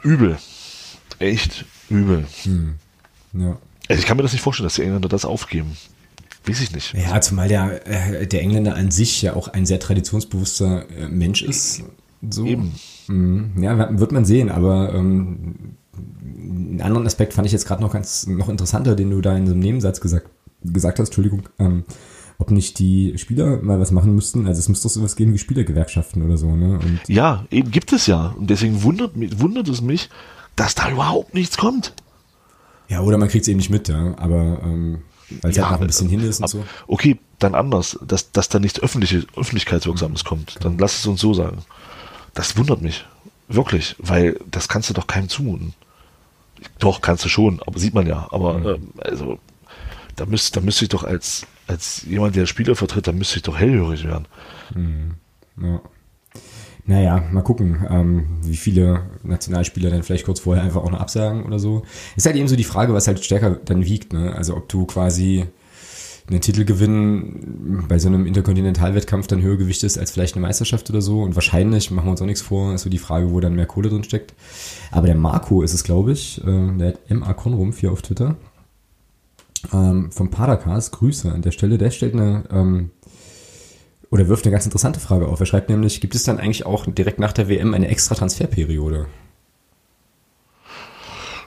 [0.03, 0.39] übel.
[1.19, 2.27] Echt übel.
[3.33, 3.57] ja.
[3.89, 5.77] Also ich kann mir das nicht vorstellen, dass die Engländer das aufgeben.
[6.47, 6.95] Weiß ich nicht.
[6.95, 11.43] Ja, zumal der, äh, der Engländer an sich ja auch ein sehr traditionsbewusster äh, Mensch
[11.43, 11.83] ist.
[12.29, 12.47] So.
[12.47, 12.75] Eben.
[13.09, 13.63] Mhm.
[13.63, 15.77] Ja, wird man sehen, aber ähm,
[16.23, 19.47] einen anderen Aspekt fand ich jetzt gerade noch ganz noch interessanter, den du da in
[19.47, 20.29] so einem Nebensatz gesagt,
[20.63, 21.85] gesagt hast, Entschuldigung, ähm,
[22.39, 24.47] ob nicht die Spieler mal was machen müssten.
[24.47, 26.79] Also es müsste doch sowas geben wie Spielergewerkschaften oder so, ne?
[26.79, 28.29] Und Ja, eben gibt es ja.
[28.39, 30.09] Und deswegen wundert, wundert es mich,
[30.57, 31.95] dass da überhaupt nichts kommt.
[32.89, 34.17] ja, oder man kriegt es eben nicht mit, ja.
[34.19, 35.01] Aber ähm,
[35.43, 36.65] weil es Ja, halt noch ein bisschen hin ist und ab- so.
[36.87, 40.57] Okay, dann anders, dass, dass da nichts öffentliche, Öffentlichkeitswirksames kommt.
[40.65, 41.59] Dann lass es uns so sagen.
[42.35, 43.05] Das wundert mich.
[43.49, 43.97] Wirklich.
[43.99, 45.75] Weil das kannst du doch keinem zumuten.
[46.79, 48.29] Doch, kannst du schon, aber sieht man ja.
[48.31, 49.39] Aber ähm, also
[50.17, 53.43] da müsste, da müsste ich doch als, als jemand, der Spieler vertritt, da müsste ich
[53.43, 54.27] doch hellhörig werden.
[55.61, 55.81] Ja.
[56.87, 61.45] Naja, mal gucken, ähm, wie viele Nationalspieler dann vielleicht kurz vorher einfach auch noch absagen
[61.45, 61.83] oder so.
[62.17, 64.35] Ist halt eben so die Frage, was halt stärker dann wiegt, ne?
[64.35, 65.47] Also ob du quasi
[66.31, 71.23] einen Titelgewinn bei so einem Interkontinentalwettkampf dann höher gewichtest als vielleicht eine Meisterschaft oder so.
[71.23, 73.67] Und wahrscheinlich, machen wir uns auch nichts vor, ist so die Frage, wo dann mehr
[73.67, 74.35] Kohle drin steckt.
[74.91, 78.37] Aber der Marco ist es, glaube ich, äh, der hat MA Konrumpf hier auf Twitter.
[79.73, 81.79] Ähm, vom Padercast, Grüße an der Stelle.
[81.79, 82.91] Der stellt eine ähm,
[84.11, 85.41] oder wirft eine ganz interessante Frage auf.
[85.41, 89.07] Er schreibt nämlich, gibt es dann eigentlich auch direkt nach der WM eine extra Transferperiode?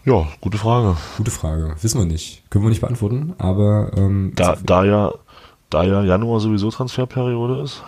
[0.04, 0.97] Ja, gute Frage.
[1.18, 1.76] Gute Frage.
[1.82, 2.41] Wissen wir nicht.
[2.49, 5.14] Können wir nicht beantworten, aber ähm, Da, da ja,
[5.70, 7.84] da ja Januar sowieso Transferperiode ist.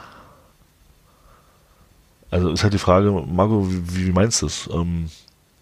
[2.29, 4.69] Also ist halt die Frage, Marco, wie, wie meinst du das?
[4.73, 5.09] Ähm,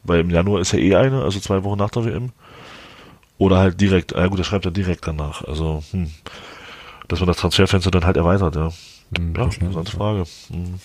[0.03, 2.31] weil im Januar ist ja eh eine, also zwei Wochen nach der WM.
[3.37, 5.43] Oder halt direkt, ja gut, das schreibt er direkt danach.
[5.47, 6.11] Also, hm,
[7.07, 8.71] dass man das Transferfenster dann halt erweitert, ja.
[9.17, 10.23] Hm, Ja, wahrscheinlich, interessante Frage.
[10.49, 10.79] Hm.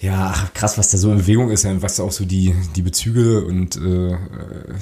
[0.00, 2.54] Ja, krass, was da so in Bewegung ist ja, und was da auch so die,
[2.76, 4.16] die Bezüge und äh,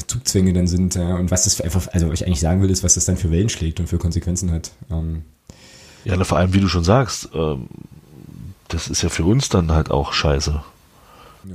[0.07, 2.71] Zugzwänge dann sind, ja, und was das für einfach, also was ich eigentlich sagen will,
[2.71, 4.73] ist, was das dann für Wellen schlägt und für Konsequenzen hat.
[4.91, 5.23] Ähm,
[6.05, 7.69] Ja, na, vor allem, wie du schon sagst, ähm,
[8.69, 10.63] das ist ja für uns dann halt auch scheiße.
[11.45, 11.55] Ja.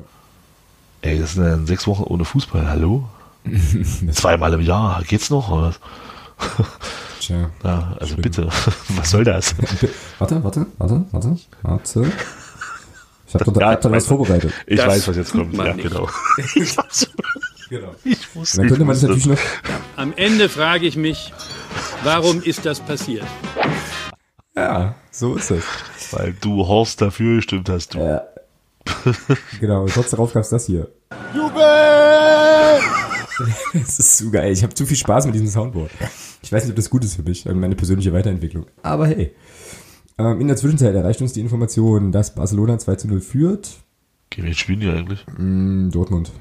[1.03, 3.07] Ey, das sind ja sechs Wochen ohne Fußball, hallo?
[4.11, 5.51] Zweimal im Jahr, geht's noch?
[5.51, 5.73] Oder?
[7.19, 7.49] tja.
[7.63, 8.47] Ja, also bitte,
[8.89, 9.55] was soll das?
[10.17, 12.11] Warte, warte, warte, warte, warte.
[13.33, 14.53] Ich habe da, Ja, hab da was vorbereitet.
[14.67, 15.53] Ich Das weiß, was jetzt kommt.
[15.55, 15.87] Ja, nicht.
[15.89, 16.07] genau.
[17.69, 17.95] Genau.
[18.03, 19.07] Ich wusste, Dann könnte man wusste.
[19.07, 19.37] natürlich noch,
[19.95, 21.31] Am Ende frage ich mich,
[22.03, 23.25] warum ist das passiert?
[24.55, 25.63] ja, so ist es.
[26.11, 27.99] Weil du Horst dafür gestimmt hast, du.
[27.99, 28.23] Ja.
[29.61, 30.89] genau, und kurz darauf gab's das hier.
[31.33, 32.81] Jubel!
[33.73, 34.51] Es ist zu geil.
[34.51, 35.91] Ich habe zu viel Spaß mit diesem Soundboard.
[36.43, 38.65] Ich weiß nicht, ob das gut ist für mich, meine persönliche Weiterentwicklung.
[38.83, 39.33] Aber hey.
[40.21, 43.69] Ähm, in der Zwischenzeit erreicht uns die Information, dass Barcelona 2 zu 0 führt.
[44.29, 45.25] Gegen wen spielen die eigentlich?
[45.37, 46.31] Mm, Dortmund.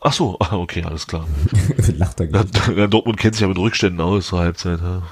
[0.00, 1.26] Ach so, okay, alles klar.
[1.96, 2.30] Lacht er
[2.76, 4.80] ja, Dortmund kennt sich ja mit Rückständen aus zur Halbzeit.
[4.80, 5.02] Ja.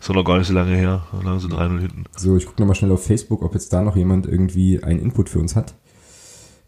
[0.00, 1.06] Ist doch noch gar nicht so lange her.
[1.22, 2.04] Lange sind 3-0 hinten.
[2.16, 5.28] So, ich gucke nochmal schnell auf Facebook, ob jetzt da noch jemand irgendwie einen Input
[5.28, 5.74] für uns hat.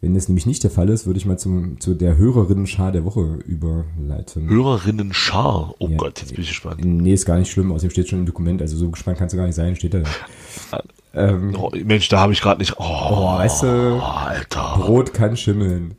[0.05, 3.07] Wenn das nämlich nicht der Fall ist, würde ich mal zum, zu der Hörerinnen-Schar der
[3.07, 4.51] Woche überleiten.
[4.51, 5.73] Hörerinnen Schar.
[5.79, 5.97] Oh Ja.
[5.97, 6.85] Gott, jetzt bin ich gespannt.
[6.85, 9.39] Nee, ist gar nicht schlimm, außerdem steht schon im Dokument, also so gespannt kannst du
[9.39, 10.03] gar nicht sein, steht da.
[11.17, 12.75] Ähm, Oh, Mensch, da habe ich gerade nicht.
[12.77, 13.67] Oh, oh, weißt du,
[14.03, 14.75] Alter.
[14.79, 15.95] Brot kann schimmeln.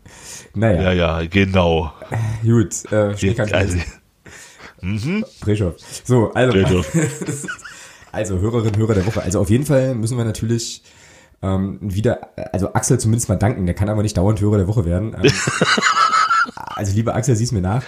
[0.54, 0.92] Naja, Ja,
[1.22, 1.94] ja, genau.
[2.44, 3.78] gut, äh, Schnee kann Also.
[5.40, 5.74] Preschow.
[6.04, 6.84] So, also,
[8.12, 9.24] also Hörerinnen, Hörer der Woche.
[9.24, 10.84] Also auf jeden Fall müssen wir natürlich
[11.46, 12.20] ähm, wieder,
[12.54, 15.16] also Axel zumindest mal danken, der kann aber nicht dauernd Hörer der Woche werden.
[15.22, 15.32] Ähm,
[16.56, 17.84] also lieber Axel, sieh's mir nach.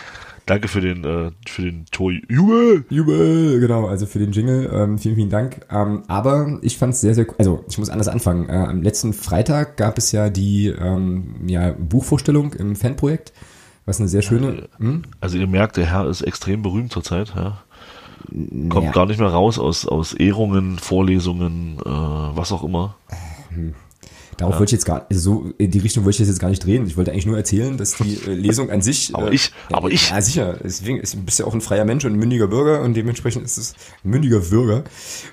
[0.46, 2.12] danke für den, äh, für den Tor.
[2.30, 2.86] Junge!
[2.90, 5.66] Jubel, genau, also für den Jingle, ähm, vielen, vielen Dank.
[5.72, 8.50] Ähm, aber ich fand es sehr, sehr, also ich muss anders anfangen.
[8.50, 13.34] Äh, am letzten Freitag gab es ja die ähm, ja, Buchvorstellung im Fanprojekt,
[13.86, 15.04] was eine sehr schöne, hm?
[15.22, 17.34] Also ihr merkt, der Herr ist extrem berühmt zurzeit.
[17.36, 17.60] Ja.
[18.70, 18.92] Kommt Ja.
[18.92, 22.96] gar nicht mehr raus aus, aus Ehrungen, Vorlesungen, äh, was auch immer.
[24.38, 26.86] Darauf wollte ich jetzt gar, so in die Richtung wollte ich jetzt gar nicht drehen.
[26.86, 29.16] Ich wollte eigentlich nur erzählen, dass die äh, Lesung an sich.
[29.16, 30.10] Aber äh, ich, aber ja, ich.
[30.12, 30.60] Ja, sicher.
[30.64, 33.58] Deswegen ist, bist ja auch ein freier Mensch und ein mündiger Bürger und dementsprechend ist
[33.58, 33.74] es
[34.04, 34.84] ein mündiger Bürger.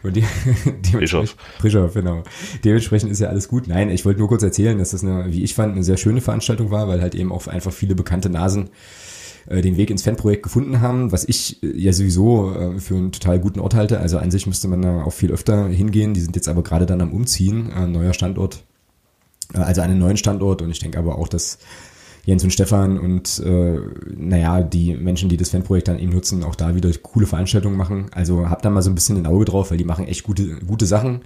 [0.02, 0.24] Und die,
[0.92, 2.22] dementsprechend, Bischof, genau.
[2.64, 3.68] Dementsprechend ist ja alles gut.
[3.68, 6.22] Nein, ich wollte nur kurz erzählen, dass das eine, wie ich fand, eine sehr schöne
[6.22, 8.70] Veranstaltung war, weil halt eben auch einfach viele bekannte Nasen
[9.46, 13.12] äh, den Weg ins Fanprojekt gefunden haben, was ich äh, ja sowieso äh, für einen
[13.12, 14.00] total guten Ort halte.
[14.00, 16.14] Also an sich müsste man da auch viel öfter hingehen.
[16.14, 18.64] Die sind jetzt aber gerade dann am Umziehen, äh, neuer Standort,
[19.52, 20.62] also einen neuen Standort.
[20.62, 21.58] Und ich denke aber auch, dass
[22.24, 23.78] Jens und Stefan und äh,
[24.16, 28.06] naja, die Menschen, die das Fanprojekt dann eben nutzen, auch da wieder coole Veranstaltungen machen.
[28.12, 30.56] Also habt da mal so ein bisschen ein Auge drauf, weil die machen echt gute,
[30.60, 31.20] gute Sachen.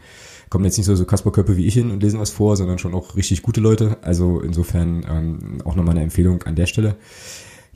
[0.50, 2.94] Kommen jetzt nicht so, so Kasperköpfe wie ich hin und lesen was vor, sondern schon
[2.94, 3.98] auch richtig gute Leute.
[4.02, 6.96] Also insofern ähm, auch nochmal eine Empfehlung an der Stelle.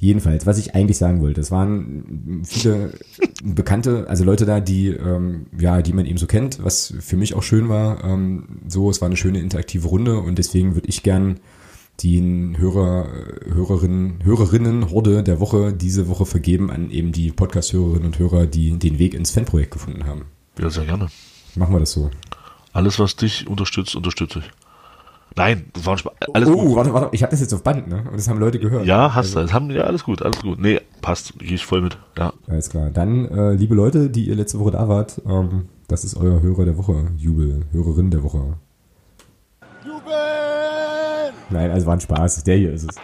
[0.02, 2.92] Jedenfalls, was ich eigentlich sagen wollte, es waren viele
[3.44, 7.34] Bekannte, also Leute da, die ähm, ja, die man eben so kennt, was für mich
[7.34, 8.02] auch schön war.
[8.02, 11.38] Ähm, so, es war eine schöne interaktive Runde und deswegen würde ich gern
[12.02, 13.06] den Hörer,
[13.54, 18.76] Hörerinnen, Hörerinnen Horde der Woche diese Woche vergeben an eben die Podcast-Hörerinnen und Hörer, die
[18.76, 20.24] den Weg ins Fanprojekt gefunden haben.
[20.58, 21.10] Ja, sehr gerne.
[21.54, 22.10] Machen wir das so.
[22.72, 24.50] Alles, was dich unterstützt, unterstütze ich.
[25.36, 26.12] Nein, das war ein Spaß.
[26.34, 26.76] Alles oh, gut.
[26.76, 28.04] warte, warte, ich habe das jetzt auf Band, ne?
[28.10, 28.84] Und das haben Leute gehört.
[28.84, 29.40] Ja, hast du.
[29.40, 30.60] Das haben, ja, alles gut, alles gut.
[30.60, 31.38] Nee, passt.
[31.38, 31.98] Gehe ich voll mit.
[32.18, 32.32] Ja.
[32.48, 32.90] Alles klar.
[32.90, 36.64] Dann, äh, liebe Leute, die ihr letzte Woche da wart, ähm, das ist euer Hörer
[36.64, 37.06] der Woche.
[37.16, 38.56] Jubel, Hörerin der Woche.
[39.84, 41.32] Jubel!
[41.50, 42.44] Nein, also war ein Spaß.
[42.44, 42.96] Der hier ist es.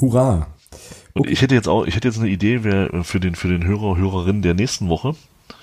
[0.00, 0.48] Hurra!
[1.14, 3.64] Und ich hätte jetzt auch, ich hätte jetzt eine Idee wer, für den, für den
[3.66, 5.14] Hörer, Hörerin der nächsten Woche.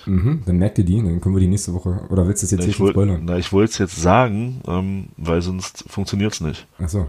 [0.06, 2.00] Mhm, dann merkt ihr die, dann können wir die nächste Woche.
[2.08, 3.22] Oder willst du das jetzt Na, hier ich schon spoilern?
[3.24, 6.66] na, ich wollte es jetzt sagen, ähm, weil sonst funktioniert's nicht.
[6.82, 7.08] Ach so.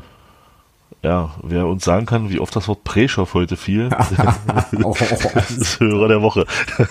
[1.03, 3.89] Ja, wer uns sagen kann, wie oft das Wort Preschow heute fiel,
[4.83, 4.95] Oh,
[5.57, 6.45] ist Hörer der Woche.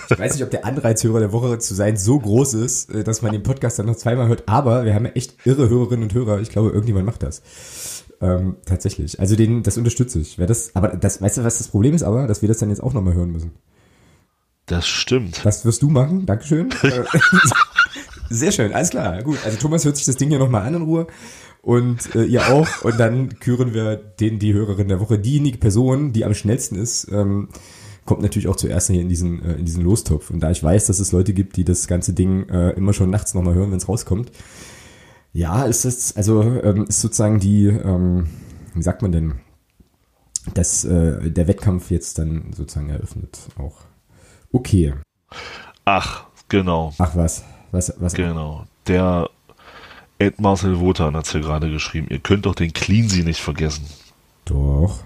[0.09, 3.21] Ich weiß nicht, ob der Anreizhörer der Woche zu sein so groß ist, äh, dass
[3.21, 6.13] man den Podcast dann noch zweimal hört, aber wir haben ja echt irre Hörerinnen und
[6.13, 6.41] Hörer.
[6.41, 7.41] Ich glaube, irgendjemand macht das.
[8.21, 9.19] Ähm, tatsächlich.
[9.19, 10.37] Also den, das unterstütze ich.
[10.37, 12.69] Wer das, aber das, weißt du, was das Problem ist aber, dass wir das dann
[12.69, 13.51] jetzt auch nochmal hören müssen.
[14.67, 15.43] Das stimmt.
[15.43, 16.25] Was wirst du machen?
[16.25, 16.69] Dankeschön.
[18.29, 19.21] Sehr schön, alles klar.
[19.23, 21.07] Gut, also Thomas hört sich das Ding hier nochmal an in Ruhe.
[21.61, 22.83] Und äh, ihr auch.
[22.83, 25.19] Und dann küren wir den, die Hörerin der Woche.
[25.19, 27.49] Diejenige Person, die am schnellsten ist, ähm,
[28.05, 30.29] kommt natürlich auch zuerst hier in diesen, äh, in diesen Lostopf.
[30.29, 33.09] Und da ich weiß, dass es Leute gibt, die das ganze Ding äh, immer schon
[33.09, 34.31] nachts nochmal hören, wenn es rauskommt.
[35.33, 38.27] Ja, ist das, also ähm, ist sozusagen die, ähm,
[38.73, 39.35] wie sagt man denn,
[40.53, 43.77] dass äh, der Wettkampf jetzt dann sozusagen eröffnet auch.
[44.51, 44.93] Okay.
[45.85, 48.13] Ach, genau, Ach was, was, was?
[48.13, 48.65] genau.
[48.87, 49.29] Der
[50.19, 52.07] Ed Marcel Wotan hat's hier gerade geschrieben.
[52.09, 53.85] Ihr könnt doch den Cleansy nicht vergessen.
[54.45, 54.99] Doch.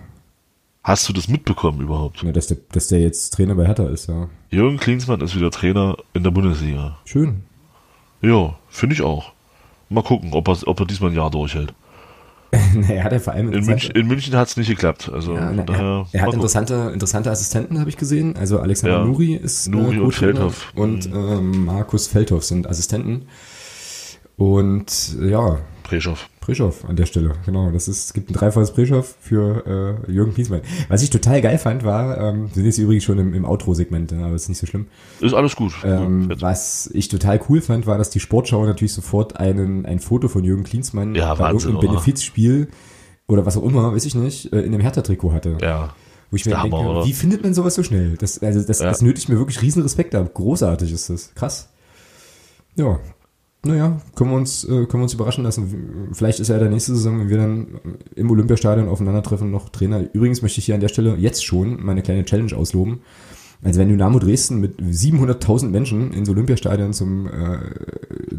[0.84, 2.22] Hast du das mitbekommen überhaupt?
[2.24, 4.30] Ja, dass, der, dass der jetzt Trainer bei Hertha ist, ja.
[4.50, 6.98] Jürgen Klinsmann ist wieder Trainer in der Bundesliga.
[7.06, 7.44] Schön.
[8.22, 9.35] Ja, finde ich auch.
[9.90, 11.74] Mal gucken, ob er, ob er diesmal ein Jahr durchhält.
[12.74, 15.12] naja, hat er vor allem In München, in München hat's nicht geklappt.
[15.12, 18.36] Also ja, na, daher, er, er hat interessante, interessante Assistenten, habe ich gesehen.
[18.38, 19.06] Also Alexander Ja.
[19.06, 20.74] Nuri ist Nuri und Co-Trainer Feldhoff.
[20.76, 23.26] Und ähm, Markus Feldhoff sind Assistenten.
[24.38, 26.30] Und ja, Preschow.
[26.46, 27.72] Preschow an der Stelle, genau.
[27.72, 30.62] Das ist, es gibt ein dreifaches Preschow für äh, Jürgen Klinsmann.
[30.90, 34.12] Was ich total geil fand, war, ähm, wir sind jetzt übrigens schon im, im Outro-Segment,
[34.12, 34.86] ja, aber ist nicht so schlimm.
[35.22, 35.74] Ist alles gut.
[35.84, 40.00] Ähm, Ja, was ich total cool fand, war, dass die Sportschau natürlich sofort einen, ein
[40.00, 41.88] Foto von Jürgen Klinsmann Ja, bei Wahnsinn, irgendeinem oder?
[42.02, 42.68] Benefizspiel
[43.28, 45.58] oder was auch immer, weiß ich nicht, äh, in dem Hertha-Trikot hatte.
[45.62, 45.94] ja.
[46.32, 48.18] Wo ich mir denke, Hammer, wie findet man sowas so schnell?
[48.18, 48.88] Das, also das, Ja.
[48.88, 50.34] das nötigt mir wirklich riesen Respekt ab.
[50.34, 51.34] Großartig ist das.
[51.36, 51.70] Krass.
[52.76, 53.00] Ja,
[53.66, 56.10] naja, können wir uns, äh, können wir uns überraschen lassen.
[56.14, 57.68] Vielleicht ist ja der nächste Saison, wenn wir dann
[58.16, 60.04] im Olympiastadion aufeinandertreffen, noch Trainer.
[60.14, 63.00] Übrigens möchte ich hier an der Stelle jetzt schon meine kleine Challenge ausloben.
[63.64, 67.60] Also wenn Dynamo Dresden mit 700.000 Menschen ins Olympiastadion zum, äh,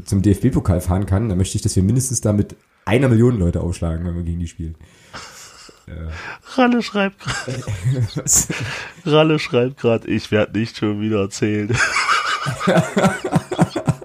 [0.04, 2.54] zum DFB-Pokal fahren kann, dann möchte ich, dass wir mindestens da mit
[2.84, 4.76] einer Million Leute aufschlagen, wenn wir gegen die spielen.
[6.56, 7.62] Ralle schreibt gerade.
[9.06, 11.76] Ralle schreibt gerade, ich werde nicht schon wieder erzählen.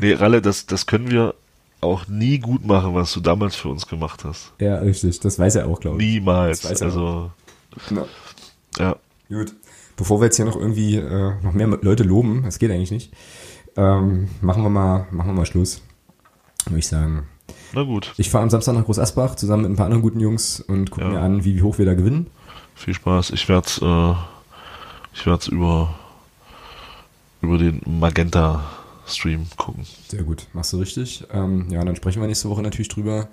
[0.00, 1.34] nee, Ralle, das, das können wir
[1.80, 4.52] auch nie gut machen, was du damals für uns gemacht hast.
[4.58, 5.20] Ja, richtig.
[5.20, 6.14] Das weiß er auch, glaube ich.
[6.14, 6.60] Niemals.
[6.62, 7.30] Das weiß er Also,
[7.90, 8.04] Na,
[8.78, 8.96] ja.
[9.28, 9.54] gut.
[9.96, 13.12] Bevor wir jetzt hier noch irgendwie äh, noch mehr Leute loben, das geht eigentlich nicht,
[13.76, 15.82] ähm, machen wir mal, machen wir mal Schluss.
[16.66, 17.28] Würde ich sagen.
[17.74, 20.20] Na gut, Ich fahre am Samstag nach Groß Asbach zusammen mit ein paar anderen guten
[20.20, 21.12] Jungs und gucke Ja.
[21.12, 22.28] mir an, wie, wie hoch wir da gewinnen.
[22.74, 23.30] viel Spaß.
[23.30, 24.14] Ich werde es äh,
[25.12, 25.94] ich werd's über,
[27.42, 27.80] über den
[29.04, 29.84] Magenta-Stream gucken.
[30.08, 31.24] Sehr gut, machst du richtig.
[31.32, 33.28] Ähm, ja, dann sprechen wir nächste Woche natürlich drüber.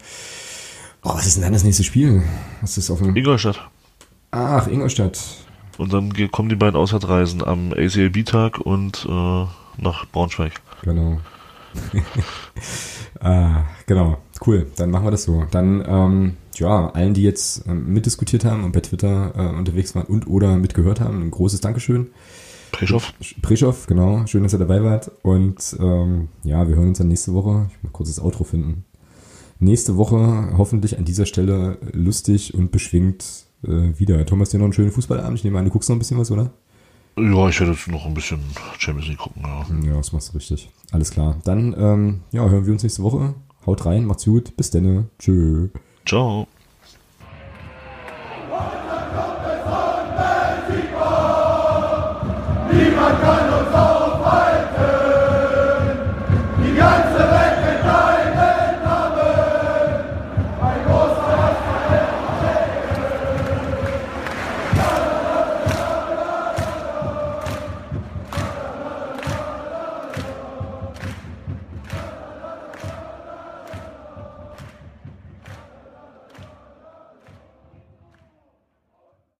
[1.04, 2.24] Oh, was ist denn dann das nächste Spiel?
[2.62, 3.16] Was ist auf dem...
[3.16, 3.70] Ingolstadt.
[4.32, 5.20] Ach, Ingolstadt.
[5.78, 9.46] Und dann kommen die beiden Auswärtsreisen am ACLB-Tag und äh,
[9.82, 10.54] nach Braunschweig.
[10.84, 11.20] Genau.
[13.20, 14.18] ah, genau.
[14.46, 14.68] Cool.
[14.76, 15.46] Dann machen wir das so.
[15.50, 20.06] Dann, ähm, ja, allen, die jetzt ähm, mitdiskutiert haben und bei Twitter äh, unterwegs waren
[20.06, 22.10] und oder mitgehört haben, ein großes Dankeschön.
[22.72, 23.14] Preschow.
[23.42, 24.26] Prischow, genau.
[24.28, 25.12] Schön, dass ihr dabei wart.
[25.24, 27.70] Und ähm, ja, wir hören uns dann nächste Woche.
[27.72, 28.86] Ich muss kurz das Outro finden.
[29.60, 34.26] Nächste Woche hoffentlich an dieser Stelle lustig und beschwingt äh, wieder.
[34.26, 35.38] Thomas, dir noch einen schönen Fußballabend.
[35.38, 36.52] Ich nehme an, du guckst noch ein bisschen was, oder?
[37.18, 38.40] Ja, ich werde jetzt noch ein bisschen
[38.80, 39.44] Champions League gucken.
[39.44, 39.66] Ja.
[39.90, 40.70] Ja, das machst du richtig.
[40.92, 41.38] Alles klar.
[41.44, 43.36] Dann, ähm, ja, hören wir uns nächste Woche.
[43.66, 44.56] Haut rein, macht's gut.
[44.58, 45.06] Bis denne.
[45.20, 45.68] Tschö.
[46.06, 46.48] Ciao.
[52.74, 53.51] Niemand kann